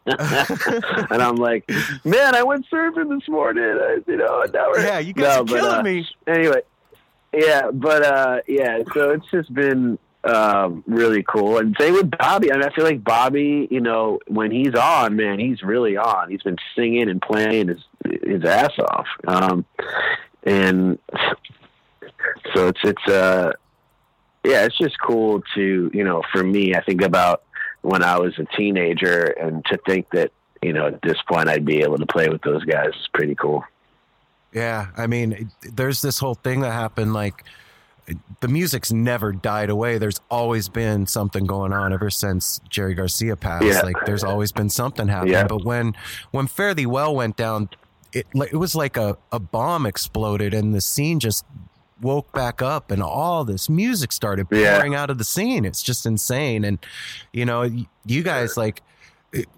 And 1.09 1.21
i'm 1.21 1.35
like 1.35 1.69
man 2.03 2.35
i 2.35 2.43
went 2.43 2.65
surfing 2.71 3.17
this 3.17 3.27
morning. 3.29 3.63
I, 3.63 3.97
you 4.07 4.17
know 4.17 4.41
and 4.41 4.53
now 4.53 4.69
we're 4.69 4.81
Yeah, 4.85 4.99
you 4.99 5.13
guys 5.13 5.23
No, 5.35 5.41
are 5.41 5.45
but, 5.45 5.53
killing 5.59 5.79
uh, 5.79 5.83
me. 5.83 5.94
Anyway, 6.27 6.61
yeah, 7.33 7.71
but 7.71 8.03
uh, 8.03 8.39
yeah, 8.47 8.79
so 8.93 9.11
it's 9.11 9.29
just 9.29 9.53
been 9.53 9.99
um, 10.25 10.83
really 10.87 11.23
cool. 11.23 11.57
And 11.59 11.75
same 11.79 11.93
with 11.93 12.11
Bobby. 12.11 12.51
I 12.51 12.57
mean, 12.57 12.65
I 12.65 12.73
feel 12.73 12.83
like 12.83 13.03
Bobby, 13.03 13.67
you 13.69 13.81
know, 13.81 14.19
when 14.27 14.51
he's 14.51 14.73
on, 14.73 15.15
man, 15.15 15.39
he's 15.39 15.61
really 15.61 15.97
on. 15.97 16.29
He's 16.29 16.41
been 16.41 16.57
singing 16.75 17.09
and 17.09 17.21
playing 17.21 17.67
his 17.67 17.83
his 18.23 18.43
ass 18.43 18.71
off. 18.79 19.07
Um, 19.27 19.65
and 20.43 20.97
so 22.53 22.67
it's 22.67 22.79
it's 22.83 23.07
uh, 23.07 23.51
yeah, 24.43 24.65
it's 24.65 24.77
just 24.77 24.99
cool 24.99 25.43
to 25.55 25.91
you 25.93 26.03
know, 26.03 26.23
for 26.31 26.43
me, 26.43 26.75
I 26.75 26.81
think 26.81 27.01
about 27.01 27.43
when 27.81 28.03
I 28.03 28.17
was 28.17 28.33
a 28.39 28.45
teenager, 28.57 29.23
and 29.23 29.63
to 29.65 29.77
think 29.85 30.09
that 30.11 30.31
you 30.61 30.73
know 30.73 30.87
at 30.87 31.01
this 31.01 31.21
point 31.27 31.49
I'd 31.49 31.65
be 31.65 31.81
able 31.81 31.97
to 31.97 32.05
play 32.05 32.29
with 32.29 32.41
those 32.41 32.63
guys 32.65 32.89
is 32.89 33.09
pretty 33.13 33.35
cool. 33.35 33.63
Yeah, 34.55 34.87
I 34.97 35.05
mean, 35.07 35.51
there's 35.61 36.01
this 36.01 36.17
whole 36.17 36.33
thing 36.35 36.61
that 36.61 36.71
happened. 36.71 37.13
Like, 37.13 37.43
the 38.39 38.47
music's 38.47 38.91
never 38.91 39.33
died 39.33 39.69
away. 39.69 39.97
There's 39.97 40.21
always 40.31 40.69
been 40.69 41.07
something 41.07 41.45
going 41.45 41.73
on 41.73 41.91
ever 41.91 42.09
since 42.09 42.61
Jerry 42.69 42.93
Garcia 42.93 43.35
passed. 43.35 43.65
Yeah. 43.65 43.81
Like, 43.81 44.05
there's 44.05 44.23
always 44.23 44.51
been 44.51 44.69
something 44.69 45.07
happening. 45.09 45.33
Yeah. 45.33 45.47
But 45.47 45.65
when 45.65 45.93
when 46.31 46.47
Fare 46.47 46.73
Thee 46.73 46.85
Well 46.85 47.13
went 47.15 47.35
down, 47.35 47.69
it 48.13 48.27
it 48.33 48.55
was 48.55 48.75
like 48.75 48.95
a 48.95 49.17
a 49.31 49.39
bomb 49.39 49.85
exploded, 49.85 50.53
and 50.53 50.73
the 50.73 50.81
scene 50.81 51.19
just 51.19 51.43
woke 52.01 52.31
back 52.31 52.61
up, 52.61 52.91
and 52.91 53.01
all 53.03 53.43
this 53.43 53.69
music 53.69 54.11
started 54.13 54.47
Yeah. 54.51 54.75
pouring 54.77 54.95
out 54.95 55.09
of 55.09 55.17
the 55.17 55.23
scene. 55.25 55.65
It's 55.65 55.81
just 55.83 56.05
insane. 56.05 56.63
And 56.63 56.79
you 57.33 57.43
know, 57.45 57.63
you 58.05 58.23
guys 58.23 58.55
like 58.55 58.81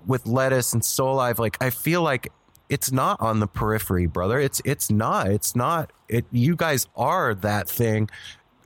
with 0.07 0.25
lettuce 0.25 0.73
and 0.73 0.81
soulive 0.81 1.37
like 1.37 1.55
i 1.61 1.69
feel 1.69 2.01
like 2.01 2.31
it's 2.69 2.91
not 2.91 3.19
on 3.21 3.39
the 3.39 3.47
periphery 3.47 4.05
brother 4.05 4.39
it's 4.39 4.61
it's 4.65 4.89
not 4.91 5.27
it's 5.27 5.55
not 5.55 5.91
it 6.09 6.25
you 6.31 6.55
guys 6.55 6.87
are 6.95 7.33
that 7.33 7.69
thing 7.69 8.09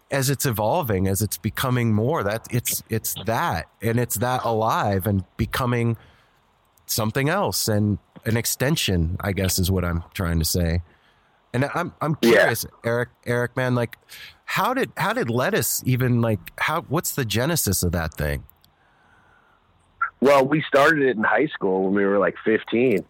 as 0.10 0.30
it's 0.30 0.45
evolving 0.45 1.08
as 1.08 1.22
it's 1.22 1.38
becoming 1.38 1.93
more 1.93 2.24
that 2.24 2.45
it's 2.52 2.84
it's 2.89 3.16
that 3.26 3.68
and 3.82 3.99
it's 3.99 4.16
that 4.16 4.43
alive 4.43 5.06
and 5.08 5.24
becoming 5.38 5.95
something 6.86 7.30
else 7.30 7.68
and 7.68 7.97
an 8.26 8.36
extension 8.38 9.16
i 9.22 9.32
guess 9.32 9.58
is 9.60 9.70
what 9.72 9.86
i'm 9.86 10.04
trying 10.14 10.39
to 10.39 10.45
say 10.45 10.82
and 11.54 11.66
i'm 11.76 11.93
i'm 12.02 12.18
Yeah. 12.22 12.32
curious 12.32 12.66
eric 12.84 13.10
eric 13.26 13.56
man 13.56 13.76
like 13.76 13.97
how 14.45 14.74
did 14.74 14.91
how 14.97 15.14
did 15.14 15.30
lettuce 15.30 15.82
even 15.86 16.22
like 16.22 16.39
how 16.58 16.82
what's 16.84 17.14
the 17.14 17.24
genesis 17.26 17.84
of 17.84 17.91
that 17.93 18.14
thing 18.16 18.43
Well, 20.20 20.45
we 20.45 20.62
started 20.68 21.02
it 21.02 21.18
in 21.18 21.24
high 21.24 21.47
school 21.47 21.86
when 21.86 21.95
we 21.95 22.06
were 22.06 22.20
like 22.20 22.36
15. 22.45 23.04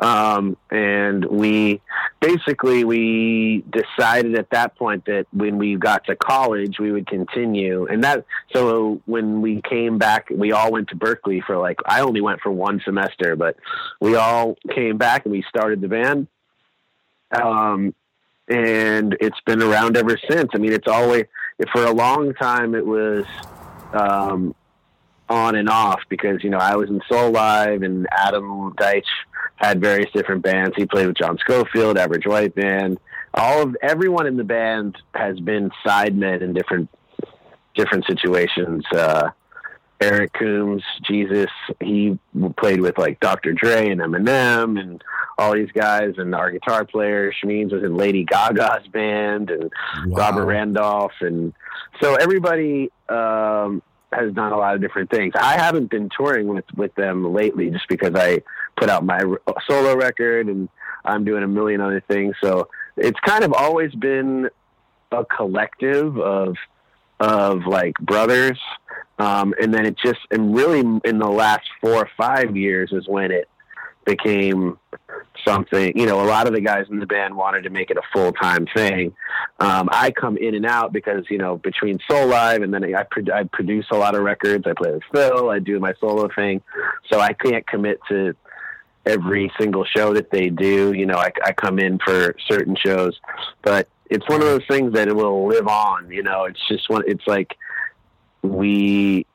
Um, 0.00 0.56
and 0.70 1.26
we 1.26 1.82
basically 2.20 2.84
we 2.84 3.64
decided 3.70 4.34
at 4.34 4.48
that 4.50 4.74
point 4.76 5.04
that 5.04 5.26
when 5.30 5.58
we 5.58 5.76
got 5.76 6.06
to 6.06 6.16
college 6.16 6.78
we 6.78 6.90
would 6.90 7.06
continue. 7.06 7.86
And 7.86 8.02
that 8.04 8.24
so 8.54 9.02
when 9.04 9.42
we 9.42 9.60
came 9.60 9.98
back 9.98 10.28
we 10.30 10.52
all 10.52 10.72
went 10.72 10.88
to 10.88 10.96
Berklee 10.96 11.44
for 11.44 11.58
like 11.58 11.80
I 11.84 12.00
only 12.00 12.22
went 12.22 12.40
for 12.40 12.50
one 12.50 12.80
semester 12.82 13.36
but 13.36 13.56
we 14.00 14.14
all 14.16 14.56
came 14.74 14.96
back 14.96 15.26
and 15.26 15.32
we 15.32 15.42
started 15.42 15.82
the 15.82 15.88
band. 15.88 16.28
Um, 17.30 17.94
and 18.48 19.16
it's 19.20 19.40
been 19.44 19.62
around 19.62 19.98
ever 19.98 20.18
since. 20.30 20.50
I 20.54 20.58
mean 20.58 20.72
it's 20.72 20.88
always 20.88 21.26
for 21.72 21.84
a 21.84 21.92
long 21.92 22.32
time 22.32 22.74
it 22.74 22.86
was 22.86 23.26
um, 23.92 24.54
on 25.28 25.54
and 25.56 25.68
off 25.68 26.00
because 26.08 26.42
you 26.42 26.48
know 26.48 26.58
I 26.58 26.76
was 26.76 26.88
in 26.88 27.00
Soulive 27.00 27.84
and 27.84 28.06
Adam 28.10 28.72
Deitch 28.78 29.04
had 29.60 29.80
various 29.80 30.10
different 30.12 30.42
bands. 30.42 30.74
He 30.76 30.86
played 30.86 31.06
with 31.06 31.16
John 31.16 31.36
Scofield, 31.38 31.98
Average 31.98 32.26
White 32.26 32.54
Band. 32.54 32.98
All 33.34 33.62
of 33.62 33.76
everyone 33.82 34.26
in 34.26 34.36
the 34.36 34.44
band 34.44 34.96
has 35.14 35.38
been 35.38 35.70
sidemen 35.84 36.40
in 36.40 36.52
different 36.52 36.88
different 37.74 38.04
situations. 38.06 38.84
Uh, 38.92 39.30
Eric 40.00 40.32
Coomes, 40.32 40.82
Jesus, 41.02 41.50
he 41.78 42.18
played 42.56 42.80
with 42.80 42.96
like 42.96 43.20
Dr. 43.20 43.52
Dre 43.52 43.90
and 43.90 44.00
Eminem 44.00 44.80
and 44.80 45.04
all 45.36 45.52
these 45.52 45.70
guys. 45.72 46.14
And 46.16 46.34
our 46.34 46.50
guitar 46.50 46.86
player 46.86 47.32
Shmeeans 47.32 47.72
was 47.72 47.82
in 47.82 47.96
Lady 47.96 48.24
Gaga's 48.24 48.88
band 48.88 49.50
and 49.50 49.70
Robert 50.06 50.46
Randolph, 50.46 51.12
and 51.20 51.52
so 52.00 52.14
everybody 52.14 52.90
um, 53.10 53.82
has 54.12 54.32
done 54.32 54.52
a 54.52 54.56
lot 54.56 54.74
of 54.74 54.80
different 54.80 55.10
things. 55.10 55.34
I 55.38 55.56
haven't 55.58 55.90
been 55.90 56.08
touring 56.16 56.48
with 56.48 56.64
with 56.76 56.94
them 56.94 57.32
lately, 57.32 57.70
just 57.70 57.88
because 57.88 58.14
I 58.14 58.42
put 58.76 58.88
out 58.88 59.04
my 59.04 59.20
solo 59.68 59.96
record 59.96 60.48
and 60.48 60.68
I'm 61.04 61.24
doing 61.24 61.42
a 61.42 61.48
million 61.48 61.80
other 61.80 62.02
things. 62.08 62.34
So 62.42 62.68
it's 62.96 63.20
kind 63.20 63.44
of 63.44 63.52
always 63.52 63.94
been 63.94 64.50
a 65.12 65.24
collective 65.24 66.18
of 66.18 66.56
of 67.20 67.66
like 67.66 67.94
brothers, 68.00 68.58
um, 69.18 69.54
and 69.60 69.72
then 69.72 69.86
it 69.86 69.96
just 69.98 70.20
and 70.30 70.54
really 70.54 70.80
in 70.80 71.18
the 71.18 71.28
last 71.28 71.68
four 71.80 71.96
or 71.96 72.10
five 72.16 72.56
years 72.56 72.92
is 72.92 73.06
when 73.06 73.30
it 73.30 73.48
became 74.04 74.78
something. 75.46 75.96
You 75.96 76.06
know, 76.06 76.22
a 76.22 76.26
lot 76.26 76.46
of 76.46 76.54
the 76.54 76.60
guys 76.60 76.86
in 76.90 76.98
the 76.98 77.06
band 77.06 77.36
wanted 77.36 77.62
to 77.62 77.70
make 77.70 77.90
it 77.90 77.96
a 77.96 78.02
full 78.12 78.32
time 78.32 78.66
thing. 78.74 79.14
Um, 79.58 79.88
I 79.92 80.10
come 80.10 80.36
in 80.36 80.54
and 80.54 80.66
out 80.66 80.92
because 80.92 81.24
you 81.30 81.38
know 81.38 81.56
between 81.56 81.98
Soulive 82.10 82.62
and 82.62 82.72
then 82.72 82.94
I, 82.94 83.04
pro- 83.04 83.34
I 83.34 83.44
produce 83.44 83.86
a 83.90 83.96
lot 83.96 84.14
of 84.14 84.22
records. 84.22 84.66
I 84.66 84.72
play 84.74 84.92
with 84.92 85.02
Phil. 85.12 85.50
I 85.50 85.58
do 85.58 85.78
my 85.80 85.94
solo 86.00 86.28
thing, 86.34 86.62
so 87.10 87.20
I 87.20 87.32
can't 87.32 87.66
commit 87.66 88.00
to 88.08 88.34
every 89.06 89.50
single 89.58 89.84
show 89.84 90.14
that 90.14 90.30
they 90.30 90.50
do. 90.50 90.92
You 90.92 91.06
know, 91.06 91.16
I, 91.16 91.30
I 91.44 91.52
come 91.52 91.78
in 91.78 91.98
for 91.98 92.34
certain 92.48 92.76
shows, 92.76 93.18
but 93.62 93.88
it's 94.08 94.28
one 94.28 94.40
of 94.40 94.46
those 94.46 94.66
things 94.68 94.92
that 94.94 95.08
it 95.08 95.16
will 95.16 95.46
live 95.46 95.68
on. 95.68 96.10
You 96.10 96.22
know, 96.22 96.44
it's 96.44 96.60
just 96.68 96.88
one. 96.90 97.02
It's 97.06 97.26
like 97.26 97.56
we 98.42 99.26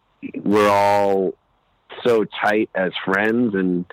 we're 0.44 0.70
all 0.70 1.34
so 2.04 2.26
tight 2.26 2.70
as 2.76 2.92
friends 3.04 3.56
and 3.56 3.86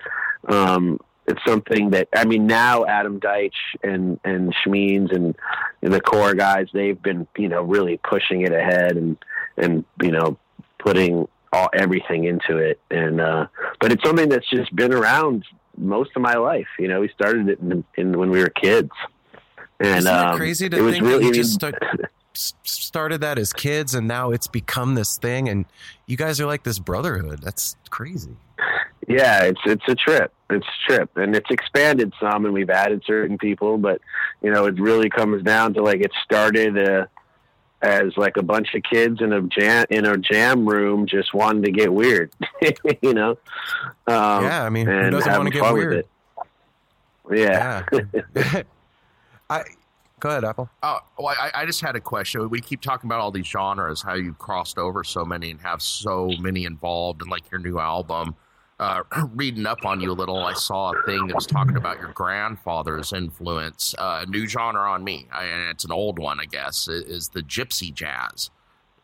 um 0.47 0.99
it's 1.27 1.39
something 1.47 1.91
that 1.91 2.09
I 2.15 2.25
mean 2.25 2.47
now 2.47 2.85
Adam 2.85 3.19
Deitch 3.19 3.51
and 3.83 4.19
and 4.23 4.53
Shmeeans 4.53 5.15
and, 5.15 5.35
and 5.81 5.93
the 5.93 6.01
core 6.01 6.33
guys 6.33 6.67
they've 6.73 7.01
been 7.01 7.27
you 7.37 7.49
know 7.49 7.61
really 7.63 7.99
pushing 8.03 8.41
it 8.41 8.53
ahead 8.53 8.97
and 8.97 9.17
and 9.57 9.85
you 10.01 10.11
know 10.11 10.37
putting 10.79 11.27
all 11.51 11.69
everything 11.73 12.25
into 12.25 12.57
it 12.57 12.79
and 12.89 13.21
uh 13.21 13.47
but 13.79 13.91
it's 13.91 14.03
something 14.03 14.29
that's 14.29 14.49
just 14.49 14.75
been 14.75 14.93
around 14.93 15.45
most 15.77 16.11
of 16.15 16.21
my 16.21 16.35
life 16.35 16.67
you 16.79 16.87
know 16.87 16.99
we 16.99 17.09
started 17.09 17.47
it 17.47 17.59
in, 17.59 17.83
in 17.95 18.17
when 18.17 18.29
we 18.29 18.39
were 18.39 18.49
kids 18.49 18.91
and 19.79 19.99
Isn't 19.99 20.11
it 20.11 20.17
um, 20.17 20.37
crazy 20.37 20.69
to 20.69 20.77
it 20.77 20.81
was 20.81 20.93
think 20.95 21.05
really 21.05 21.25
you 21.25 21.33
just 21.33 21.53
start, 21.53 21.75
started 22.33 23.21
that 23.21 23.37
as 23.37 23.53
kids 23.53 23.93
and 23.95 24.07
now 24.07 24.31
it's 24.31 24.47
become 24.47 24.95
this 24.95 25.17
thing 25.17 25.49
and 25.49 25.65
you 26.05 26.17
guys 26.17 26.39
are 26.39 26.45
like 26.45 26.63
this 26.63 26.79
brotherhood. 26.79 27.41
That's 27.41 27.75
crazy. 27.89 28.35
Yeah, 29.07 29.43
it's 29.43 29.59
it's 29.65 29.83
a 29.87 29.95
trip. 29.95 30.33
It's 30.53 30.67
trip, 30.87 31.15
and 31.17 31.35
it's 31.35 31.49
expanded 31.49 32.13
some, 32.19 32.45
and 32.45 32.53
we've 32.53 32.69
added 32.69 33.03
certain 33.05 33.37
people. 33.37 33.77
But 33.77 34.01
you 34.41 34.51
know, 34.51 34.65
it 34.65 34.79
really 34.79 35.09
comes 35.09 35.43
down 35.43 35.73
to 35.75 35.83
like 35.83 36.01
it 36.01 36.11
started 36.23 36.77
uh, 36.77 37.05
as 37.81 38.15
like 38.15 38.37
a 38.37 38.43
bunch 38.43 38.73
of 38.75 38.83
kids 38.83 39.21
in 39.21 39.33
a 39.33 39.41
jam 39.41 39.85
in 39.89 40.05
a 40.05 40.17
jam 40.17 40.65
room 40.67 41.05
just 41.05 41.33
wanting 41.33 41.63
to 41.63 41.71
get 41.71 41.93
weird. 41.93 42.31
you 43.01 43.13
know. 43.13 43.31
Um, 44.07 44.45
Yeah, 44.45 44.63
I 44.63 44.69
mean, 44.69 44.85
who 44.85 44.91
and 44.93 45.11
doesn't 45.11 45.31
wanna 45.31 45.49
having 45.49 45.51
get 45.51 45.59
fun 45.61 45.73
with 45.73 45.87
weird? 45.87 46.05
it. 46.05 46.07
Yeah. 47.31 47.83
I 49.49 49.63
go 50.19 50.29
ahead, 50.29 50.45
Apple. 50.45 50.69
Oh, 50.81 50.99
well, 51.19 51.35
I, 51.37 51.51
I 51.53 51.65
just 51.65 51.81
had 51.81 51.95
a 51.95 51.99
question. 51.99 52.49
We 52.49 52.61
keep 52.61 52.81
talking 52.81 53.07
about 53.09 53.19
all 53.19 53.31
these 53.31 53.45
genres, 53.45 54.01
how 54.01 54.13
you 54.13 54.33
crossed 54.33 54.77
over 54.77 55.03
so 55.03 55.25
many 55.25 55.51
and 55.51 55.59
have 55.61 55.81
so 55.81 56.31
many 56.39 56.65
involved, 56.65 57.21
and 57.21 57.29
like 57.29 57.49
your 57.51 57.59
new 57.59 57.79
album. 57.79 58.35
Uh, 58.83 59.03
reading 59.35 59.65
up 59.65 59.85
on 59.85 60.01
you 60.01 60.11
a 60.11 60.13
little, 60.13 60.43
I 60.43 60.53
saw 60.53 60.91
a 60.91 61.03
thing 61.03 61.27
that 61.27 61.35
was 61.35 61.45
talking 61.47 61.77
about 61.77 61.99
your 62.01 62.11
grandfather's 62.11 63.13
influence. 63.13 63.95
Uh, 63.97 64.25
new 64.27 64.45
genre 64.45 64.91
on 64.91 65.03
me, 65.05 65.25
I, 65.31 65.45
and 65.45 65.69
it's 65.69 65.85
an 65.85 65.91
old 65.91 66.19
one, 66.19 66.39
I 66.41 66.45
guess, 66.45 66.89
is 66.89 67.29
the 67.29 67.41
gypsy 67.41 67.93
jazz. 67.93 68.49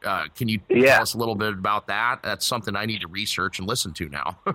Uh, 0.03 0.25
can 0.35 0.49
you 0.49 0.59
Yeah. 0.69 0.93
tell 0.95 1.01
us 1.03 1.13
a 1.13 1.17
little 1.17 1.35
bit 1.35 1.53
about 1.53 1.87
that? 1.87 2.21
That's 2.23 2.45
something 2.45 2.75
I 2.75 2.85
need 2.85 3.01
to 3.01 3.07
research 3.07 3.59
and 3.59 3.67
listen 3.67 3.93
to 3.93 4.09
now. 4.09 4.37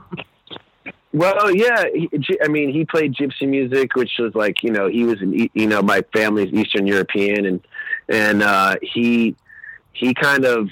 Well, 1.15 1.55
yeah. 1.55 1.85
He, 1.95 2.11
I 2.43 2.49
mean, 2.49 2.73
he 2.73 2.85
played 2.85 3.15
gypsy 3.15 3.49
music, 3.49 3.95
which 3.95 4.11
was 4.19 4.35
like 4.35 4.65
you 4.65 4.73
know 4.73 4.89
he 4.89 5.05
was 5.05 5.21
an, 5.23 5.49
you 5.55 5.67
know 5.69 5.81
my 5.81 6.03
family's 6.13 6.53
Eastern 6.53 6.89
European, 6.89 7.47
and 7.47 7.61
and 8.09 8.43
uh, 8.43 8.75
he 8.83 9.37
he 9.93 10.13
kind 10.13 10.45
of 10.45 10.71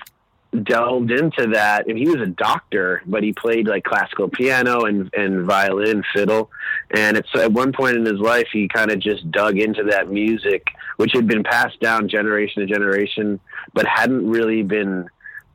delved 0.62 1.10
into 1.10 1.48
that. 1.48 1.86
And 1.88 1.96
he 1.96 2.08
was 2.08 2.20
a 2.20 2.26
doctor, 2.26 3.02
but 3.06 3.22
he 3.22 3.32
played 3.32 3.66
like 3.66 3.84
classical 3.84 4.28
piano 4.28 4.84
and 4.84 5.12
and 5.14 5.44
violin, 5.44 6.02
fiddle. 6.14 6.50
And 6.90 7.16
it's 7.16 7.34
at 7.34 7.52
one 7.52 7.72
point 7.72 7.96
in 7.96 8.04
his 8.04 8.20
life, 8.20 8.48
he 8.52 8.68
kind 8.68 8.90
of 8.90 8.98
just 8.98 9.30
dug 9.30 9.58
into 9.58 9.84
that 9.84 10.10
music, 10.10 10.66
which 10.96 11.12
had 11.12 11.26
been 11.26 11.42
passed 11.42 11.80
down 11.80 12.08
generation 12.08 12.66
to 12.66 12.72
generation, 12.72 13.40
but 13.72 13.86
hadn't 13.86 14.28
really 14.28 14.62
been 14.62 15.08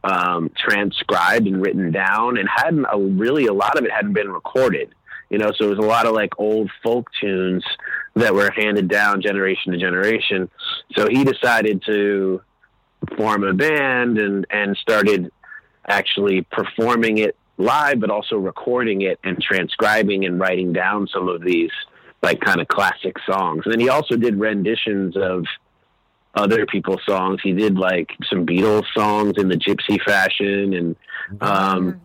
um, 0.04 0.52
transcribed 0.58 1.48
and 1.48 1.62
written 1.62 1.92
down, 1.92 2.38
and 2.38 2.48
hadn't 2.50 2.86
a, 2.92 2.98
really 2.98 3.46
a 3.46 3.54
lot 3.54 3.78
of 3.78 3.86
it 3.86 3.92
hadn't 3.92 4.14
been 4.14 4.32
recorded. 4.32 4.94
You 5.30 5.38
know, 5.38 5.52
so 5.52 5.66
it 5.66 5.78
was 5.78 5.80
a 5.80 5.82
lot 5.82 6.06
of 6.06 6.14
like 6.14 6.40
old 6.40 6.72
folk 6.82 7.10
tunes 7.20 7.64
that 8.16 8.34
were 8.34 8.50
handed 8.50 8.88
down 8.88 9.22
generation 9.22 9.74
to 9.74 9.78
generation. 9.78 10.50
So 10.96 11.08
he 11.08 11.24
decided 11.24 11.84
to 11.86 12.42
form 13.16 13.44
a 13.44 13.54
band 13.54 14.18
and 14.18 14.46
and 14.50 14.76
started 14.78 15.32
actually 15.88 16.42
performing 16.52 17.20
it 17.20 17.36
live, 17.58 18.00
but 18.00 18.10
also 18.10 18.36
recording 18.38 19.02
it 19.02 19.20
and 19.24 19.42
transcribing 19.42 20.26
and 20.26 20.40
writing 20.40 20.74
down 20.74 21.08
some 21.08 21.28
of 21.28 21.42
these 21.42 21.72
like 22.22 22.40
kind 22.42 22.60
of 22.60 22.68
classic 22.68 23.16
songs. 23.26 23.64
And 23.66 23.74
then 23.74 23.80
he 23.80 23.90
also 23.90 24.16
did 24.16 24.40
renditions 24.40 25.16
of 25.16 25.46
other 26.36 26.66
people's 26.66 27.02
songs. 27.08 27.40
He 27.44 27.54
did 27.54 27.78
like 27.78 28.12
some 28.30 28.46
Beatles 28.46 28.86
songs 28.94 29.34
in 29.38 29.50
the 29.50 29.56
gypsy 29.56 30.02
fashion 30.04 30.74
and 30.74 30.96
um 31.42 32.02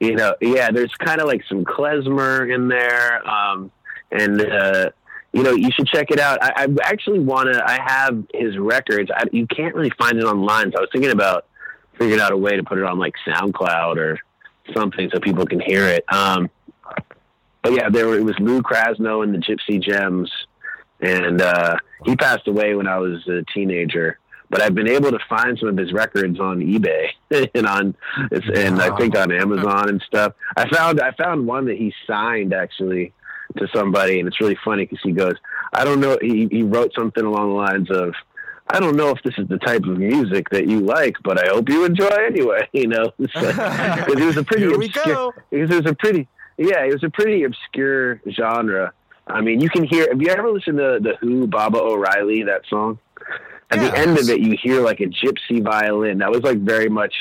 you 0.00 0.14
know, 0.14 0.34
yeah, 0.40 0.70
there's 0.70 0.94
kind 0.94 1.20
of 1.20 1.26
like 1.26 1.42
some 1.48 1.64
klezmer 1.64 2.52
in 2.52 2.68
there. 2.68 3.26
Um 3.28 3.70
and 4.10 4.40
uh 4.40 4.90
you 5.32 5.42
know, 5.42 5.52
you 5.52 5.70
should 5.72 5.86
check 5.86 6.10
it 6.10 6.18
out. 6.18 6.42
I, 6.42 6.64
I 6.64 6.66
actually 6.82 7.18
want 7.18 7.52
to. 7.52 7.62
I 7.64 7.78
have 7.84 8.24
his 8.32 8.56
records. 8.56 9.10
I, 9.14 9.24
you 9.30 9.46
can't 9.46 9.74
really 9.74 9.92
find 9.98 10.18
it 10.18 10.24
online. 10.24 10.72
So 10.72 10.78
I 10.78 10.80
was 10.80 10.90
thinking 10.92 11.10
about 11.10 11.46
figuring 11.98 12.20
out 12.20 12.32
a 12.32 12.36
way 12.36 12.56
to 12.56 12.62
put 12.62 12.78
it 12.78 12.84
on 12.84 12.98
like 12.98 13.14
SoundCloud 13.26 13.96
or 13.96 14.18
something 14.74 15.10
so 15.12 15.20
people 15.20 15.46
can 15.46 15.60
hear 15.60 15.84
it. 15.84 16.04
Um, 16.12 16.50
but 17.62 17.72
yeah, 17.72 17.90
there 17.90 18.14
it 18.14 18.24
was 18.24 18.36
Lou 18.38 18.62
Krasno 18.62 19.22
and 19.22 19.34
the 19.34 19.38
Gypsy 19.38 19.82
Gems, 19.82 20.30
and 21.00 21.42
uh, 21.42 21.76
he 22.04 22.16
passed 22.16 22.46
away 22.48 22.74
when 22.74 22.86
I 22.86 22.98
was 22.98 23.26
a 23.28 23.42
teenager. 23.52 24.18
But 24.50 24.62
I've 24.62 24.74
been 24.74 24.88
able 24.88 25.10
to 25.10 25.18
find 25.28 25.58
some 25.58 25.68
of 25.68 25.76
his 25.76 25.92
records 25.92 26.40
on 26.40 26.60
eBay 26.60 27.08
and 27.54 27.66
on 27.66 27.94
and 28.54 28.80
I 28.80 28.96
think 28.96 29.14
on 29.14 29.30
Amazon 29.30 29.90
and 29.90 30.02
stuff. 30.06 30.32
I 30.56 30.66
found 30.70 31.00
I 31.00 31.12
found 31.12 31.46
one 31.46 31.66
that 31.66 31.76
he 31.76 31.92
signed 32.06 32.54
actually 32.54 33.12
to 33.56 33.66
somebody, 33.74 34.18
and 34.18 34.28
it's 34.28 34.40
really 34.40 34.58
funny 34.64 34.84
because 34.84 35.00
he 35.02 35.12
goes, 35.12 35.34
I 35.72 35.84
don't 35.84 36.00
know. 36.00 36.18
He 36.20 36.48
he 36.50 36.62
wrote 36.62 36.92
something 36.96 37.24
along 37.24 37.50
the 37.50 37.56
lines 37.56 37.90
of. 37.90 38.14
I 38.70 38.80
don't 38.80 38.96
know 38.96 39.08
if 39.08 39.22
this 39.22 39.32
is 39.38 39.48
the 39.48 39.56
type 39.56 39.84
of 39.84 39.96
music 39.96 40.50
that 40.50 40.68
you 40.68 40.80
like, 40.80 41.16
but 41.24 41.42
I 41.42 41.48
hope 41.48 41.70
you 41.70 41.86
enjoy 41.86 42.08
anyway. 42.08 42.68
You 42.72 42.88
know, 42.88 43.12
because 43.18 44.20
it 44.20 44.24
was 44.24 44.36
a 44.36 44.44
pretty 44.44 44.66
obscure. 44.66 45.32
Because 45.50 45.70
it 45.74 45.84
was 45.84 45.90
a 45.90 45.94
pretty, 45.94 46.28
yeah, 46.58 46.84
it 46.84 46.92
was 46.92 47.02
a 47.02 47.08
pretty 47.08 47.44
obscure 47.44 48.20
genre. 48.30 48.92
I 49.26 49.40
mean, 49.40 49.60
you 49.60 49.70
can 49.70 49.84
hear. 49.84 50.08
Have 50.10 50.20
you 50.20 50.28
ever 50.28 50.50
listened 50.50 50.78
to 50.78 50.98
the 51.00 51.14
Who, 51.20 51.46
Baba 51.46 51.78
O'Riley, 51.78 52.42
that 52.42 52.62
song? 52.68 52.98
At 53.70 53.80
the 53.80 53.98
end 53.98 54.18
of 54.18 54.28
it, 54.30 54.40
you 54.40 54.56
hear 54.62 54.80
like 54.80 55.00
a 55.00 55.06
gypsy 55.06 55.62
violin. 55.62 56.18
That 56.18 56.30
was 56.30 56.42
like 56.42 56.58
very 56.58 56.88
much. 56.88 57.14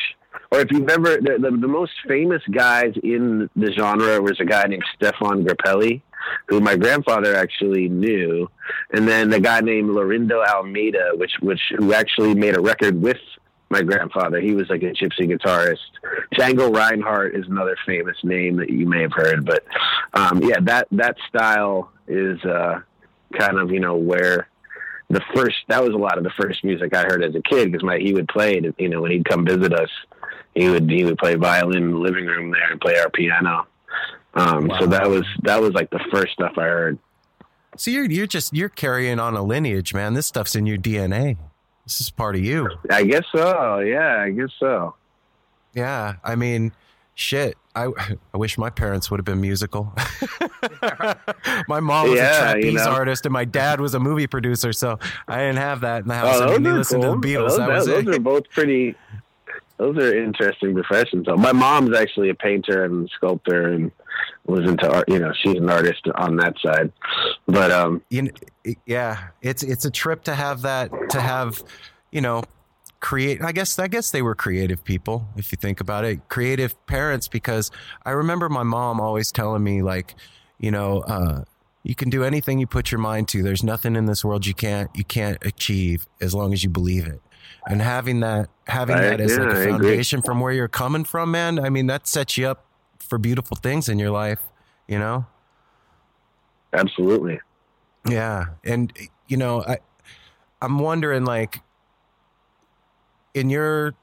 Or 0.51 0.59
if 0.59 0.71
you've 0.71 0.87
ever, 0.87 1.17
the, 1.17 1.37
the, 1.39 1.57
the 1.57 1.67
most 1.67 1.91
famous 2.07 2.41
guys 2.49 2.93
in 3.03 3.49
the 3.55 3.71
genre 3.73 4.21
was 4.21 4.39
a 4.39 4.45
guy 4.45 4.63
named 4.63 4.83
Stéphane 4.97 5.45
Grappelli, 5.45 6.01
who 6.47 6.59
my 6.59 6.75
grandfather 6.75 7.35
actually 7.35 7.89
knew, 7.89 8.49
and 8.91 9.07
then 9.07 9.31
a 9.33 9.39
guy 9.39 9.61
named 9.61 9.89
Laurindo 9.89 10.45
Almeida, 10.45 11.11
which 11.15 11.33
which 11.41 11.61
who 11.77 11.93
actually 11.93 12.35
made 12.35 12.55
a 12.55 12.61
record 12.61 13.01
with 13.01 13.17
my 13.69 13.81
grandfather. 13.81 14.39
He 14.39 14.53
was 14.53 14.69
like 14.69 14.83
a 14.83 14.91
gypsy 14.91 15.29
guitarist. 15.29 15.77
Django 16.33 16.73
Reinhardt 16.73 17.35
is 17.35 17.47
another 17.47 17.75
famous 17.85 18.17
name 18.23 18.57
that 18.57 18.69
you 18.69 18.87
may 18.87 19.01
have 19.01 19.13
heard, 19.13 19.45
but 19.45 19.63
um, 20.13 20.41
yeah, 20.41 20.59
that 20.61 20.87
that 20.91 21.17
style 21.27 21.91
is 22.07 22.43
uh, 22.45 22.81
kind 23.37 23.57
of 23.57 23.71
you 23.71 23.79
know 23.79 23.95
where 23.95 24.47
the 25.09 25.21
first 25.33 25.57
that 25.67 25.83
was 25.83 25.93
a 25.93 25.97
lot 25.97 26.17
of 26.17 26.23
the 26.23 26.31
first 26.31 26.63
music 26.63 26.93
I 26.93 27.03
heard 27.03 27.23
as 27.23 27.35
a 27.35 27.41
kid 27.41 27.71
because 27.71 27.83
my 27.83 27.97
he 27.97 28.13
would 28.13 28.27
play 28.27 28.55
it 28.55 28.75
you 28.77 28.89
know 28.89 29.01
when 29.01 29.11
he'd 29.11 29.25
come 29.25 29.45
visit 29.45 29.73
us 29.73 29.89
he 30.53 30.69
would 30.69 30.89
he 30.89 31.03
would 31.03 31.17
play 31.17 31.35
violin 31.35 31.83
in 31.83 31.91
the 31.91 31.97
living 31.97 32.25
room 32.25 32.51
there 32.51 32.71
and 32.71 32.81
play 32.81 32.97
our 32.97 33.09
piano 33.09 33.67
um, 34.37 34.71
so 34.79 34.85
that 34.87 35.09
was 35.09 35.25
that 35.43 35.59
was 35.61 35.73
like 35.73 35.89
the 35.89 35.99
first 36.11 36.33
stuff 36.33 36.53
I 36.57 36.63
heard 36.63 36.99
So 37.75 37.91
you're 37.91 38.05
you're 38.09 38.27
just 38.27 38.53
you're 38.53 38.69
carrying 38.69 39.19
on 39.19 39.35
a 39.35 39.41
lineage, 39.43 39.93
man. 39.93 40.13
This 40.13 40.25
stuff's 40.27 40.55
in 40.55 40.65
your 40.65 40.77
DNA. 40.77 41.37
This 41.85 42.01
is 42.01 42.09
part 42.09 42.35
of 42.35 42.41
you. 42.43 42.69
I 42.89 43.03
guess 43.03 43.23
so 43.35 43.79
yeah 43.79 44.21
I 44.21 44.29
guess 44.31 44.49
so 44.59 44.95
Yeah, 45.73 46.15
I 46.23 46.35
mean, 46.35 46.71
shit. 47.15 47.55
I 47.75 47.91
I 48.33 48.37
wish 48.37 48.57
my 48.57 48.69
parents 48.71 49.09
would 49.11 49.19
have 49.19 49.25
been 49.25 49.39
musical. 49.41 49.93
my 51.67 51.79
mom 51.79 52.09
was 52.09 52.17
Yeah, 52.19 52.53
a 52.55 52.59
you 52.59 52.71
know. 52.73 52.89
artist, 52.89 53.25
and 53.25 53.33
my 53.33 53.45
dad 53.45 53.79
was 53.79 53.93
a 53.93 53.99
movie 53.99 54.27
producer, 54.27 54.73
so 54.73 54.97
I 55.27 55.37
didn't 55.39 55.57
have 55.57 55.81
that 55.81 56.01
in 56.01 56.07
the 56.07 56.15
house. 56.15 56.37
oh 56.39 56.43
I 56.43 56.47
those 56.47 56.53
mean, 56.55 56.63
they 56.63 56.69
are 56.71 56.77
listened 56.79 57.03
cool 57.03 57.13
to 57.15 57.19
the 57.21 57.27
Beatles. 57.35 57.47
those, 57.49 57.57
that 57.57 57.69
was 57.69 57.85
those 57.85 58.07
it. 58.07 58.15
are 58.15 58.19
both 58.19 58.49
pretty 58.49 58.95
those 59.77 59.95
are 59.97 60.15
interesting 60.17 60.73
professions 60.73 61.27
my 61.37 61.51
mom's 61.51 61.95
actually 61.95 62.29
a 62.29 62.35
painter 62.35 62.83
and 62.85 63.07
sculptor 63.15 63.67
and 63.67 63.91
was 64.45 64.65
into 64.69 64.89
art 64.91 65.07
you 65.07 65.19
know 65.19 65.31
she's 65.41 65.55
an 65.55 65.69
artist 65.69 66.07
on 66.15 66.35
that 66.37 66.55
side 66.63 66.91
but 67.47 67.71
um 67.71 68.01
you 68.09 68.23
know, 68.23 68.31
yeah, 68.85 69.29
it's 69.41 69.63
it's 69.63 69.85
a 69.85 69.91
trip 69.91 70.23
to 70.25 70.35
have 70.35 70.63
that 70.63 70.91
to 71.11 71.21
have, 71.21 71.63
you 72.11 72.21
know, 72.21 72.43
create. 72.99 73.41
I 73.41 73.51
guess 73.51 73.79
I 73.79 73.87
guess 73.87 74.11
they 74.11 74.21
were 74.21 74.35
creative 74.35 74.83
people 74.83 75.27
if 75.35 75.51
you 75.51 75.57
think 75.57 75.79
about 75.79 76.05
it, 76.05 76.27
creative 76.29 76.85
parents. 76.85 77.27
Because 77.27 77.71
I 78.05 78.11
remember 78.11 78.49
my 78.49 78.63
mom 78.63 78.99
always 78.99 79.31
telling 79.31 79.63
me 79.63 79.81
like, 79.81 80.15
you 80.59 80.71
know, 80.71 81.01
uh, 81.01 81.43
you 81.83 81.95
can 81.95 82.09
do 82.09 82.23
anything 82.23 82.59
you 82.59 82.67
put 82.67 82.91
your 82.91 82.99
mind 82.99 83.27
to. 83.29 83.43
There's 83.43 83.63
nothing 83.63 83.95
in 83.95 84.05
this 84.05 84.25
world 84.25 84.45
you 84.45 84.53
can't 84.53 84.89
you 84.93 85.03
can't 85.03 85.37
achieve 85.45 86.07
as 86.19 86.33
long 86.33 86.53
as 86.53 86.63
you 86.63 86.69
believe 86.69 87.07
it. 87.07 87.21
And 87.69 87.81
having 87.81 88.19
that 88.21 88.49
having 88.67 88.97
I- 88.97 89.01
that 89.01 89.21
as 89.21 89.37
like 89.37 89.49
yeah, 89.49 89.57
I 89.57 89.59
a 89.61 89.71
foundation 89.71 90.21
from 90.21 90.39
where 90.39 90.51
you're 90.51 90.67
coming 90.67 91.05
from, 91.05 91.31
man. 91.31 91.59
I 91.59 91.69
mean, 91.69 91.87
that 91.87 92.07
sets 92.07 92.37
you 92.37 92.47
up 92.47 92.65
for 93.07 93.17
beautiful 93.17 93.57
things 93.57 93.89
in 93.89 93.99
your 93.99 94.11
life. 94.11 94.39
You 94.87 94.99
know. 94.99 95.25
absolutely 96.73 97.39
Yeah, 98.07 98.45
and 98.63 98.91
you 99.27 99.37
know, 99.37 99.63
I 99.63 99.79
I'm 100.61 100.79
wondering 100.79 101.25
like 101.25 101.61
in 103.33 103.49
your 103.49 103.93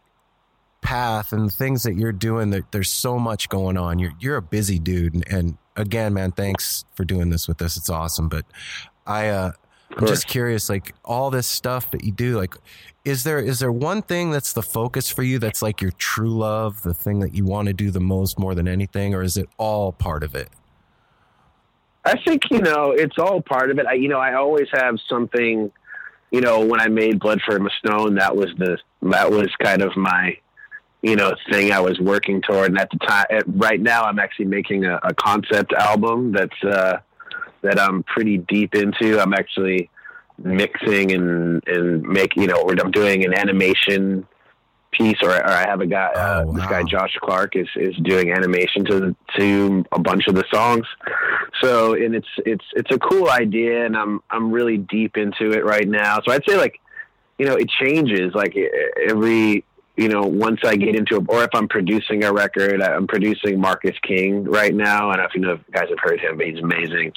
path 0.81 1.33
and 1.33 1.47
the 1.49 1.51
things 1.51 1.83
that 1.85 1.95
you're 1.95 2.13
doing 2.13 2.51
that 2.51 2.71
there's 2.71 2.91
so 2.91 3.19
much 3.19 3.49
going 3.49 3.77
on. 3.77 3.99
You're 3.99 4.13
you're 4.21 4.37
a 4.37 4.43
busy 4.43 4.79
dude 4.79 5.15
and, 5.15 5.27
and 5.29 5.59
again, 5.77 6.15
man, 6.15 6.33
thanks 6.33 6.85
for 6.95 7.05
doing 7.05 7.31
this 7.31 7.49
with 7.49 7.61
us. 7.63 7.77
It's 7.77 7.91
awesome, 7.91 8.29
but 8.29 8.45
I 9.07 9.29
uh 9.29 9.53
I'm 9.97 10.07
just 10.07 10.27
curious 10.27 10.69
like 10.69 10.95
all 11.05 11.31
this 11.31 11.47
stuff 11.47 11.91
that 11.93 12.05
you 12.05 12.13
do 12.13 12.37
like 12.37 12.57
is 13.05 13.23
there 13.23 13.39
is 13.39 13.59
there 13.59 13.73
one 13.73 14.03
thing 14.03 14.31
that's 14.31 14.53
the 14.53 14.63
focus 14.63 15.11
for 15.11 15.23
you 15.23 15.39
that's 15.39 15.63
like 15.63 15.81
your 15.81 15.93
true 15.93 16.31
love, 16.31 16.83
the 16.83 16.95
thing 16.95 17.21
that 17.21 17.35
you 17.35 17.45
want 17.45 17.69
to 17.69 17.75
do 17.75 17.91
the 17.91 18.01
most 18.01 18.39
more 18.39 18.55
than 18.55 18.67
anything 18.67 19.15
or 19.15 19.23
is 19.23 19.37
it 19.37 19.49
all 19.59 19.93
part 19.93 20.23
of 20.23 20.35
it? 20.35 20.49
I 22.05 22.19
think 22.23 22.43
you 22.51 22.61
know 22.61 22.91
it's 22.91 23.19
all 23.19 23.41
part 23.41 23.71
of 23.71 23.79
it. 23.79 23.87
I, 23.87 23.95
you 23.95 24.09
know, 24.09 24.19
I 24.19 24.35
always 24.35 24.69
have 24.73 24.97
something. 25.09 25.71
You 26.31 26.41
know, 26.41 26.65
when 26.65 26.81
I 26.81 26.89
made 26.89 27.21
Blood 27.21 27.41
for 27.47 27.57
a 27.57 27.71
Stone, 27.79 28.17
that 28.17 28.37
was 28.37 28.49
the 28.59 28.79
that 29.03 29.31
was 29.31 29.49
kind 29.63 29.83
of 29.83 29.97
my 29.97 30.37
you 31.03 31.17
know 31.17 31.35
thing 31.51 31.73
I 31.73 31.81
was 31.81 31.99
working 32.01 32.43
toward. 32.43 32.71
And 32.71 32.79
at 32.79 32.91
the 32.91 32.99
time, 32.99 33.27
at, 33.31 33.45
right 33.47 33.81
now, 33.81 34.05
I'm 34.05 34.19
actually 34.19 34.47
making 34.47 34.85
a, 34.85 34.99
a 35.03 35.15
concept 35.15 35.73
album 35.73 36.33
that's 36.33 36.65
uh, 36.65 36.99
that 37.65 37.81
I'm 37.81 38.03
pretty 38.05 38.39
deep 38.39 38.75
into. 38.75 39.21
I'm 39.21 39.35
actually 39.35 39.91
mixing 40.39 41.13
and 41.13 41.63
and 41.67 42.03
make 42.03 42.37
you 42.37 42.47
know 42.47 42.69
I'm 42.69 42.91
doing 42.91 43.25
an 43.25 43.35
animation 43.35 44.27
piece 44.91 45.17
or, 45.23 45.31
or 45.31 45.49
I 45.49 45.67
have 45.67 45.81
a 45.81 45.87
guy 45.87 46.07
uh, 46.15 46.45
Oh, 46.47 46.53
this 46.53 46.67
guy. 46.67 46.83
Josh 46.85 47.17
Clark 47.21 47.57
is 47.57 47.69
is 47.77 47.97
doing 48.03 48.33
animation 48.33 48.85
to 48.87 49.17
to 49.39 49.85
a 49.93 49.99
bunch 49.99 50.27
of 50.29 50.35
the 50.35 50.45
songs 50.53 50.87
so 51.61 51.95
and 51.95 52.15
it's 52.15 52.29
it's 52.47 52.65
it's 52.75 52.91
a 52.93 52.99
cool 52.99 53.29
idea 53.31 53.85
and 53.87 53.97
I'm 53.97 54.23
I'm 54.31 54.51
really 54.53 54.79
deep 54.79 55.17
into 55.17 55.51
it 55.53 55.65
right 55.65 55.89
now 55.89 56.21
so 56.25 56.33
I'd 56.33 56.45
say 56.49 56.57
like 56.57 56.81
you 57.39 57.47
know 57.47 57.55
it 57.55 57.69
changes 57.69 58.35
like 58.35 58.57
every 59.09 59.65
you 59.97 60.09
know 60.09 60.23
once 60.23 60.61
I 60.65 60.77
get 60.77 60.97
into 60.97 61.17
it 61.17 61.25
or 61.29 61.45
if 61.45 61.51
I'm 61.55 61.69
producing 61.69 62.25
a 62.25 62.33
record 62.33 62.83
I'm 62.83 63.07
producing 63.07 63.61
Marcus 63.61 63.97
King 64.03 64.45
right 64.45 64.75
now 64.75 65.11
I 65.11 65.17
don't 65.17 65.23
know 65.23 65.29
if 65.29 65.35
you 65.35 65.41
know 65.41 65.53
if 65.53 65.61
you 65.67 65.73
guys 65.73 65.89
have 65.89 66.01
heard 66.01 66.21
him 66.21 66.37
but 66.37 66.47
he's 66.47 66.59
amazing 66.59 67.13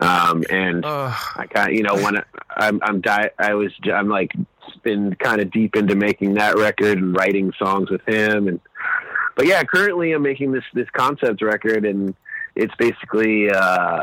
um 0.00 0.44
and 0.50 0.84
Ugh. 0.84 1.14
I 1.36 1.46
kind 1.46 1.76
you 1.76 1.82
know 1.82 1.94
when 1.94 2.16
I, 2.18 2.22
I'm 2.56 2.80
I'm 2.82 3.00
di- 3.00 3.30
I 3.38 3.54
was 3.54 3.72
I'm 3.92 4.08
like 4.08 4.32
been 4.82 5.14
kind 5.16 5.40
of 5.40 5.50
deep 5.50 5.76
into 5.76 5.94
making 5.94 6.34
that 6.34 6.56
record 6.56 6.98
and 6.98 7.14
writing 7.16 7.52
songs 7.58 7.90
with 7.90 8.06
him. 8.06 8.48
And 8.48 8.60
but 9.36 9.46
yeah, 9.46 9.62
currently 9.64 10.12
I'm 10.12 10.22
making 10.22 10.52
this 10.52 10.64
this 10.74 10.88
concept 10.90 11.42
record, 11.42 11.84
and 11.84 12.14
it's 12.54 12.74
basically 12.76 13.50
uh, 13.50 14.02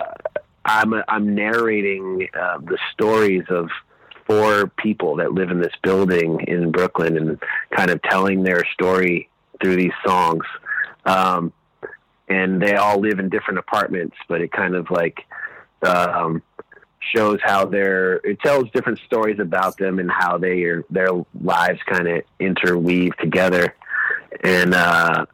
I'm 0.65 0.93
I'm 1.07 1.35
narrating 1.35 2.27
uh, 2.39 2.59
the 2.59 2.77
stories 2.93 3.45
of 3.49 3.69
four 4.29 4.67
people 4.67 5.15
that 5.15 5.33
live 5.33 5.49
in 5.49 5.59
this 5.59 5.73
building 5.81 6.39
in 6.47 6.71
Brooklyn, 6.71 7.17
and 7.17 7.41
kind 7.75 7.89
of 7.89 8.01
telling 8.03 8.43
their 8.43 8.63
story 8.73 9.27
through 9.59 9.75
these 9.75 9.91
songs. 10.05 10.43
Um, 11.05 11.51
and 12.27 12.61
they 12.61 12.75
all 12.75 12.99
live 12.99 13.17
in 13.17 13.29
different 13.29 13.57
apartments, 13.57 14.15
but 14.27 14.41
it 14.41 14.51
kind 14.51 14.75
of 14.75 14.91
like 14.91 15.25
um, 15.81 16.43
shows 17.15 17.39
how 17.43 17.65
their 17.65 18.17
it 18.17 18.39
tells 18.41 18.69
different 18.71 18.99
stories 18.99 19.39
about 19.39 19.77
them 19.77 19.97
and 19.97 20.11
how 20.11 20.37
they 20.37 20.63
are 20.63 20.83
their 20.91 21.09
lives 21.41 21.79
kind 21.87 22.07
of 22.07 22.21
interweave 22.39 23.17
together, 23.17 23.75
and 24.43 24.75
uh, 24.75 25.25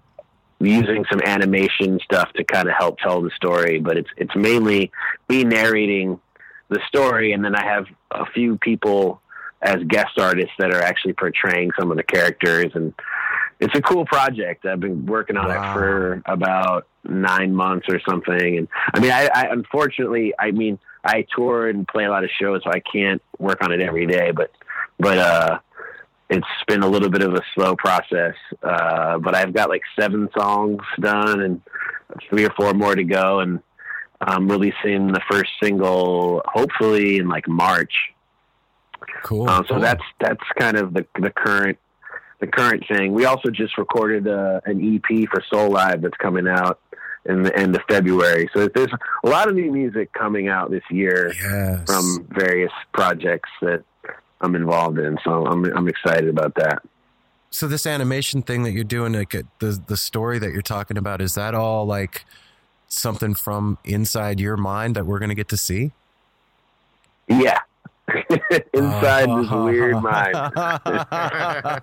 using 0.60 1.04
some 1.12 1.22
animation 1.22 2.00
stuff 2.04 2.32
to 2.34 2.46
kind 2.46 2.70
of 2.70 2.76
help 2.78 2.98
tell 3.00 3.22
the 3.22 3.32
story. 3.32 3.80
But 3.80 3.98
it's 3.98 4.10
it's 4.16 4.36
mainly 4.36 4.92
me 5.28 5.44
narrating 5.44 6.22
the 6.70 6.80
story, 6.88 7.34
and 7.34 7.44
then 7.44 7.56
I 7.56 7.64
have 7.64 7.86
a 8.12 8.26
few 8.26 8.58
people 8.58 9.22
as 9.62 9.78
guest 9.88 10.20
artists 10.20 10.54
that 10.60 10.74
are 10.74 10.82
actually 10.82 11.14
portraying 11.14 11.72
some 11.80 11.92
of 11.92 11.98
the 11.98 12.04
characters 12.04 12.72
and 12.76 12.94
it's 13.60 13.76
a 13.76 13.82
cool 13.82 14.06
project. 14.06 14.66
I've 14.66 14.80
been 14.80 15.06
working 15.06 15.38
on 15.38 15.48
wow. 15.48 15.72
it 15.72 15.74
for 15.74 16.22
about 16.26 16.88
nine 17.04 17.54
months 17.54 17.88
or 17.90 18.00
something. 18.08 18.58
And 18.58 18.68
I 18.94 19.00
mean, 19.00 19.12
I, 19.12 19.30
I, 19.34 19.48
unfortunately, 19.52 20.34
I 20.38 20.52
mean, 20.52 20.80
I 21.04 21.26
tour 21.36 21.70
and 21.70 21.88
play 21.88 22.06
a 22.06 22.10
lot 22.10 22.24
of 22.24 22.30
shows, 22.32 22.62
so 22.64 22.72
I 22.72 22.80
can't 22.80 23.22
work 23.40 23.64
on 23.64 23.72
it 23.72 23.80
every 23.80 24.08
day. 24.08 24.32
But, 24.32 24.52
but 25.00 25.18
uh, 25.18 25.60
it's 26.30 26.48
been 26.68 26.84
a 26.84 26.88
little 26.88 27.10
bit 27.10 27.22
of 27.22 27.34
a 27.34 27.42
slow 27.54 27.76
process. 27.76 28.36
Uh, 28.62 29.20
but 29.20 29.36
I've 29.36 29.54
got 29.54 29.70
like 29.70 29.84
seven 29.98 30.30
songs 30.38 30.82
done 31.00 31.42
and 31.42 31.62
three 32.30 32.46
or 32.46 32.52
four 32.52 32.74
more 32.74 32.96
to 32.96 33.04
go, 33.04 33.40
and 33.40 33.62
I'm 34.22 34.48
releasing 34.50 35.08
the 35.08 35.22
first 35.30 35.52
single 35.62 36.42
hopefully 36.46 37.18
in 37.18 37.28
like 37.28 37.48
March. 37.48 37.94
Cool. 39.24 39.50
Uh, 39.50 39.58
so 39.60 39.76
cool. 39.76 39.80
that's 39.80 40.04
that's 40.20 40.44
kind 40.58 40.78
of 40.78 40.94
the 40.94 41.06
the 41.20 41.30
current 41.30 41.78
the 42.40 42.48
current 42.48 42.84
thing. 42.88 43.14
We 43.14 43.26
also 43.26 43.50
just 43.50 43.78
recorded 43.78 44.28
uh, 44.28 44.62
an 44.66 44.80
EP 44.96 45.28
for 45.30 45.44
Soulive 45.52 46.02
that's 46.02 46.18
coming 46.18 46.48
out 46.48 46.80
in 47.26 47.44
the 47.44 47.58
end 47.58 47.76
of 47.76 47.82
February. 47.90 48.50
So 48.54 48.68
there's 48.68 48.92
a 49.24 49.28
lot 49.28 49.48
of 49.48 49.56
new 49.56 49.72
music 49.72 50.14
coming 50.14 50.48
out 50.48 50.70
this 50.70 50.84
year 50.92 51.34
yes. 51.34 51.84
from 51.86 52.28
various 52.30 52.72
projects 52.94 53.50
that 53.62 53.84
I'm 54.42 54.56
involved 54.56 55.00
in. 55.00 55.18
So 55.24 55.46
I'm 55.46 55.66
I'm 55.76 55.88
excited 55.88 56.30
about 56.30 56.56
that. 56.56 56.82
So 57.50 57.68
this 57.68 57.86
animation 57.86 58.42
thing 58.42 58.64
that 58.64 58.72
you're 58.72 58.84
doing, 58.84 59.14
like 59.14 59.32
the 59.60 59.82
the 59.88 59.98
story 59.98 60.40
that 60.40 60.52
you're 60.52 60.62
talking 60.62 60.98
about, 60.98 61.22
is 61.22 61.36
that 61.36 61.56
all 61.56 61.86
like 61.86 62.26
something 62.96 63.34
from 63.36 63.78
inside 63.84 64.40
your 64.40 64.58
mind 64.58 64.96
that 64.96 65.06
we're 65.06 65.20
going 65.20 65.30
to 65.30 65.36
get 65.36 65.50
to 65.50 65.58
see? 65.58 65.92
Yeah, 67.28 67.60
inside 68.74 69.30
this 69.30 69.50
weird 69.52 70.02
mind. 70.02 70.36
I 70.36 71.80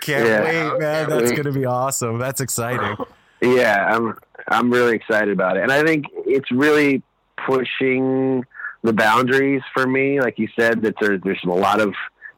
can't 0.00 0.26
Yeah. 0.26 0.44
wait, 0.72 0.80
man. 0.80 1.08
That's 1.08 1.30
going 1.30 1.44
to 1.44 1.52
be 1.52 1.64
awesome. 1.64 2.18
That's 2.18 2.40
exciting. 2.40 2.96
Yeah, 3.40 3.96
I'm 3.96 4.14
I'm 4.48 4.70
really 4.70 4.96
excited 4.96 5.30
about 5.30 5.56
it, 5.56 5.62
and 5.62 5.72
I 5.72 5.82
think 5.84 6.06
it's 6.26 6.50
really 6.50 7.02
pushing 7.46 8.44
the 8.82 8.92
boundaries 8.92 9.62
for 9.72 9.86
me. 9.86 10.20
Like 10.20 10.38
you 10.38 10.48
said, 10.58 10.82
that 10.82 10.94
there's 11.00 11.20
there's 11.22 11.40
a 11.44 11.48
lot 11.48 11.80
of 11.80 11.94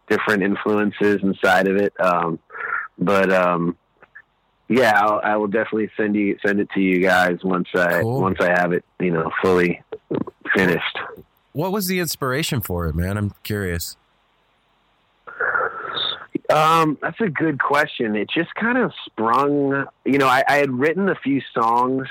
different 0.09 0.43
influences 0.43 1.21
inside 1.23 1.67
of 1.69 1.77
it. 1.77 1.93
Um, 1.99 2.39
but 2.99 3.33
um, 3.33 3.77
yeah, 4.73 4.93
I'll, 5.01 5.21
I 5.23 5.37
will 5.37 5.47
definitely 5.49 5.91
send 5.97 6.15
you 6.17 6.39
send 6.45 6.61
it 6.61 6.71
to 6.71 6.81
you 6.81 7.01
guys 7.01 7.39
once 7.45 7.69
I 7.75 8.01
Cool. 8.01 8.21
once 8.21 8.39
I 8.41 8.49
have 8.51 8.73
it, 8.73 8.85
you 9.01 9.11
know, 9.11 9.31
fully 9.43 9.83
finished. 10.55 10.99
What 11.53 11.73
was 11.73 11.87
the 11.87 12.01
inspiration 12.01 12.61
for 12.61 12.87
it, 12.87 12.95
man? 12.95 13.17
I'm 13.19 13.33
curious. 13.43 13.97
Um, 16.51 16.99
that's 17.01 17.21
a 17.21 17.29
good 17.29 17.59
question. 17.61 18.15
It 18.17 18.29
just 18.31 18.55
kind 18.55 18.79
of 18.79 18.93
sprung. 19.07 19.87
You 20.05 20.19
know, 20.19 20.27
I, 20.27 20.43
I 20.49 20.57
had 20.57 20.71
written 20.71 21.09
a 21.09 21.15
few 21.15 21.41
songs, 21.55 22.09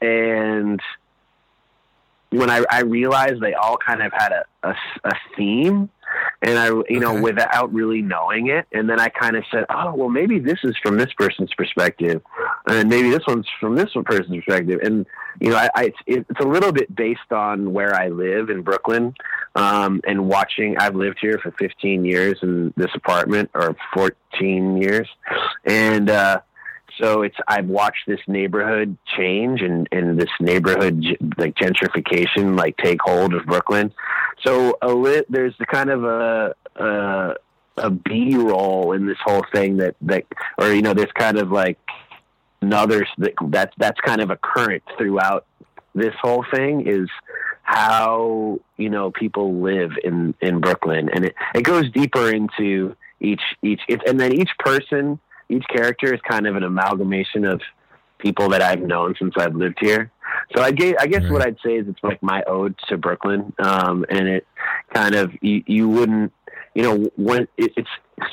and 0.00 0.80
when 2.30 2.50
I, 2.50 2.64
I 2.70 2.80
realized 2.82 3.40
they 3.40 3.54
all 3.54 3.76
kind 3.76 4.02
of 4.02 4.12
had 4.12 4.32
a, 4.32 4.44
a, 4.68 4.74
a 5.04 5.12
theme, 5.36 5.90
and 6.42 6.58
I, 6.58 6.66
you 6.88 7.00
know, 7.00 7.12
Okay. 7.12 7.20
without 7.20 7.72
really 7.72 8.02
knowing 8.02 8.48
it, 8.48 8.66
and 8.72 8.88
then 8.88 9.00
I 9.00 9.08
kind 9.08 9.36
of 9.36 9.44
said, 9.50 9.64
"Oh, 9.70 9.94
well, 9.94 10.08
maybe 10.08 10.38
this 10.38 10.58
is 10.64 10.76
from 10.82 10.96
this 10.96 11.12
person's 11.16 11.52
perspective, 11.54 12.22
and 12.66 12.88
maybe 12.88 13.10
this 13.10 13.26
one's 13.26 13.48
from 13.60 13.74
this 13.76 13.94
one 13.94 14.04
person's 14.04 14.36
perspective." 14.44 14.80
And 14.82 15.06
you 15.40 15.50
know, 15.50 15.56
I, 15.56 15.68
I 15.74 15.84
it's, 15.84 15.98
it's 16.30 16.40
a 16.40 16.46
little 16.46 16.72
bit 16.72 16.94
based 16.94 17.32
on 17.32 17.72
where 17.72 17.94
I 17.94 18.08
live 18.08 18.50
in 18.50 18.62
Brooklyn, 18.62 19.14
um, 19.54 20.00
and 20.06 20.28
watching. 20.28 20.76
I've 20.78 20.94
lived 20.96 21.18
here 21.20 21.38
for 21.42 21.50
15 21.52 22.04
years 22.04 22.38
in 22.42 22.72
this 22.76 22.90
apartment, 22.94 23.50
or 23.54 23.76
14 23.94 24.76
years, 24.82 25.08
and 25.64 26.10
uh, 26.10 26.40
so 27.00 27.22
it's 27.22 27.36
I've 27.48 27.66
watched 27.66 28.06
this 28.06 28.20
neighborhood 28.26 28.96
change 29.16 29.62
and 29.62 29.88
and 29.92 30.18
this 30.18 30.30
neighborhood 30.40 31.04
like 31.36 31.54
gentrification 31.54 32.56
like 32.56 32.76
take 32.76 33.00
hold 33.02 33.34
of 33.34 33.46
Brooklyn. 33.46 33.92
So 34.44 34.76
a 34.82 35.24
there's 35.28 35.54
the 35.58 35.66
kind 35.66 35.90
of 35.90 36.04
a. 36.04 36.54
a 36.76 37.34
a 37.76 37.90
B 37.90 38.36
roll 38.36 38.92
in 38.92 39.06
this 39.06 39.18
whole 39.24 39.44
thing 39.52 39.78
that 39.78 39.96
that 40.02 40.24
or 40.58 40.72
you 40.72 40.80
know 40.80 40.94
there's 40.94 41.10
kind 41.12 41.38
of 41.38 41.50
like 41.50 41.78
another 42.62 43.06
that 43.18 43.32
that's 43.48 43.74
that's 43.78 44.00
kind 44.00 44.20
of 44.20 44.30
a 44.30 44.36
current 44.36 44.82
throughout 44.96 45.46
this 45.94 46.14
whole 46.22 46.44
thing 46.52 46.86
is 46.86 47.08
how 47.62 48.60
you 48.76 48.90
know 48.90 49.10
people 49.10 49.60
live 49.60 49.92
in 50.02 50.34
in 50.40 50.60
Brooklyn 50.60 51.08
and 51.12 51.26
it, 51.26 51.34
it 51.54 51.62
goes 51.62 51.90
deeper 51.90 52.30
into 52.30 52.94
each 53.20 53.42
each 53.62 53.80
and 53.88 54.20
then 54.20 54.32
each 54.32 54.50
person 54.58 55.18
each 55.48 55.64
character 55.68 56.12
is 56.14 56.20
kind 56.28 56.46
of 56.46 56.56
an 56.56 56.62
amalgamation 56.62 57.44
of 57.44 57.60
people 58.18 58.48
that 58.50 58.62
I've 58.62 58.80
known 58.80 59.14
since 59.18 59.34
I've 59.36 59.54
lived 59.54 59.78
here. 59.80 60.10
So 60.56 60.62
I 60.62 60.70
gave, 60.70 60.96
I 60.98 61.06
guess 61.06 61.28
what 61.30 61.42
I'd 61.42 61.58
say 61.64 61.76
is 61.76 61.88
it's 61.88 62.02
like 62.02 62.22
my 62.22 62.42
ode 62.46 62.74
to 62.88 62.96
Brooklyn 62.96 63.52
um 63.58 64.04
and 64.08 64.28
it 64.28 64.46
kind 64.92 65.14
of 65.14 65.32
you, 65.40 65.62
you 65.66 65.88
wouldn't 65.88 66.32
you 66.74 66.82
know 66.82 67.10
when 67.16 67.46
it, 67.56 67.72
it's 67.76 67.88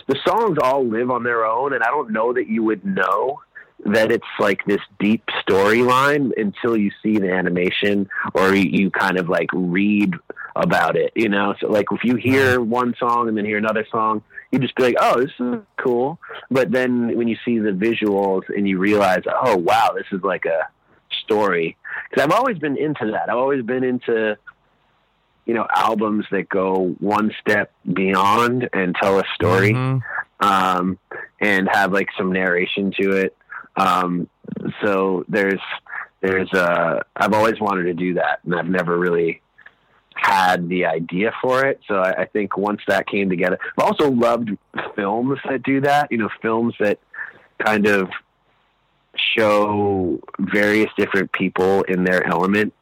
the 0.07 0.17
songs 0.25 0.57
all 0.61 0.85
live 0.85 1.11
on 1.11 1.23
their 1.23 1.45
own 1.45 1.73
and 1.73 1.83
I 1.83 1.87
don't 1.87 2.11
know 2.11 2.33
that 2.33 2.47
you 2.47 2.63
would 2.63 2.83
know 2.85 3.39
that 3.85 4.11
it's 4.11 4.23
like 4.39 4.63
this 4.65 4.81
deep 4.99 5.23
storyline 5.47 6.31
until 6.37 6.77
you 6.77 6.91
see 7.01 7.17
the 7.17 7.31
animation 7.31 8.07
or 8.33 8.53
you, 8.53 8.69
you 8.69 8.91
kind 8.91 9.17
of 9.17 9.27
like 9.27 9.49
read 9.53 10.13
about 10.55 10.95
it, 10.95 11.11
you 11.15 11.29
know? 11.29 11.55
So 11.59 11.67
like 11.67 11.87
if 11.91 12.03
you 12.03 12.15
hear 12.15 12.61
one 12.61 12.93
song 12.99 13.27
and 13.27 13.37
then 13.37 13.45
hear 13.45 13.57
another 13.57 13.85
song, 13.91 14.23
you 14.51 14.59
just 14.59 14.75
be 14.75 14.83
like, 14.83 14.95
oh, 14.99 15.19
this 15.19 15.31
is 15.39 15.61
cool. 15.77 16.19
But 16.49 16.71
then 16.71 17.15
when 17.17 17.27
you 17.27 17.37
see 17.45 17.59
the 17.59 17.71
visuals 17.71 18.43
and 18.49 18.67
you 18.67 18.79
realize, 18.79 19.23
oh, 19.27 19.57
wow, 19.57 19.91
this 19.95 20.05
is 20.11 20.23
like 20.23 20.45
a 20.45 20.67
story. 21.23 21.77
Because 22.09 22.23
I've 22.25 22.31
always 22.37 22.57
been 22.57 22.77
into 22.77 23.11
that. 23.11 23.29
I've 23.29 23.37
always 23.37 23.63
been 23.63 23.83
into, 23.83 24.37
you 25.45 25.53
know, 25.53 25.65
albums 25.73 26.25
that 26.31 26.49
go 26.49 26.95
one 26.99 27.31
step 27.39 27.71
beyond 27.91 28.69
and 28.73 28.95
tell 29.01 29.19
a 29.19 29.23
story 29.35 29.73
Mhm. 29.73 30.01
um, 30.41 30.97
and 31.39 31.69
have 31.71 31.93
like 31.93 32.09
some 32.17 32.31
narration 32.33 32.91
to 32.99 33.11
it. 33.11 33.35
Um, 33.77 34.27
so 34.83 35.23
there's 35.29 35.61
there's 36.19 36.51
uh, 36.53 36.99
I've 37.15 37.33
always 37.33 37.59
wanted 37.59 37.83
to 37.83 37.93
do 37.93 38.15
that, 38.15 38.39
and 38.43 38.53
I've 38.53 38.69
never 38.69 38.97
really 38.97 39.41
had 40.21 40.69
the 40.69 40.85
idea 40.85 41.33
for 41.41 41.65
it. 41.65 41.81
So 41.87 41.95
I, 41.95 42.21
I 42.21 42.25
think 42.25 42.55
once 42.55 42.81
that 42.87 43.07
came 43.07 43.27
together, 43.29 43.57
I've 43.77 43.85
also 43.85 44.11
loved 44.11 44.49
films 44.95 45.39
that 45.49 45.63
do 45.63 45.81
that. 45.81 46.11
You 46.11 46.19
know, 46.19 46.29
films 46.41 46.75
that 46.79 46.99
kind 47.65 47.87
of 47.87 48.09
show 49.15 50.19
various 50.39 50.89
different 50.95 51.31
people 51.31 51.81
in 51.83 52.03
their 52.03 52.25
element. 52.25 52.73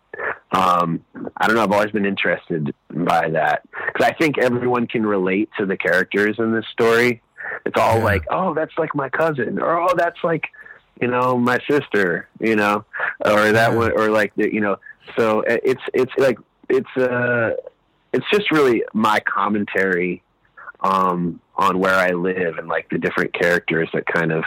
Um, 0.52 1.04
I 1.38 1.48
don't 1.48 1.56
know. 1.56 1.64
I've 1.64 1.72
always 1.72 1.92
been 1.92 2.06
interested 2.06 2.74
by 2.90 3.30
that 3.30 3.64
because 3.72 4.06
I 4.06 4.14
think 4.14 4.38
everyone 4.38 4.86
can 4.88 5.06
relate 5.06 5.50
to 5.58 5.66
the 5.66 5.78
characters 5.78 6.36
in 6.40 6.52
this 6.52 6.66
story. 6.74 7.22
It's 7.66 7.80
all 7.80 8.00
Yeah. 8.00 8.04
like, 8.04 8.24
oh, 8.30 8.54
that's 8.54 8.78
like 8.78 8.94
my 8.94 9.08
cousin, 9.10 9.60
or 9.60 9.80
oh, 9.80 9.94
that's 9.96 10.22
like, 10.24 10.48
you 11.02 11.08
know, 11.08 11.38
my 11.38 11.58
sister, 11.70 12.28
you 12.40 12.58
know, 12.58 12.84
or 13.26 13.52
that 13.54 13.72
Yeah. 13.72 13.78
one, 13.78 13.92
or 13.94 14.10
like, 14.10 14.34
the, 14.36 14.54
you 14.54 14.60
know. 14.60 14.78
So 15.18 15.40
uh, 15.46 15.58
it's 15.64 15.82
it's 15.94 16.12
like 16.18 16.38
it's 16.70 16.98
uh 16.98 17.52
it's 18.14 18.26
just 18.32 18.52
really 18.52 18.84
my 18.94 19.20
commentary 19.22 20.24
um 20.82 21.40
on 21.56 21.80
where 21.80 21.96
I 21.96 22.12
live 22.12 22.58
and 22.58 22.68
like 22.68 22.90
the 22.90 22.98
different 22.98 23.34
characters 23.34 23.90
that 23.94 24.06
kind 24.06 24.32
of 24.32 24.44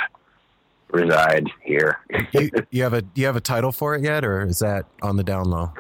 reside 0.91 1.47
here. 1.63 1.99
you, 2.33 2.51
you 2.71 2.83
have 2.83 2.95
a 2.95 3.03
you 3.15 3.27
have 3.27 3.37
a 3.37 3.41
title 3.41 3.73
for 3.73 3.95
it 3.95 4.03
yet, 4.03 4.25
or 4.25 4.43
is 4.47 4.59
that 4.61 4.87
on 5.03 5.17
the 5.17 5.25
down 5.25 5.51
low? 5.51 5.73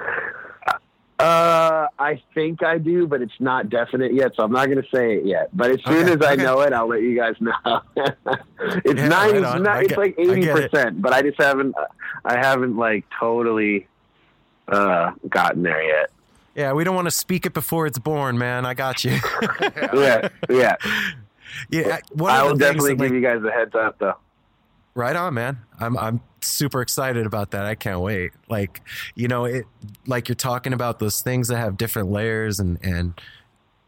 Uh, 1.18 1.86
I 2.00 2.20
think 2.34 2.64
I 2.64 2.78
do, 2.78 3.06
but 3.06 3.22
it's 3.22 3.38
not 3.38 3.70
definite 3.70 4.12
yet, 4.12 4.32
so 4.34 4.42
I'm 4.42 4.50
not 4.50 4.66
going 4.66 4.82
to 4.82 4.88
say 4.92 5.14
it 5.18 5.24
yet. 5.24 5.56
But 5.56 5.70
as 5.70 5.78
soon 5.86 6.08
Okay, 6.08 6.12
as 6.14 6.20
I 6.20 6.32
okay. 6.32 6.42
know 6.42 6.60
it, 6.62 6.72
I'll 6.72 6.88
let 6.88 7.00
you 7.02 7.14
guys 7.16 7.34
know. 7.38 7.52
it's 8.84 9.00
Yeah, 9.00 9.06
nine. 9.08 9.30
right 9.30 9.54
it's, 9.54 9.62
not, 9.62 9.82
it's 9.84 9.96
like 9.96 10.16
eighty 10.18 10.48
percent, 10.48 11.00
but 11.00 11.12
I 11.12 11.22
just 11.22 11.40
haven't. 11.40 11.76
I 12.24 12.38
haven't 12.38 12.76
like 12.76 13.04
totally 13.20 13.86
uh, 14.66 15.12
gotten 15.28 15.62
there 15.62 15.80
yet. 15.82 16.10
Yeah, 16.54 16.72
we 16.72 16.84
don't 16.84 16.94
want 16.94 17.06
to 17.06 17.12
speak 17.12 17.46
it 17.46 17.54
before 17.54 17.86
it's 17.86 17.98
born, 17.98 18.36
man. 18.38 18.66
I 18.66 18.74
got 18.74 19.04
you. 19.04 19.18
Yeah, 19.94 20.28
yeah. 20.50 20.76
yeah, 21.70 21.98
I 22.26 22.42
will 22.42 22.56
definitely 22.56 22.90
that, 22.94 23.00
like, 23.00 23.10
give 23.10 23.14
you 23.14 23.20
guys 23.20 23.42
a 23.42 23.50
heads 23.50 23.74
up, 23.74 23.98
though. 23.98 24.16
Right 24.94 25.16
on, 25.16 25.34
man. 25.34 25.58
I'm 25.80 25.96
I'm 25.96 26.20
super 26.40 26.82
excited 26.82 27.26
about 27.26 27.52
that. 27.52 27.64
I 27.64 27.74
can't 27.74 28.00
wait. 28.00 28.32
Like, 28.48 28.82
you 29.14 29.28
know, 29.28 29.44
it 29.46 29.64
like 30.06 30.28
you're 30.28 30.36
talking 30.36 30.72
about 30.72 30.98
those 30.98 31.22
things 31.22 31.48
that 31.48 31.56
have 31.58 31.76
different 31.76 32.10
layers 32.10 32.58
and 32.58 32.78
and 32.82 33.18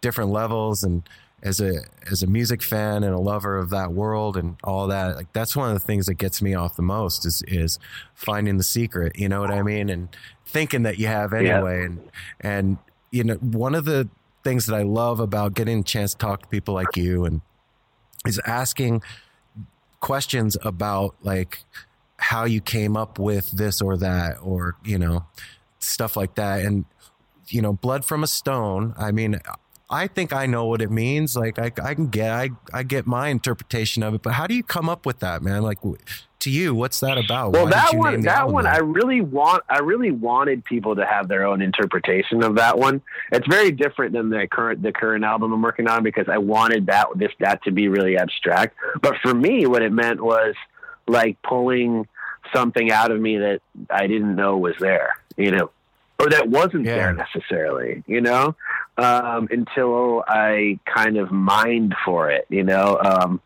different 0.01 0.31
levels 0.31 0.83
and 0.83 1.03
as 1.45 1.61
a 1.61 1.83
as 2.11 2.23
a 2.23 2.27
music 2.27 2.63
fan 2.63 3.05
and 3.05 3.15
a 3.15 3.19
lover 3.19 3.59
of 3.59 3.69
that 3.71 3.93
world 3.93 4.37
and 4.37 4.57
all 4.65 4.89
that, 4.89 5.17
like 5.17 5.33
that's 5.35 5.55
one 5.55 5.69
of 5.69 5.75
the 5.75 5.87
things 5.87 6.07
that 6.07 6.15
gets 6.15 6.41
me 6.41 6.55
off 6.55 6.75
the 6.77 6.83
most 6.83 7.27
is 7.27 7.43
is 7.47 7.79
finding 8.15 8.57
the 8.57 8.65
secret, 8.65 9.17
you 9.19 9.29
know 9.29 9.41
what 9.41 9.51
I 9.51 9.63
mean? 9.63 9.91
And 9.91 10.09
thinking 10.47 10.83
that 10.85 10.99
you 10.99 11.07
have 11.07 11.33
anyway. 11.35 11.85
And 11.85 12.11
and 12.41 12.79
you 13.11 13.25
know, 13.25 13.35
one 13.35 13.75
of 13.75 13.85
the 13.85 14.09
things 14.43 14.67
that 14.67 14.75
I 14.75 14.83
love 14.83 15.21
about 15.21 15.55
getting 15.55 15.81
a 15.81 15.83
chance 15.83 16.13
to 16.13 16.19
talk 16.19 16.43
to 16.43 16.49
people 16.49 16.75
like 16.75 16.97
you 16.97 17.25
and 17.25 17.43
is 18.27 18.41
asking 18.47 19.03
questions 20.01 20.57
about 20.63 21.15
like 21.23 21.61
how 22.17 22.45
you 22.45 22.61
came 22.61 22.97
up 22.97 23.19
with 23.19 23.51
this 23.51 23.83
or 23.83 23.99
that 23.99 24.39
or 24.43 24.77
you 24.83 24.99
know 24.99 25.27
stuff 25.79 26.17
like 26.17 26.37
that. 26.37 26.65
And 26.65 26.87
you 27.49 27.61
know 27.61 27.73
blood 27.73 28.05
from 28.05 28.23
a 28.23 28.27
stone 28.27 28.95
i 28.97 29.13
mean 29.13 29.39
i 29.95 30.07
think 30.07 30.33
i 30.33 30.45
know 30.47 30.67
what 30.67 30.83
it 30.83 30.91
means 30.91 31.37
like 31.37 31.59
i, 31.59 31.71
I 31.83 31.95
can 31.95 32.09
get 32.09 32.31
I, 32.31 32.51
I 32.73 32.83
get 32.83 33.07
my 33.07 33.29
interpretation 33.29 34.03
of 34.03 34.15
it 34.15 34.23
but 34.23 34.33
how 34.35 34.47
do 34.47 34.55
you 34.55 34.63
come 34.63 34.89
up 34.89 35.07
with 35.07 35.21
that 35.21 35.43
man 35.43 35.63
like 35.63 35.79
to 36.41 36.51
you 36.51 36.75
what's 36.75 37.01
that 37.01 37.17
about 37.17 37.53
Well, 37.53 37.65
Why 37.65 37.71
that 37.71 37.95
one, 37.95 38.21
that 38.23 38.49
one, 38.51 38.67
I 38.67 38.79
really 38.79 39.23
want, 39.23 39.63
I 39.71 39.79
really 39.79 40.11
wanted 40.11 40.63
people 40.65 40.95
to 40.97 41.07
have 41.07 41.27
their 41.27 41.47
own 41.47 41.63
interpretation 41.63 42.43
of 42.43 42.57
that 42.57 42.79
one. 42.79 43.01
It's 43.33 43.47
very 43.47 43.71
different 43.71 44.13
than 44.13 44.29
the 44.29 44.47
current, 44.47 44.83
the 44.83 44.93
current 44.93 45.25
album 45.25 45.55
I'm 45.55 45.63
working 45.63 45.89
on 45.89 46.03
because 46.03 46.29
I 46.29 46.37
wanted 46.37 46.85
that, 46.87 47.07
this, 47.17 47.31
that 47.41 47.63
to 47.65 47.71
be 47.71 47.89
really 47.89 48.19
abstract. 48.19 48.77
But 49.01 49.15
for 49.23 49.33
me, 49.33 49.65
what 49.67 49.81
it 49.81 49.91
meant 49.93 50.23
was 50.23 50.55
like 51.07 51.41
pulling 51.43 52.07
something 52.53 52.91
out 52.93 53.11
of 53.11 53.19
me 53.21 53.39
that 53.39 53.61
I 53.89 54.07
didn't 54.07 54.37
know 54.37 54.59
was 54.59 54.75
there, 54.79 55.15
you 55.39 55.51
know, 55.51 55.71
or 56.19 56.29
that 56.29 56.49
wasn't 56.49 56.85
Yeah. 56.85 56.97
there 56.97 57.13
necessarily, 57.15 58.05
you 58.07 58.21
know, 58.21 58.55
um, 58.97 59.49
until 59.51 60.25
I 60.27 60.79
kind 60.85 61.17
of 61.17 61.31
mined 61.31 61.95
for 62.05 62.31
it, 62.31 62.47
you 62.49 62.63
know. 62.65 62.99
Um, 62.99 63.41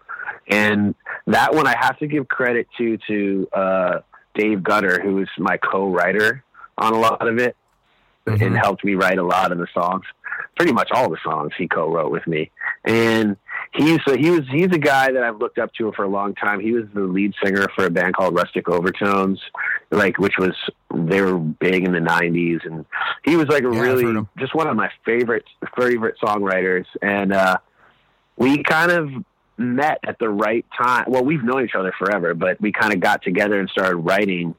and 0.49 0.95
that 1.27 1.55
one 1.55 1.67
I 1.67 1.75
have 1.79 1.99
to 1.99 2.07
give 2.07 2.29
credit 2.29 2.69
to 2.79 2.99
to 3.09 3.49
uh, 3.53 4.01
Dave 4.35 4.63
Gutter, 4.63 5.01
who 5.03 5.19
is 5.21 5.29
my 5.39 5.57
co-writer 5.57 6.43
on 6.77 6.93
a 6.93 6.99
lot 6.99 7.27
of 7.27 7.39
it, 7.39 7.57
Mhm. 8.27 8.47
and 8.47 8.57
helped 8.57 8.85
me 8.85 8.95
write 8.95 9.19
a 9.19 9.23
lot 9.23 9.53
of 9.53 9.59
the 9.59 9.67
songs. 9.73 10.05
Pretty 10.57 10.73
much 10.73 10.91
all 10.93 11.09
the 11.09 11.19
songs 11.23 11.53
he 11.57 11.67
co-wrote 11.69 12.11
with 12.11 12.27
me, 12.27 12.51
and 12.85 13.37
he's 13.75 13.99
a, 14.07 14.17
he 14.17 14.31
was 14.31 14.43
he's 14.51 14.71
a 14.73 14.79
guy 14.79 15.13
that 15.13 15.23
I've 15.23 15.39
looked 15.39 15.59
up 15.59 15.73
to 15.75 15.93
for 15.93 16.05
a 16.05 16.09
long 16.09 16.35
time. 16.35 16.61
He 16.61 16.73
was 16.73 16.85
the 16.95 17.01
lead 17.01 17.35
singer 17.43 17.67
for 17.75 17.87
a 17.87 17.91
band 17.91 18.15
called 18.15 18.35
Rustic 18.35 18.69
Overtones, 18.69 19.41
like 19.91 20.19
which 20.19 20.35
was 20.39 20.55
they 20.95 21.21
were 21.21 21.39
big 21.39 21.85
in 21.85 21.93
the 21.93 21.99
'90s, 21.99 22.65
and 22.65 22.85
he 23.25 23.37
was 23.37 23.49
like 23.49 23.65
a 23.65 23.73
Yeah, 23.73 23.81
really 23.81 24.27
just 24.39 24.55
one 24.55 24.67
of 24.69 24.77
my 24.77 24.91
favorite 25.05 25.45
favorite 25.77 26.17
songwriters, 26.23 26.87
and 27.03 27.33
uh, 27.33 27.59
we 28.37 28.63
kind 28.63 28.91
of 28.91 29.11
met 29.57 29.99
at 30.05 30.19
the 30.19 30.29
right 30.29 30.65
time. 30.77 31.05
Well, 31.09 31.25
we've 31.25 31.43
known 31.43 31.65
each 31.65 31.75
other 31.75 31.93
forever, 31.99 32.35
but 32.35 32.61
we 32.61 32.73
kind 32.73 32.93
of 32.93 33.01
got 33.01 33.23
together 33.23 33.59
and 33.59 33.69
started 33.69 33.97
writing 33.97 34.55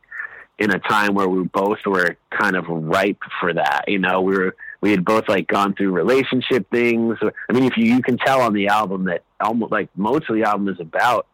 in 0.57 0.72
a 0.72 0.80
time 0.80 1.14
where 1.14 1.28
we 1.28 1.43
both 1.43 1.80
were 1.86 2.18
kind 2.30 2.55
of 2.55 2.66
ripe 2.68 3.22
for 3.39 3.53
that. 3.53 3.86
You 3.88 3.99
know, 3.99 4.22
we 4.22 4.38
were 4.38 4.55
we 4.82 4.91
had 4.91 5.03
both 5.03 5.27
like 5.27 5.47
gone 5.47 5.73
through 5.75 5.91
relationship 5.91 6.69
things. 6.71 7.17
I 7.49 7.53
mean, 7.53 7.65
if 7.65 7.77
you 7.77 7.86
you 7.95 8.01
can 8.01 8.17
tell 8.17 8.41
on 8.41 8.53
the 8.53 8.67
album 8.67 9.05
that 9.05 9.23
almost 9.39 9.71
like 9.71 9.89
most 9.95 10.30
of 10.30 10.36
the 10.36 10.43
album 10.43 10.67
is 10.69 10.80
about 10.80 11.27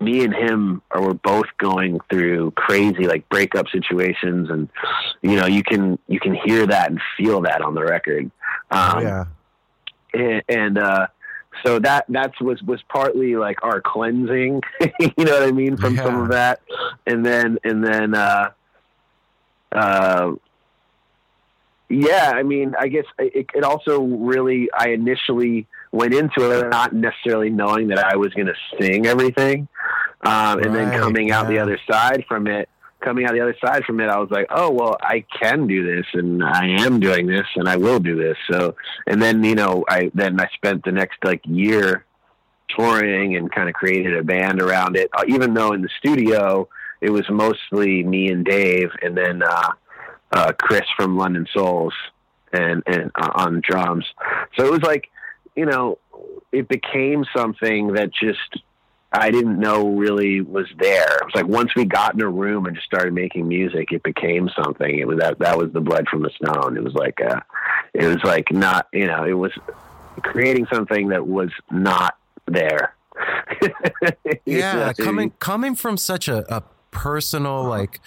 me 0.00 0.24
and 0.24 0.34
him 0.34 0.82
are 0.90 1.00
we're 1.00 1.14
both 1.14 1.46
going 1.58 2.00
through 2.10 2.50
crazy 2.52 3.06
like 3.06 3.28
breakup 3.28 3.68
situations 3.68 4.50
and 4.50 4.68
you 5.22 5.36
know 5.36 5.46
you 5.46 5.62
can 5.62 5.98
you 6.08 6.18
can 6.18 6.34
hear 6.34 6.66
that 6.66 6.90
and 6.90 7.00
feel 7.16 7.42
that 7.42 7.62
on 7.62 7.74
the 7.74 7.84
record. 7.84 8.30
Um, 8.70 8.96
Oh, 8.96 9.00
yeah. 9.00 9.24
and, 10.14 10.42
and 10.48 10.78
uh 10.78 11.06
so 11.64 11.78
that 11.78 12.06
that's 12.08 12.40
was 12.40 12.60
was 12.62 12.80
partly 12.88 13.36
like 13.36 13.62
our 13.62 13.80
cleansing 13.80 14.60
you 15.00 15.24
know 15.24 15.32
what 15.32 15.42
i 15.42 15.52
mean 15.52 15.76
from 15.76 15.96
some 15.96 16.22
of 16.22 16.28
that. 16.30 16.60
And 17.06 17.24
then 17.24 17.58
and 17.64 17.84
then 17.84 18.14
uh 18.14 18.50
uh 19.72 20.32
yeah 21.88 22.32
i 22.34 22.42
mean 22.42 22.74
i 22.78 22.88
guess 22.88 23.04
it, 23.18 23.46
it 23.54 23.64
also 23.64 24.00
really 24.00 24.68
i 24.76 24.90
initially 24.90 25.66
went 25.92 26.12
into 26.12 26.50
it 26.50 26.68
not 26.68 26.92
necessarily 26.92 27.50
knowing 27.50 27.88
that 27.88 27.98
i 27.98 28.16
was 28.16 28.32
going 28.34 28.46
to 28.46 28.54
sing 28.80 29.06
everything 29.06 29.68
um 30.22 30.58
and 30.60 30.74
then 30.74 30.98
coming 30.98 31.30
out 31.30 31.48
the 31.48 31.58
other 31.58 31.78
side 31.90 32.24
from 32.28 32.46
it 32.46 32.68
coming 33.00 33.24
out 33.24 33.32
the 33.32 33.40
other 33.40 33.56
side 33.64 33.84
from 33.84 34.00
it 34.00 34.08
i 34.08 34.18
was 34.18 34.30
like 34.30 34.46
oh 34.50 34.70
well 34.70 34.96
i 35.00 35.24
can 35.40 35.66
do 35.66 35.96
this 35.96 36.06
and 36.14 36.42
i 36.42 36.66
am 36.66 36.98
doing 36.98 37.26
this 37.26 37.46
and 37.56 37.68
i 37.68 37.76
will 37.76 38.00
do 38.00 38.16
this. 38.16 38.36
So 38.50 38.74
and 39.06 39.22
then 39.22 39.44
you 39.44 39.54
know 39.54 39.84
i 39.88 40.10
then 40.14 40.40
i 40.40 40.48
spent 40.54 40.84
the 40.84 40.92
next 40.92 41.18
like 41.22 41.40
year 41.44 42.04
touring 42.76 43.36
and 43.36 43.50
kind 43.50 43.68
of 43.68 43.74
created 43.74 44.16
a 44.16 44.22
band 44.22 44.60
around 44.60 44.94
it. 44.96 45.08
Uh, 45.16 45.24
even 45.26 45.54
though 45.54 45.72
in 45.72 45.82
the 45.82 45.88
studio 45.98 46.68
it 47.00 47.10
was 47.10 47.24
mostly 47.30 48.02
me 48.02 48.30
and 48.30 48.44
dave 48.44 48.90
and 49.00 49.16
then 49.16 49.42
uh 49.42 49.70
uh 50.32 50.52
chris 50.52 50.84
from 50.96 51.16
london 51.16 51.46
souls 51.52 51.94
and 52.52 52.82
and 52.86 53.10
uh, 53.14 53.30
on 53.34 53.60
drums 53.62 54.04
so 54.56 54.64
it 54.64 54.70
was 54.70 54.82
like 54.82 55.10
you 55.56 55.66
know 55.66 55.98
it 56.52 56.68
became 56.68 57.24
something 57.34 57.92
that 57.92 58.10
just 58.12 58.62
I 59.10 59.30
didn't 59.30 59.58
know 59.58 59.88
really 59.88 60.42
was 60.42 60.66
there. 60.78 61.16
It 61.16 61.24
was 61.24 61.34
like 61.34 61.46
once 61.46 61.74
we 61.74 61.86
got 61.86 62.14
in 62.14 62.20
a 62.20 62.28
room 62.28 62.66
and 62.66 62.76
just 62.76 62.86
started 62.86 63.14
making 63.14 63.48
music, 63.48 63.90
it 63.90 64.02
became 64.02 64.50
something. 64.62 64.98
It 64.98 65.08
was 65.08 65.18
that 65.18 65.38
that 65.38 65.56
was 65.56 65.72
the 65.72 65.80
blood 65.80 66.06
from 66.08 66.22
the 66.22 66.30
stone. 66.30 66.76
It 66.76 66.84
was 66.84 66.92
like 66.92 67.18
uh 67.20 67.40
it 67.94 68.06
was 68.06 68.22
like 68.22 68.52
not 68.52 68.86
you 68.92 69.06
know, 69.06 69.24
it 69.24 69.32
was 69.32 69.52
creating 70.22 70.66
something 70.72 71.08
that 71.08 71.26
was 71.26 71.50
not 71.70 72.16
there. 72.46 72.94
Yeah 74.44 74.72
know 74.72 74.78
what 74.80 75.00
I 75.00 75.02
coming 75.02 75.30
coming 75.38 75.74
from 75.74 75.96
such 75.96 76.28
a, 76.28 76.44
a 76.54 76.62
personal 76.90 77.64
like 77.64 78.00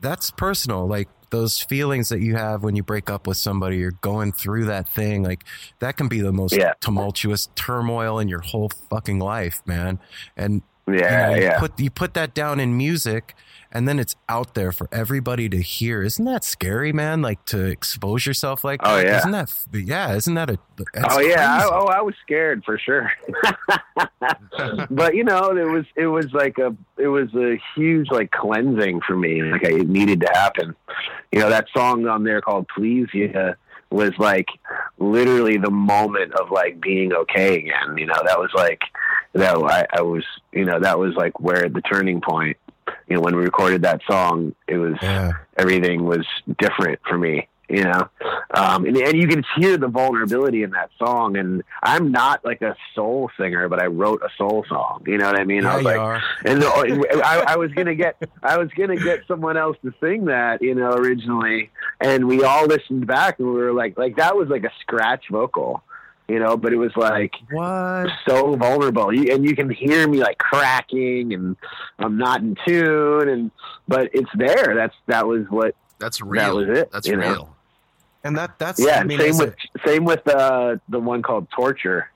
that's 0.00 0.30
personal 0.30 0.86
like 0.86 1.08
those 1.30 1.60
feelings 1.60 2.08
that 2.08 2.20
you 2.20 2.36
have 2.36 2.62
when 2.62 2.76
you 2.76 2.82
break 2.82 3.08
up 3.10 3.26
with 3.26 3.36
somebody 3.36 3.76
you're 3.76 3.92
going 4.02 4.32
through 4.32 4.64
that 4.64 4.88
thing 4.88 5.22
like 5.22 5.44
that 5.78 5.96
can 5.96 6.08
be 6.08 6.20
the 6.20 6.32
most 6.32 6.54
Yeah. 6.56 6.72
tumultuous 6.80 7.48
turmoil 7.54 8.18
in 8.18 8.28
your 8.28 8.40
whole 8.40 8.68
fucking 8.90 9.18
life 9.18 9.62
man 9.66 9.98
and 10.36 10.62
you 10.86 10.94
Yeah, 10.94 11.28
know, 11.28 11.34
you 11.36 11.42
yeah. 11.42 11.58
put 11.60 11.78
you 11.78 11.90
put 11.90 12.14
that 12.14 12.34
down 12.34 12.58
in 12.58 12.76
music 12.76 13.34
and 13.72 13.86
then 13.86 13.98
it's 13.98 14.16
out 14.28 14.54
there 14.54 14.72
for 14.72 14.88
everybody 14.92 15.48
to 15.48 15.60
hear 15.60 16.02
isn't 16.02 16.24
that 16.24 16.44
scary 16.44 16.92
man 16.92 17.22
like 17.22 17.44
to 17.44 17.64
expose 17.66 18.26
yourself 18.26 18.64
like 18.64 18.80
Oh, 18.82 18.96
that 18.96 19.06
yeah. 19.06 19.18
isn't 19.18 19.30
that 19.32 19.54
yeah 19.72 20.14
isn't 20.14 20.34
that 20.34 20.50
a 20.50 20.58
oh 21.08 21.20
yeah, 21.20 21.58
I, 21.62 21.68
oh 21.70 21.86
I 21.86 22.00
was 22.00 22.14
scared 22.22 22.64
for 22.64 22.78
sure. 22.78 23.10
but 24.90 25.14
you 25.14 25.24
know, 25.24 25.50
it 25.56 25.70
was 25.70 25.84
it 25.96 26.06
was 26.06 26.32
like 26.32 26.58
a 26.58 26.74
it 26.96 27.08
was 27.08 27.28
a 27.34 27.60
huge 27.74 28.10
like 28.10 28.30
cleansing 28.30 29.00
for 29.06 29.16
me. 29.16 29.42
Like 29.42 29.62
it 29.64 29.88
needed 29.88 30.20
to 30.20 30.28
happen. 30.32 30.74
You 31.32 31.40
know, 31.40 31.50
that 31.50 31.66
song 31.76 32.06
on 32.06 32.24
there 32.24 32.40
called 32.40 32.66
"Please 32.74 33.08
You" 33.12 33.54
was 33.90 34.12
like 34.18 34.48
literally 34.98 35.56
the 35.58 35.70
moment 35.70 36.32
of 36.34 36.50
like 36.50 36.80
being 36.80 37.12
okay 37.12 37.58
again. 37.58 37.96
You 37.96 38.06
know, 38.06 38.22
that 38.24 38.38
was 38.38 38.50
like 38.54 38.80
that. 39.34 39.56
I, 39.56 39.86
I 39.92 40.02
was 40.02 40.24
you 40.52 40.64
know 40.64 40.80
that 40.80 40.98
was 40.98 41.14
like 41.14 41.38
where 41.40 41.68
the 41.68 41.82
turning 41.82 42.20
point. 42.20 42.56
You 43.08 43.16
know, 43.16 43.22
when 43.22 43.36
we 43.36 43.42
recorded 43.42 43.82
that 43.82 44.00
song, 44.08 44.54
it 44.66 44.76
was 44.76 44.94
yeah. 45.02 45.32
everything 45.56 46.04
was 46.04 46.26
different 46.58 47.00
for 47.08 47.18
me 47.18 47.48
you 47.70 47.84
know? 47.84 48.08
Um 48.52 48.84
and, 48.84 48.96
and 48.96 49.16
you 49.16 49.28
can 49.28 49.44
hear 49.56 49.76
the 49.76 49.86
vulnerability 49.86 50.64
in 50.64 50.70
that 50.70 50.90
song 50.98 51.36
and 51.36 51.62
i'm 51.82 52.10
not 52.10 52.44
like 52.44 52.62
a 52.62 52.76
soul 52.94 53.30
singer 53.38 53.68
but 53.68 53.80
i 53.80 53.86
wrote 53.86 54.22
a 54.22 54.28
soul 54.36 54.64
song 54.68 55.04
you 55.06 55.18
know 55.18 55.26
what 55.26 55.38
i 55.38 55.44
mean? 55.44 55.62
Yeah 55.62 55.72
i 55.72 55.76
was 55.76 55.84
like 55.84 55.98
are. 55.98 56.22
and 56.44 56.60
the, 56.60 57.22
I, 57.24 57.52
I 57.52 57.56
was 57.56 57.70
gonna 57.72 57.94
get 57.94 58.16
i 58.42 58.58
was 58.58 58.68
gonna 58.76 58.96
get 58.96 59.20
someone 59.28 59.56
else 59.56 59.76
to 59.84 59.94
sing 60.00 60.24
that 60.26 60.62
you 60.62 60.74
know 60.74 60.90
originally 60.90 61.70
and 62.00 62.26
we 62.26 62.42
all 62.42 62.66
listened 62.66 63.06
back 63.06 63.38
and 63.38 63.48
we 63.48 63.54
were 63.54 63.72
like 63.72 63.96
like 63.96 64.16
that 64.16 64.36
was 64.36 64.48
like 64.48 64.64
a 64.64 64.72
scratch 64.80 65.24
vocal 65.30 65.82
you 66.30 66.38
know 66.38 66.56
but 66.56 66.72
it 66.72 66.76
was 66.76 66.92
like 66.96 67.34
what 67.50 68.08
so 68.26 68.54
vulnerable 68.56 69.12
you, 69.12 69.32
and 69.32 69.44
you 69.44 69.54
can 69.54 69.68
hear 69.68 70.08
me 70.08 70.18
like 70.18 70.38
cracking 70.38 71.34
and 71.34 71.56
i'm 71.98 72.16
not 72.16 72.40
in 72.40 72.56
tune 72.66 73.28
and 73.28 73.50
but 73.88 74.08
it's 74.12 74.30
there 74.36 74.74
that's 74.74 74.94
that 75.06 75.26
was 75.26 75.44
what 75.50 75.74
That's 76.00 76.20
real. 76.20 76.42
That 76.42 76.54
was 76.54 76.78
it, 76.78 76.90
That's 76.90 77.06
you 77.06 77.16
know? 77.16 77.30
real. 77.30 77.56
And 78.24 78.36
that 78.36 78.58
that's 78.58 78.78
yeah, 78.78 79.00
I 79.00 79.04
mean, 79.04 79.18
same 79.18 79.30
as 79.30 79.40
with 79.40 79.54
same 79.86 80.04
with 80.04 80.26
uh, 80.28 80.76
the 80.88 80.98
one 80.98 81.22
called 81.22 81.48
Torture. 81.50 82.10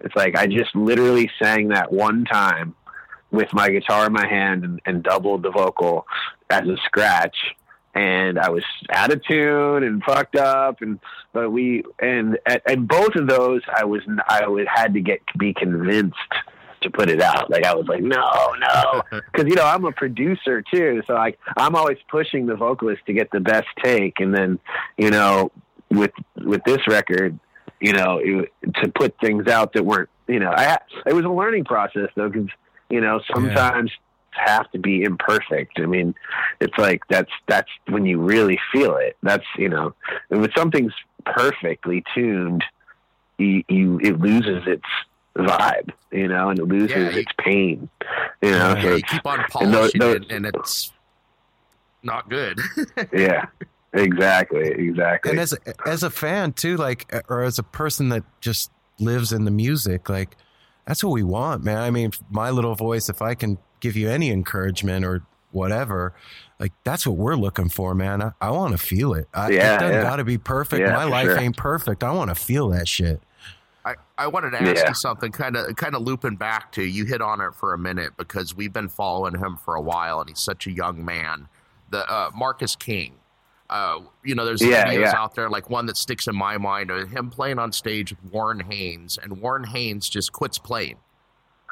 It's 0.00 0.14
like 0.16 0.36
I 0.36 0.46
just 0.46 0.74
literally 0.74 1.30
sang 1.42 1.68
that 1.68 1.92
one 1.92 2.24
time 2.24 2.74
with 3.30 3.52
my 3.52 3.68
guitar 3.70 4.06
in 4.06 4.12
my 4.12 4.26
hand 4.26 4.64
and, 4.64 4.80
and 4.86 5.02
doubled 5.02 5.42
the 5.42 5.50
vocal 5.50 6.06
as 6.48 6.66
a 6.66 6.76
scratch. 6.86 7.36
And 7.94 8.38
I 8.38 8.48
was 8.48 8.64
out 8.90 9.12
of 9.12 9.22
tune 9.24 9.82
and 9.82 10.02
fucked 10.02 10.36
up, 10.36 10.80
and 10.80 10.98
but 11.32 11.50
we 11.50 11.84
and 12.00 12.38
and 12.66 12.88
both 12.88 13.14
of 13.16 13.26
those 13.26 13.60
I 13.74 13.84
was 13.84 14.00
I 14.28 14.46
would 14.48 14.66
had 14.66 14.94
to 14.94 15.00
get 15.00 15.20
be 15.38 15.52
convinced 15.52 16.16
to 16.82 16.90
put 16.90 17.08
it 17.08 17.20
out. 17.20 17.50
Like 17.50 17.64
I 17.64 17.74
was 17.74 17.86
like, 17.86 18.02
no, 18.02 18.54
no, 18.58 19.02
because 19.32 19.48
you 19.48 19.54
know 19.54 19.64
I'm 19.64 19.84
a 19.84 19.92
producer 19.92 20.62
too, 20.62 21.02
so 21.06 21.14
like 21.14 21.38
I'm 21.56 21.74
always 21.74 21.98
pushing 22.10 22.46
the 22.46 22.56
vocalist 22.56 23.04
to 23.06 23.12
get 23.12 23.30
the 23.30 23.40
best 23.40 23.68
take, 23.82 24.20
and 24.20 24.34
then 24.34 24.58
you 24.96 25.10
know 25.10 25.50
with 25.90 26.12
with 26.36 26.62
this 26.64 26.86
record, 26.88 27.38
you 27.80 27.92
know 27.92 28.20
it, 28.22 28.52
to 28.82 28.88
put 28.88 29.18
things 29.20 29.48
out 29.48 29.72
that 29.74 29.84
weren't 29.84 30.08
you 30.28 30.38
know 30.38 30.50
I 30.50 30.78
it 31.06 31.14
was 31.14 31.24
a 31.24 31.30
learning 31.30 31.64
process 31.64 32.08
though 32.14 32.28
because 32.28 32.48
you 32.90 33.00
know 33.00 33.20
sometimes 33.32 33.90
have 34.34 34.70
to 34.72 34.78
be 34.78 35.02
imperfect. 35.02 35.78
I 35.80 35.86
mean, 35.86 36.14
it's 36.60 36.76
like 36.78 37.02
that's 37.08 37.30
that's 37.48 37.70
when 37.88 38.06
you 38.06 38.18
really 38.20 38.58
feel 38.72 38.96
it. 38.96 39.16
That's 39.22 39.44
you 39.58 39.68
know, 39.68 39.94
and 40.30 40.40
when 40.40 40.50
something's 40.56 40.92
perfectly 41.24 42.02
tuned, 42.14 42.64
you, 43.38 43.62
you 43.68 43.98
it 44.02 44.18
loses 44.20 44.66
its 44.66 44.84
vibe, 45.36 45.90
you 46.10 46.28
know, 46.28 46.50
and 46.50 46.58
it 46.58 46.64
loses 46.66 46.90
Yeah, 46.90 47.10
you- 47.10 47.20
its 47.20 47.32
pain. 47.38 47.88
You 48.42 48.50
know, 48.50 48.74
Yeah, 48.74 48.82
so 48.82 48.96
you 48.96 49.02
keep 49.02 49.26
on 49.26 49.44
and 49.60 49.72
those- 49.74 49.92
those- 49.92 50.16
it, 50.16 50.30
and 50.32 50.46
it's 50.46 50.92
not 52.02 52.28
good. 52.28 52.58
yeah, 53.12 53.46
exactly, 53.92 54.68
exactly. 54.68 55.30
and 55.30 55.40
as 55.40 55.52
a, 55.52 55.88
as 55.88 56.02
a 56.02 56.10
fan 56.10 56.52
too, 56.52 56.76
like 56.76 57.12
or 57.28 57.42
as 57.42 57.58
a 57.58 57.62
person 57.62 58.08
that 58.10 58.24
just 58.40 58.70
lives 58.98 59.32
in 59.32 59.44
the 59.44 59.50
music, 59.50 60.08
like 60.08 60.36
that's 60.86 61.02
what 61.04 61.12
we 61.12 61.22
want, 61.22 61.62
man. 61.64 61.78
I 61.78 61.90
mean, 61.90 62.10
my 62.30 62.50
little 62.50 62.74
voice, 62.74 63.08
if 63.08 63.22
I 63.22 63.34
can 63.34 63.58
give 63.82 63.96
you 63.96 64.08
any 64.08 64.30
encouragement 64.30 65.04
or 65.04 65.22
whatever, 65.50 66.14
like 66.58 66.72
that's 66.84 67.06
what 67.06 67.18
we're 67.18 67.34
looking 67.36 67.68
for, 67.68 67.94
man. 67.94 68.22
I, 68.22 68.30
I 68.40 68.50
want 68.50 68.72
to 68.72 68.78
feel 68.78 69.12
it. 69.12 69.28
I, 69.34 69.50
Yeah, 69.50 69.74
it 69.74 69.80
doesn't 69.80 69.96
yeah. 69.96 70.02
got 70.02 70.16
to 70.16 70.24
be 70.24 70.38
perfect. 70.38 70.80
Yeah, 70.80 70.94
my 70.94 71.04
life 71.04 71.26
sure. 71.26 71.38
ain't 71.38 71.56
perfect. 71.58 72.02
I 72.02 72.10
want 72.12 72.30
to 72.30 72.34
feel 72.34 72.70
that 72.70 72.88
shit. 72.88 73.20
I, 73.84 73.96
I 74.16 74.28
wanted 74.28 74.52
to 74.52 74.62
ask 74.62 74.76
Yeah. 74.76 74.88
you 74.88 74.94
something, 74.94 75.32
kind 75.32 75.56
of 75.56 75.74
kind 75.76 75.94
of 75.94 76.02
looping 76.02 76.36
back 76.36 76.70
to 76.72 76.82
you 76.82 77.04
hit 77.04 77.20
on 77.20 77.40
it 77.40 77.52
for 77.54 77.74
a 77.74 77.78
minute 77.78 78.12
because 78.16 78.54
we've 78.56 78.72
been 78.72 78.88
following 78.88 79.34
him 79.38 79.58
for 79.62 79.74
a 79.74 79.80
while, 79.80 80.20
and 80.20 80.28
he's 80.30 80.38
such 80.38 80.66
a 80.66 80.70
young 80.70 81.04
man. 81.04 81.48
The 81.90 82.08
uh, 82.10 82.30
Marcus 82.34 82.76
King, 82.76 83.16
uh, 83.68 83.98
you 84.24 84.34
know, 84.36 84.44
there's 84.44 84.62
Yeah, 84.62 84.86
videos 84.86 85.00
yeah. 85.12 85.14
out 85.16 85.34
there 85.34 85.50
like 85.50 85.68
one 85.68 85.84
that 85.86 85.96
sticks 85.96 86.28
in 86.28 86.36
my 86.36 86.56
mind 86.58 86.90
of 86.92 87.10
him 87.10 87.28
playing 87.28 87.58
on 87.58 87.72
stage 87.72 88.12
with 88.12 88.32
Warren 88.32 88.60
Haynes, 88.60 89.18
and 89.20 89.40
Warren 89.42 89.64
Haynes 89.64 90.08
just 90.08 90.32
quits 90.32 90.58
playing. 90.58 90.96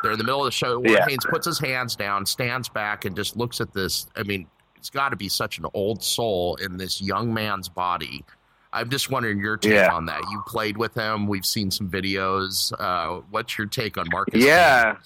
They're 0.02 0.12
in 0.12 0.18
the 0.18 0.24
middle 0.24 0.40
of 0.40 0.46
the 0.46 0.50
show. 0.52 0.82
Yeah. 0.84 1.04
Haynes 1.06 1.24
puts 1.28 1.46
his 1.46 1.58
hands 1.58 1.94
down, 1.96 2.24
stands 2.26 2.68
back, 2.68 3.04
and 3.04 3.14
just 3.14 3.36
looks 3.36 3.60
at 3.60 3.72
this. 3.72 4.06
I 4.16 4.22
mean, 4.22 4.46
it's 4.76 4.90
got 4.90 5.10
to 5.10 5.16
be 5.16 5.28
such 5.28 5.58
an 5.58 5.66
old 5.74 6.02
soul 6.02 6.56
in 6.56 6.76
this 6.78 7.02
young 7.02 7.34
man's 7.34 7.68
body. 7.68 8.24
I'm 8.72 8.88
just 8.88 9.10
wondering 9.10 9.38
your 9.40 9.56
take 9.56 9.72
Yeah. 9.72 9.92
on 9.92 10.06
that. 10.06 10.20
You 10.30 10.42
played 10.46 10.76
with 10.76 10.94
him. 10.94 11.26
We've 11.26 11.44
seen 11.44 11.70
some 11.70 11.88
videos. 11.90 12.72
Uh, 12.78 13.20
what's 13.30 13.58
your 13.58 13.66
take 13.66 13.98
on 13.98 14.06
Marcus? 14.12 14.42
Yeah. 14.42 14.96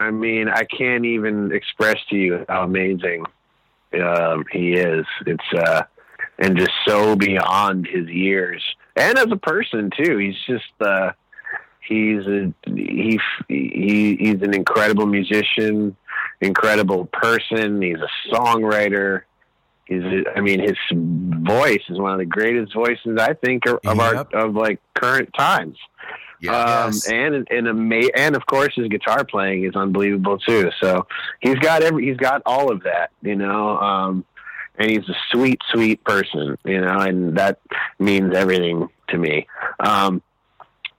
I 0.00 0.10
mean, 0.10 0.48
I 0.48 0.64
can't 0.64 1.04
even 1.04 1.52
express 1.52 1.98
to 2.10 2.16
you 2.16 2.44
how 2.48 2.62
amazing 2.64 3.24
um, 4.00 4.44
he 4.52 4.74
is. 4.74 5.06
It's 5.26 5.52
uh, 5.56 5.84
and 6.38 6.56
just 6.56 6.70
so 6.86 7.16
beyond 7.16 7.86
his 7.86 8.06
years, 8.08 8.62
and 8.94 9.18
as 9.18 9.26
a 9.32 9.36
person 9.36 9.90
too. 9.96 10.18
He's 10.18 10.36
just 10.46 10.70
uh, 10.80 11.12
he's 11.88 12.26
a 12.26 12.52
he 12.66 13.18
he 13.48 14.16
he's 14.20 14.42
an 14.42 14.54
incredible 14.54 15.06
musician, 15.06 15.96
incredible 16.40 17.06
person. 17.06 17.80
He's 17.82 17.96
a 17.98 18.30
songwriter. 18.34 19.22
He's 19.86 20.02
a, 20.02 20.24
I 20.36 20.40
mean, 20.42 20.60
his 20.60 20.76
voice 20.92 21.82
is 21.88 21.98
one 21.98 22.12
of 22.12 22.18
the 22.18 22.26
greatest 22.26 22.74
voices 22.74 23.16
I 23.18 23.32
think 23.34 23.66
of 23.66 23.80
Yep. 23.84 23.98
our 23.98 24.14
of 24.46 24.54
like 24.54 24.80
current 24.94 25.30
times. 25.36 25.76
Um, 26.46 26.54
Yes. 26.92 27.08
and 27.10 27.48
and 27.50 27.66
ama- 27.66 28.10
and 28.14 28.36
of 28.36 28.46
course 28.46 28.72
his 28.76 28.86
guitar 28.88 29.24
playing 29.24 29.64
is 29.64 29.74
unbelievable 29.74 30.38
too. 30.38 30.70
So 30.80 31.06
he's 31.40 31.56
got 31.56 31.82
every 31.82 32.06
he's 32.06 32.16
got 32.18 32.42
all 32.46 32.70
of 32.70 32.84
that, 32.84 33.10
you 33.22 33.34
know. 33.34 33.76
Um, 33.78 34.24
and 34.80 34.88
he's 34.88 35.08
a 35.08 35.16
sweet, 35.32 35.60
sweet 35.72 36.04
person, 36.04 36.56
you 36.64 36.80
know, 36.80 36.98
and 37.00 37.36
that 37.36 37.58
means 37.98 38.36
everything 38.36 38.88
to 39.08 39.18
me. 39.18 39.48
Um, 39.80 40.22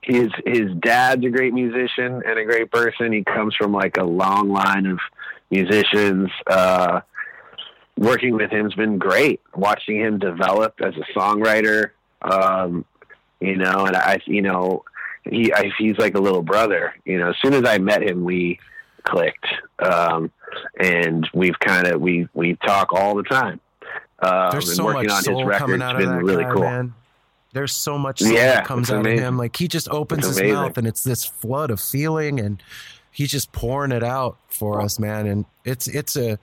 his 0.09 0.31
his 0.45 0.71
dad's 0.79 1.23
a 1.23 1.29
great 1.29 1.53
musician 1.53 2.21
and 2.25 2.39
a 2.39 2.43
great 2.43 2.71
person. 2.71 3.13
He 3.13 3.23
comes 3.23 3.55
from 3.55 3.71
like 3.71 3.97
a 3.97 4.03
long 4.03 4.49
line 4.49 4.87
of 4.87 4.99
musicians. 5.51 6.29
Uh, 6.47 7.01
working 7.95 8.33
with 8.33 8.49
him's 8.49 8.73
been 8.73 8.97
great. 8.97 9.41
Watching 9.55 9.99
him 9.99 10.17
develop 10.17 10.75
as 10.81 10.95
a 10.95 11.17
songwriter, 11.17 11.91
um, 12.23 12.85
you 13.39 13.55
know, 13.55 13.85
and 13.85 13.95
I, 13.95 14.19
you 14.25 14.41
know, 14.41 14.83
he 15.23 15.53
I, 15.53 15.71
he's 15.77 15.97
like 15.97 16.15
a 16.15 16.19
little 16.19 16.41
brother. 16.41 16.95
You 17.05 17.19
know, 17.19 17.29
as 17.29 17.35
soon 17.41 17.53
as 17.53 17.63
I 17.65 17.77
met 17.77 18.01
him, 18.01 18.23
we 18.23 18.59
clicked, 19.03 19.45
um, 19.79 20.31
and 20.79 21.29
we've 21.33 21.59
kind 21.59 21.85
of 21.87 22.01
we 22.01 22.27
we 22.33 22.55
talk 22.55 22.93
all 22.93 23.15
the 23.15 23.23
time. 23.23 23.59
Um, 24.21 24.49
There's 24.51 24.75
so 24.75 24.85
working 24.85 25.07
much 25.07 25.11
on 25.11 25.17
his 25.17 25.25
soul 25.25 25.45
records 25.45 25.59
coming 25.59 25.81
out 25.81 25.95
of 25.95 26.01
been 26.01 26.09
that 26.09 26.23
really 26.23 26.43
guy, 26.45 26.53
cool. 26.53 26.63
man. 26.63 26.93
There's 27.53 27.73
so 27.73 27.97
much 27.97 28.21
Yeah, 28.21 28.55
that 28.55 28.65
comes 28.65 28.91
out 28.91 28.99
amazing. 29.01 29.19
of 29.19 29.25
him. 29.25 29.37
Like 29.37 29.55
he 29.55 29.67
just 29.67 29.89
opens 29.89 30.19
It's 30.19 30.27
his 30.29 30.37
amazing. 30.37 30.55
mouth 30.55 30.77
and 30.77 30.87
it's 30.87 31.03
this 31.03 31.25
flood 31.25 31.71
of 31.71 31.79
feeling 31.81 32.39
and 32.39 32.61
he's 33.11 33.31
just 33.31 33.51
pouring 33.51 33.91
it 33.91 34.03
out 34.03 34.37
for 34.49 34.81
us, 34.81 34.99
man. 34.99 35.25
And 35.27 35.45
it's 35.65 35.87
it's 35.87 36.15
a 36.15 36.37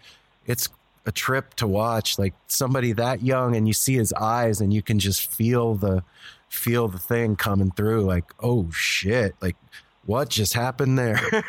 it's 0.46 0.68
a 1.06 1.12
trip 1.12 1.54
to 1.54 1.66
watch. 1.68 2.18
Like 2.18 2.34
somebody 2.48 2.92
that 2.92 3.22
young 3.22 3.54
and 3.54 3.68
you 3.68 3.72
see 3.74 3.94
his 3.94 4.12
eyes 4.14 4.60
and 4.60 4.72
you 4.74 4.82
can 4.82 4.98
just 4.98 5.32
feel 5.32 5.74
the 5.76 6.02
feel 6.48 6.88
the 6.88 6.98
thing 6.98 7.36
coming 7.36 7.70
through. 7.70 8.02
Like, 8.02 8.24
oh 8.42 8.68
shit. 8.72 9.36
Like 9.40 9.56
what 10.06 10.28
just 10.28 10.54
happened 10.54 10.98
there? 10.98 11.20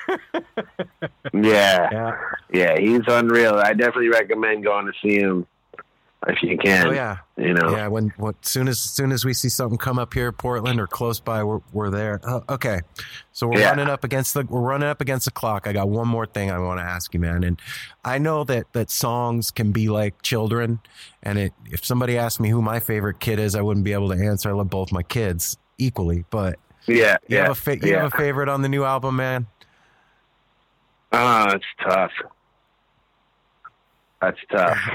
Yeah, 1.34 1.89
yeah. 1.91 2.12
yeah, 2.53 2.80
he's 2.80 3.01
unreal. 3.08 3.55
I 3.55 3.74
definitely 3.74 4.10
recommend 4.10 4.64
going 4.64 4.86
to 4.88 4.93
see 5.03 5.20
him 5.20 5.45
if 6.28 6.41
you 6.41 6.57
can. 6.57 6.88
Oh 6.88 6.91
yeah. 6.91 7.18
You 7.38 7.53
know, 7.53 7.70
Yeah, 7.70 7.88
when 7.88 8.11
what 8.18 8.43
soon 8.45 8.68
as 8.68 8.80
soon 8.80 9.11
as 9.11 9.24
we 9.24 9.34
see 9.34 9.49
something 9.49 9.78
come 9.78 9.99
up 9.99 10.13
here, 10.13 10.30
in 10.30 10.34
Portland 10.34 10.80
or 10.80 10.88
close 10.88 11.20
by, 11.20 11.43
we're 11.43 11.59
we're 11.72 11.91
there. 11.91 12.20
Oh, 12.24 12.43
okay, 12.49 12.80
so 13.32 13.47
we're 13.47 13.59
Yeah. 13.59 13.70
running 13.70 13.88
up 13.88 14.03
against 14.03 14.34
the 14.34 14.43
we're 14.43 14.61
running 14.61 14.89
up 14.89 14.99
against 14.99 15.26
the 15.26 15.32
clock. 15.32 15.68
I 15.68 15.74
got 15.74 15.89
one 15.89 16.07
more 16.07 16.26
thing 16.26 16.49
I 16.49 16.57
want 16.57 16.80
to 16.80 16.84
ask 16.84 17.13
you, 17.13 17.20
man. 17.20 17.43
And 17.43 17.61
I 18.03 18.18
know 18.18 18.43
that 18.45 18.74
that 18.74 18.89
songs 18.89 19.51
can 19.51 19.72
be 19.72 19.89
like 19.89 20.22
children, 20.24 20.80
and 21.22 21.38
it 21.38 21.53
if 21.65 21.86
somebody 21.86 22.17
asked 22.17 22.39
me 22.39 22.50
who 22.50 22.62
my 22.62 22.79
favorite 22.79 23.20
kid 23.20 23.37
is, 23.37 23.54
I 23.54 23.62
wouldn't 23.62 23.83
be 23.86 23.93
able 23.93 24.09
to 24.09 24.16
answer. 24.17 24.50
I 24.50 24.54
love 24.54 24.70
both 24.71 24.91
my 24.91 25.04
kids 25.04 25.58
equally, 25.78 26.25
but 26.32 26.58
yeah, 26.87 27.17
you 27.28 27.37
yeah, 27.37 27.43
have 27.43 27.51
a 27.51 27.55
fa- 27.55 27.78
you 27.78 27.91
yeah. 27.91 28.01
have 28.01 28.13
a 28.13 28.17
favorite 28.17 28.50
on 28.50 28.63
the 28.63 28.70
new 28.70 28.83
album, 28.83 29.17
man. 29.17 29.46
Oh, 31.12 31.51
it's 31.51 31.66
tough. 31.87 32.12
That's 34.21 34.39
tough. 34.51 34.77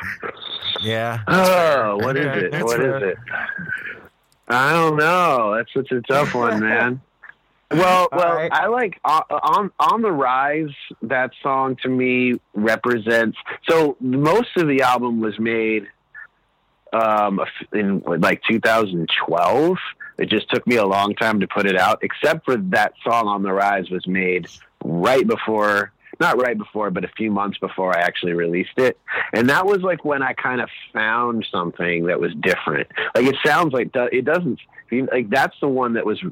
Yeah. 0.80 1.20
Oh, 1.28 1.96
what 1.98 2.16
is 2.16 2.26
it? 2.42 2.50
That's 2.50 2.64
What 2.64 2.80
is 2.80 2.86
fair. 2.86 3.10
it? 3.10 3.18
I 4.48 4.72
don't 4.72 4.96
know. 4.96 5.54
That's 5.54 5.72
such 5.72 5.92
a 5.92 6.00
tough 6.00 6.34
one, 6.34 6.60
man. 6.60 7.00
Well, 7.70 8.08
well, 8.12 8.34
right. 8.34 8.52
I 8.52 8.66
like 8.66 9.00
uh, 9.02 9.22
on 9.30 9.70
on 9.78 10.02
the 10.02 10.10
rise. 10.12 10.74
That 11.02 11.30
song 11.42 11.76
to 11.82 11.88
me 11.88 12.38
represents. 12.52 13.38
So 13.66 13.96
most 13.98 14.50
of 14.58 14.68
the 14.68 14.82
album 14.82 15.20
was 15.20 15.38
made 15.38 15.86
um, 16.92 17.40
in 17.72 18.00
like 18.00 18.42
2012. 18.50 19.78
It 20.18 20.28
just 20.28 20.50
took 20.50 20.66
me 20.66 20.76
a 20.76 20.84
long 20.84 21.14
time 21.14 21.40
to 21.40 21.46
put 21.48 21.64
it 21.64 21.78
out, 21.78 22.00
except 22.02 22.44
for 22.44 22.56
that 22.58 22.92
song 23.02 23.26
on 23.26 23.42
the 23.42 23.52
rise 23.54 23.88
was 23.88 24.06
made 24.06 24.48
right 24.84 25.26
before. 25.26 25.92
Not 26.22 26.40
right 26.40 26.56
before, 26.56 26.88
but 26.90 27.04
a 27.04 27.12
few 27.16 27.30
months 27.32 27.58
before 27.58 27.90
I 27.96 28.00
actually 28.00 28.34
released 28.34 28.78
it. 28.78 28.96
And 29.32 29.50
that 29.50 29.66
was 29.66 29.80
like 29.82 30.04
when 30.04 30.22
I 30.22 30.32
kind 30.34 30.60
of 30.60 30.68
found 30.92 31.44
something 31.50 32.06
that 32.06 32.20
was 32.20 32.32
different. 32.50 32.86
Like 33.14 33.26
it 33.26 33.36
sounds 33.44 33.72
like 33.72 33.90
it 33.94 34.24
doesn't 34.24 34.60
like 35.10 35.30
that's 35.30 35.56
the 35.60 35.68
one 35.68 35.94
that 35.94 36.06
was 36.06 36.22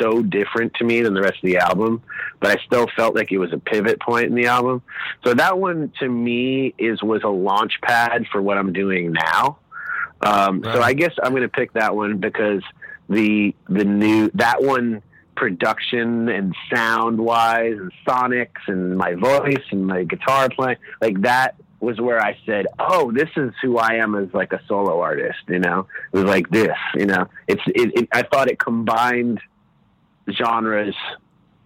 so 0.00 0.22
different 0.22 0.74
to 0.74 0.84
me 0.84 1.02
than 1.02 1.14
the 1.14 1.20
rest 1.20 1.36
of 1.36 1.46
the 1.50 1.58
album, 1.58 2.02
but 2.40 2.50
I 2.50 2.56
still 2.64 2.86
felt 2.96 3.14
like 3.14 3.30
it 3.30 3.38
was 3.38 3.52
a 3.52 3.58
pivot 3.58 4.00
point 4.00 4.26
in 4.26 4.34
the 4.34 4.46
album. 4.46 4.82
So 5.24 5.34
that 5.34 5.58
one 5.58 5.92
to 6.00 6.08
me 6.08 6.74
is 6.78 7.00
was 7.02 7.22
a 7.22 7.28
launch 7.28 7.74
pad 7.82 8.26
for 8.32 8.40
what 8.42 8.58
I'm 8.58 8.72
doing 8.72 9.12
now. 9.12 9.58
Um, 10.22 10.62
So 10.64 10.82
I 10.82 10.92
guess 10.94 11.14
I'm 11.22 11.30
going 11.30 11.42
to 11.42 11.48
pick 11.48 11.72
that 11.74 11.94
one 11.94 12.18
because 12.18 12.62
the 13.08 13.54
the 13.68 13.84
new 13.84 14.30
that 14.34 14.62
one 14.62 15.02
production 15.36 16.28
and 16.28 16.54
sound 16.72 17.18
wise 17.18 17.76
and 17.78 17.92
sonics 18.06 18.66
and 18.66 18.96
my 18.96 19.14
voice 19.14 19.64
and 19.70 19.86
my 19.86 20.04
guitar 20.04 20.48
playing 20.50 20.78
like 21.00 21.20
that 21.22 21.56
was 21.80 21.98
where 21.98 22.20
I 22.20 22.36
said, 22.44 22.66
"Oh, 22.78 23.10
this 23.10 23.30
is 23.36 23.52
who 23.62 23.78
I 23.78 23.94
am 23.94 24.14
as 24.14 24.32
like 24.34 24.52
a 24.52 24.60
solo 24.68 25.00
artist." 25.00 25.38
You 25.48 25.60
know, 25.60 25.86
it 26.12 26.16
was 26.18 26.26
like 26.26 26.50
this. 26.50 26.76
You 26.94 27.06
know, 27.06 27.26
it's 27.48 27.62
it, 27.66 27.98
it 27.98 28.08
I 28.12 28.22
thought 28.22 28.50
it 28.50 28.58
combined 28.58 29.40
genres 30.30 30.94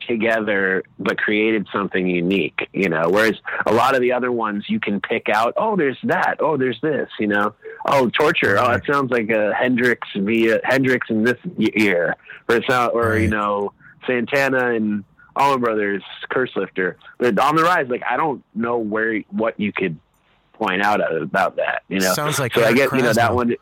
together 0.07 0.83
but 0.99 1.19
created 1.19 1.67
something 1.73 2.07
unique 2.07 2.69
you 2.73 2.89
know? 2.89 3.09
Whereas 3.09 3.35
a 3.67 3.73
lot 3.73 3.95
of 3.95 4.01
the 4.01 4.13
other 4.13 4.33
ones 4.33 4.65
you 4.69 4.81
can 4.81 5.01
pick 5.01 5.29
out 5.29 5.55
oh 5.57 5.77
there's 5.77 5.99
that 6.05 6.37
oh 6.41 6.57
there's 6.57 6.81
this 6.81 7.09
you 7.19 7.27
know? 7.27 7.55
Oh 7.87 8.09
torture 8.11 8.59
oh 8.59 8.69
that 8.69 8.87
sounds 8.87 9.11
like 9.11 9.31
a 9.31 9.55
hendrix 9.55 10.09
via 10.15 10.61
hendrix 10.65 11.11
in 11.11 11.25
this 11.25 11.39
year. 11.57 12.17
Or 12.49 12.57
it's 12.57 12.69
not 12.69 12.95
or 12.95 13.17
you 13.19 13.29
know 13.29 13.73
santana 14.07 14.75
and 14.75 15.05
allman 15.37 15.61
brothers 15.61 16.03
curse 16.31 16.51
lifter. 16.57 16.97
But 17.19 17.39
on 17.39 17.57
the 17.57 17.63
rise 17.63 17.89
like 17.89 18.03
i 18.09 18.17
don't 18.17 18.45
know 18.55 18.79
where 18.79 19.21
what 19.31 19.59
you 19.59 19.73
could 19.73 19.99
point 20.55 20.83
out 20.83 21.01
about 21.21 21.57
that 21.57 21.83
you 21.89 21.99
know 21.99 22.13
Sounds 22.15 22.39
like 22.39 22.55
so 22.55 22.65
i 22.65 22.73
guess 22.73 22.91
you 22.93 23.03
know 23.03 23.13
that 23.13 23.35
one 23.35 23.55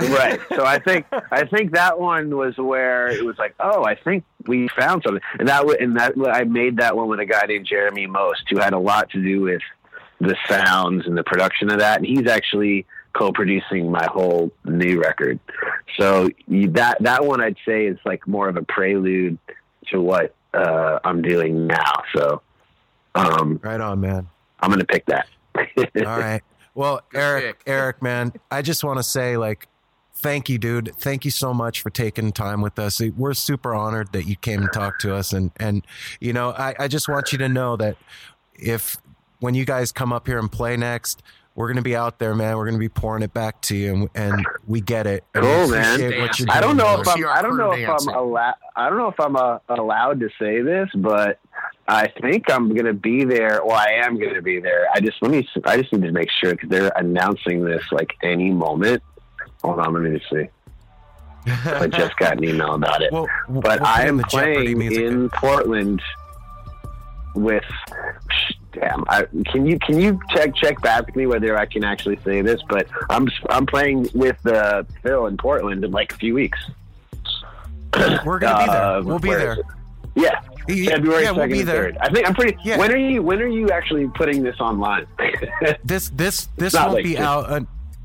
right. 0.00 0.40
So 0.54 0.64
I 0.64 0.78
think 0.78 1.06
I 1.30 1.44
think 1.46 1.72
that 1.72 1.98
one 1.98 2.36
was 2.36 2.56
where 2.56 3.08
it 3.08 3.24
was 3.24 3.38
like, 3.38 3.54
oh, 3.60 3.84
I 3.84 3.94
think 3.94 4.24
we 4.46 4.68
found 4.68 5.02
something, 5.04 5.22
and 5.38 5.48
that 5.48 5.64
and 5.80 5.96
that 5.96 6.14
I 6.32 6.44
made 6.44 6.78
that 6.78 6.96
one 6.96 7.08
with 7.08 7.20
a 7.20 7.26
guy 7.26 7.42
named 7.46 7.66
Jeremy 7.66 8.06
Most, 8.06 8.42
who 8.50 8.58
had 8.58 8.72
a 8.72 8.78
lot 8.78 9.10
to 9.10 9.22
do 9.22 9.42
with 9.42 9.62
the 10.20 10.36
sounds 10.48 11.06
and 11.06 11.16
the 11.16 11.24
production 11.24 11.70
of 11.70 11.78
that, 11.78 11.98
and 11.98 12.06
he's 12.06 12.26
actually 12.26 12.86
co-producing 13.12 13.90
my 13.90 14.06
whole 14.06 14.52
new 14.64 15.00
record. 15.00 15.40
So 15.96 16.28
that 16.48 16.98
that 17.00 17.24
one 17.24 17.40
I'd 17.40 17.56
say 17.66 17.86
is 17.86 17.98
like 18.04 18.26
more 18.26 18.48
of 18.48 18.56
a 18.56 18.62
prelude 18.62 19.38
to 19.88 20.00
what 20.00 20.34
uh, 20.54 20.98
I'm 21.04 21.22
doing 21.22 21.66
now. 21.66 22.02
So 22.14 22.42
um, 23.14 23.60
right 23.62 23.80
on, 23.80 24.00
man. 24.00 24.28
I'm 24.60 24.70
gonna 24.70 24.84
pick 24.84 25.06
that. 25.06 25.26
All 25.56 26.18
right. 26.18 26.42
Well, 26.74 27.00
Eric, 27.14 27.62
Eric, 27.66 28.00
man, 28.00 28.32
I 28.50 28.62
just 28.62 28.84
want 28.84 28.98
to 28.98 29.02
say, 29.02 29.36
like, 29.36 29.68
thank 30.14 30.48
you, 30.48 30.58
dude. 30.58 30.94
Thank 30.96 31.24
you 31.24 31.30
so 31.30 31.52
much 31.52 31.80
for 31.80 31.90
taking 31.90 32.32
time 32.32 32.60
with 32.60 32.78
us. 32.78 33.00
We're 33.16 33.34
super 33.34 33.74
honored 33.74 34.12
that 34.12 34.26
you 34.26 34.36
came 34.36 34.60
and 34.62 34.72
talked 34.72 35.00
to 35.02 35.14
us, 35.14 35.32
and 35.32 35.50
and 35.58 35.84
you 36.20 36.32
know, 36.32 36.50
I, 36.50 36.74
I 36.78 36.88
just 36.88 37.08
want 37.08 37.32
you 37.32 37.38
to 37.38 37.48
know 37.48 37.76
that 37.76 37.96
if 38.54 38.96
when 39.40 39.54
you 39.54 39.64
guys 39.64 39.90
come 39.92 40.12
up 40.12 40.26
here 40.26 40.38
and 40.38 40.50
play 40.50 40.76
next. 40.76 41.22
We're 41.56 41.66
gonna 41.68 41.82
be 41.82 41.96
out 41.96 42.20
there, 42.20 42.34
man. 42.34 42.56
We're 42.56 42.64
gonna 42.64 42.78
be 42.78 42.88
pouring 42.88 43.24
it 43.24 43.34
back 43.34 43.60
to 43.62 43.76
you, 43.76 43.92
and, 43.92 44.08
and 44.14 44.46
we 44.68 44.80
get 44.80 45.06
it. 45.06 45.24
And 45.34 45.44
Cool, 45.44 45.68
man. 45.68 45.96
appreciate 45.96 46.20
What 46.20 46.38
you're 46.38 46.48
I 46.50 46.60
don't 46.60 46.76
know 46.76 47.00
if. 47.00 47.08
I'm. 47.08 47.26
I 47.26 47.42
don't 47.42 47.56
know 47.58 47.72
if 47.72 47.88
I'm. 47.88 48.08
I 48.08 48.88
don't 48.88 48.96
know 48.96 49.08
if 49.08 49.20
I'm 49.20 49.36
uh, 49.36 49.58
allowed 49.68 50.20
to 50.20 50.30
say 50.38 50.62
this, 50.62 50.88
but 50.94 51.40
I 51.90 52.06
think 52.20 52.48
I'm 52.48 52.68
going 52.68 52.84
to 52.84 52.92
be 52.94 53.24
there. 53.24 53.60
Well, 53.64 53.76
I 53.76 54.04
am 54.04 54.16
going 54.16 54.34
to 54.34 54.42
be 54.42 54.60
there. 54.60 54.86
I 54.94 55.00
just 55.00 55.20
let 55.20 55.32
me. 55.32 55.46
I 55.64 55.76
just 55.76 55.92
need 55.92 56.02
to 56.02 56.12
make 56.12 56.30
sure 56.30 56.52
because 56.52 56.68
they're 56.68 56.92
announcing 56.94 57.64
this 57.64 57.82
like 57.90 58.12
any 58.22 58.50
moment. 58.50 59.02
Hold 59.64 59.80
on, 59.80 59.94
let 59.94 60.04
me 60.04 60.16
just 60.16 60.30
see. 60.30 60.48
I 61.68 61.88
just 61.88 62.16
got 62.16 62.36
an 62.36 62.44
email 62.44 62.74
about 62.74 63.02
it. 63.02 63.10
Well, 63.10 63.26
but 63.48 63.82
I 63.82 64.06
am 64.06 64.20
playing 64.20 64.80
in 64.82 65.30
Portland 65.30 66.00
with. 67.34 67.64
Damn, 68.72 69.02
I, 69.08 69.24
can 69.46 69.66
you 69.66 69.76
can 69.80 70.00
you 70.00 70.20
check 70.30 70.54
check 70.54 70.80
back 70.82 71.06
with 71.06 71.16
me 71.16 71.26
whether 71.26 71.58
I 71.58 71.66
can 71.66 71.82
actually 71.82 72.20
say 72.24 72.40
this? 72.40 72.62
But 72.68 72.86
I'm 73.08 73.26
I'm 73.48 73.66
playing 73.66 74.08
with 74.14 74.46
uh, 74.46 74.84
Phil 75.02 75.26
in 75.26 75.36
Portland 75.36 75.84
in 75.84 75.90
like 75.90 76.12
a 76.12 76.16
few 76.16 76.34
weeks. 76.34 76.60
We're 78.24 78.38
gonna 78.38 78.64
be 78.64 78.70
there. 78.70 78.82
Uh, 78.82 79.02
We'll 79.02 79.18
be 79.18 79.30
there. 79.30 79.56
Is? 80.68 80.76
Yeah, 80.76 80.82
Yeah, 80.84 80.90
February 80.96 81.22
yeah, 81.24 81.30
we'll 81.30 81.40
second 81.40 81.52
be 81.52 81.60
and 81.60 81.68
there. 81.68 81.82
third. 81.84 81.96
I 82.00 82.08
think 82.10 82.28
I'm 82.28 82.34
pretty. 82.34 82.56
Yeah. 82.64 82.76
When 82.78 82.92
are 82.92 82.96
you? 82.96 83.22
When 83.22 83.40
are 83.40 83.46
you 83.48 83.70
actually 83.70 84.08
putting 84.14 84.42
this 84.42 84.58
online? 84.60 85.06
this 85.84 86.10
this 86.10 86.48
this 86.56 86.74
won't 86.74 86.92
like 86.94 87.04
be 87.04 87.10
this. 87.14 87.20
out. 87.20 87.50
Uh, 87.50 87.60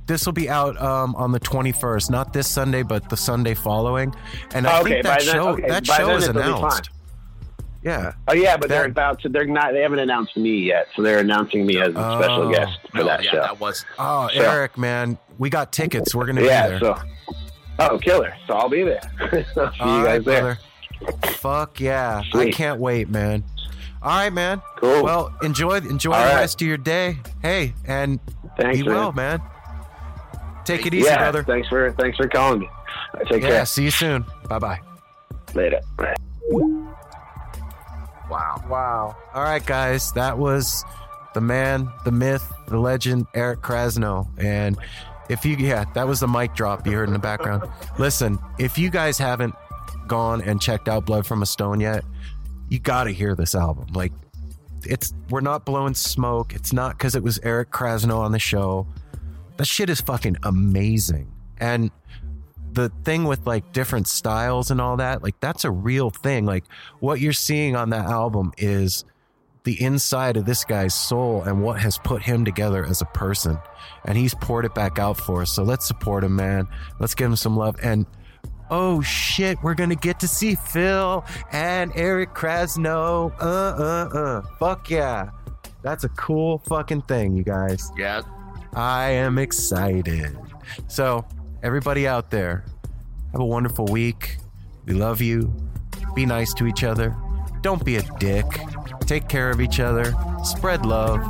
this 0.07 0.25
will 0.27 0.33
be 0.33 0.47
out 0.49 0.79
um, 0.79 1.15
on 1.15 1.31
the 1.31 1.39
21st, 1.39 2.11
not 2.11 2.31
this 2.31 2.47
Sunday, 2.47 2.83
but 2.83 3.09
the 3.09 3.17
Sunday 3.17 3.55
following. 3.55 4.13
And 4.53 4.67
I 4.67 4.81
Okay, 4.81 4.89
think 4.91 5.03
that 5.03 5.17
by 5.17 5.23
then- 5.25 5.33
show 5.33 5.47
okay, 5.49 5.67
that 5.67 5.87
by 5.87 5.97
show 5.97 6.15
is 6.15 6.27
it'll 6.27 6.33
be 6.43 6.47
fine. 6.47 6.57
announced. 6.59 6.89
Yeah. 7.83 8.13
oh 8.27 8.33
yeah, 8.33 8.57
but 8.57 8.69
they're 8.69 8.83
That- 8.83 8.89
about 8.91 9.19
to. 9.21 9.29
They're 9.29 9.45
not. 9.45 9.71
They 9.73 9.81
haven't 9.81 9.99
announced 9.99 10.37
me 10.37 10.57
yet, 10.67 10.87
so 10.95 11.01
they're 11.01 11.19
announcing 11.19 11.65
me 11.65 11.79
as 11.79 11.89
a 11.89 11.91
special 11.91 12.47
Oh. 12.47 12.51
guest 12.51 12.77
for 12.91 12.97
No, 12.99 13.05
that 13.05 13.23
yeah, 13.23 13.31
show. 13.31 13.41
that 13.41 13.59
was 13.59 13.83
Oh, 13.99 14.27
So- 14.33 14.41
Eric, 14.41 14.77
man, 14.77 15.17
we 15.39 15.49
got 15.49 15.71
tickets. 15.71 16.13
We're 16.15 16.25
gonna 16.27 16.41
be 16.41 16.47
yeah. 16.47 16.67
there. 16.67 16.79
So. 16.79 16.95
Oh, 17.77 17.97
killer! 17.99 18.33
So 18.47 18.53
I'll 18.53 18.69
be 18.69 18.83
there. 18.83 19.01
I'll 19.57 19.73
see 19.73 19.79
All 19.81 19.99
you 19.99 20.05
right, 20.05 20.15
guys 20.17 20.23
there. 20.25 20.41
brother. 20.41 20.59
Fuck 21.37 21.79
yeah! 21.79 22.21
I 22.33 22.51
can't 22.51 22.79
wait, 22.79 23.09
man. 23.09 23.43
All 24.01 24.09
right, 24.17 24.31
man. 24.33 24.61
Cool. 24.77 25.03
Well, 25.03 25.33
enjoy 25.41 25.77
enjoy 25.77 26.11
All 26.13 26.21
the 26.21 26.27
right. 26.29 26.35
rest 26.41 26.61
of 26.61 26.67
your 26.67 26.77
day. 26.77 27.17
Hey, 27.41 27.73
and 27.85 28.19
Thanks, 28.57 28.77
be 28.79 28.83
man. 28.83 28.93
well, 28.95 29.11
man. 29.11 29.41
Take 30.63 30.85
it 30.85 30.93
easy, 30.93 31.05
yeah. 31.05 31.17
brother. 31.17 31.43
Thanks 31.43 31.67
for 31.67 31.91
thanks 31.93 32.17
for 32.17 32.27
calling 32.27 32.59
me. 32.59 32.69
I 33.13 33.23
take 33.25 33.41
Yeah. 33.43 33.49
care. 33.49 33.65
See 33.65 33.83
you 33.83 33.91
soon. 33.91 34.25
Bye 34.49 34.59
bye. 34.59 34.79
Later. 35.53 35.79
wow. 38.29 38.63
Wow. 38.69 39.15
All 39.33 39.43
right, 39.43 39.65
guys. 39.65 40.11
That 40.13 40.37
was 40.37 40.83
the 41.33 41.41
man, 41.41 41.91
the 42.03 42.11
myth, 42.11 42.51
the 42.67 42.77
legend, 42.79 43.27
Eric 43.33 43.61
Krasno. 43.61 44.27
And 44.37 44.77
if 45.29 45.45
you, 45.45 45.55
yeah, 45.57 45.85
that 45.93 46.07
was 46.07 46.19
the 46.19 46.27
mic 46.27 46.53
drop 46.55 46.85
you 46.87 46.93
heard 46.93 47.07
in 47.07 47.13
the 47.13 47.19
background. 47.19 47.63
Listen, 47.97 48.39
if 48.59 48.77
you 48.77 48.89
guys 48.89 49.17
haven't 49.17 49.55
gone 50.07 50.41
and 50.41 50.61
checked 50.61 50.87
out 50.87 51.05
Blood 51.05 51.25
from 51.25 51.41
a 51.41 51.45
Stone 51.45 51.79
yet, 51.79 52.03
you 52.69 52.79
got 52.79 53.05
to 53.05 53.11
hear 53.11 53.35
this 53.35 53.55
album. 53.55 53.87
Like, 53.93 54.11
it's, 54.83 55.13
we're 55.29 55.41
not 55.41 55.65
blowing 55.65 55.93
smoke. 55.93 56.53
It's 56.53 56.73
not 56.73 56.97
because 56.97 57.15
it 57.15 57.23
was 57.23 57.39
Eric 57.43 57.71
Krasno 57.71 58.17
on 58.19 58.31
the 58.31 58.39
show. 58.39 58.87
That 59.57 59.65
shit 59.65 59.89
is 59.89 60.01
fucking 60.01 60.37
amazing. 60.43 61.31
And 61.57 61.91
the 62.75 62.89
thing 63.03 63.23
with 63.23 63.47
like 63.47 63.71
different 63.71 64.07
styles 64.07 64.69
and 64.69 64.79
all 64.79 64.97
that, 64.97 65.23
like 65.23 65.39
that's 65.39 65.63
a 65.63 65.71
real 65.71 66.09
thing. 66.09 66.45
Like 66.45 66.65
what 66.99 67.19
you're 67.19 67.33
seeing 67.33 67.75
on 67.75 67.89
that 67.91 68.05
album 68.05 68.51
is 68.57 69.05
the 69.63 69.81
inside 69.81 70.37
of 70.37 70.45
this 70.45 70.63
guy's 70.63 70.93
soul 70.93 71.41
and 71.41 71.63
what 71.63 71.79
has 71.79 71.97
put 71.97 72.21
him 72.21 72.45
together 72.45 72.85
as 72.85 73.01
a 73.01 73.05
person. 73.05 73.57
And 74.03 74.17
he's 74.17 74.35
poured 74.35 74.65
it 74.65 74.75
back 74.75 74.99
out 74.99 75.17
for 75.17 75.41
us. 75.41 75.51
So 75.51 75.63
let's 75.63 75.87
support 75.87 76.23
him, 76.23 76.35
man. 76.35 76.67
Let's 76.99 77.15
give 77.15 77.27
him 77.27 77.35
some 77.35 77.57
love. 77.57 77.75
And 77.81 78.05
oh 78.69 79.01
shit, 79.01 79.61
we're 79.63 79.75
gonna 79.75 79.95
get 79.95 80.19
to 80.21 80.27
see 80.27 80.55
Phil 80.55 81.23
and 81.51 81.91
Eric 81.95 82.33
Krasno. 82.33 83.31
Uh 83.39 83.43
uh 83.43 84.09
uh. 84.17 84.41
Fuck 84.59 84.89
yeah. 84.89 85.29
That's 85.81 86.03
a 86.03 86.09
cool 86.09 86.59
fucking 86.59 87.03
thing, 87.03 87.37
you 87.37 87.43
guys. 87.43 87.91
Yeah. 87.97 88.21
I 88.73 89.11
am 89.11 89.37
excited. 89.37 90.35
So, 90.87 91.25
everybody 91.63 92.07
out 92.07 92.31
there, 92.31 92.65
have 93.31 93.41
a 93.41 93.45
wonderful 93.45 93.85
week. 93.85 94.37
We 94.85 94.93
love 94.93 95.21
you. 95.21 95.53
Be 96.15 96.25
nice 96.25 96.53
to 96.55 96.65
each 96.65 96.83
other. 96.83 97.15
Don't 97.61 97.83
be 97.85 97.97
a 97.97 98.01
dick. 98.19 98.45
Take 99.01 99.27
care 99.27 99.49
of 99.49 99.61
each 99.61 99.79
other. 99.79 100.13
Spread 100.43 100.85
love. 100.85 101.21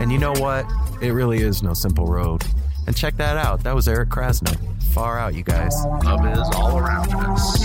And 0.00 0.10
you 0.10 0.18
know 0.18 0.32
what? 0.32 0.66
It 1.00 1.12
really 1.12 1.38
is 1.38 1.62
no 1.62 1.74
simple 1.74 2.06
road. 2.06 2.44
And 2.86 2.96
check 2.96 3.16
that 3.16 3.36
out. 3.36 3.62
That 3.62 3.74
was 3.74 3.88
Eric 3.88 4.08
Krasno. 4.08 4.56
Far 4.92 5.18
out, 5.18 5.34
you 5.34 5.44
guys. 5.44 5.74
Love 6.04 6.26
is 6.26 6.48
all 6.56 6.78
around 6.78 7.12
us. 7.14 7.64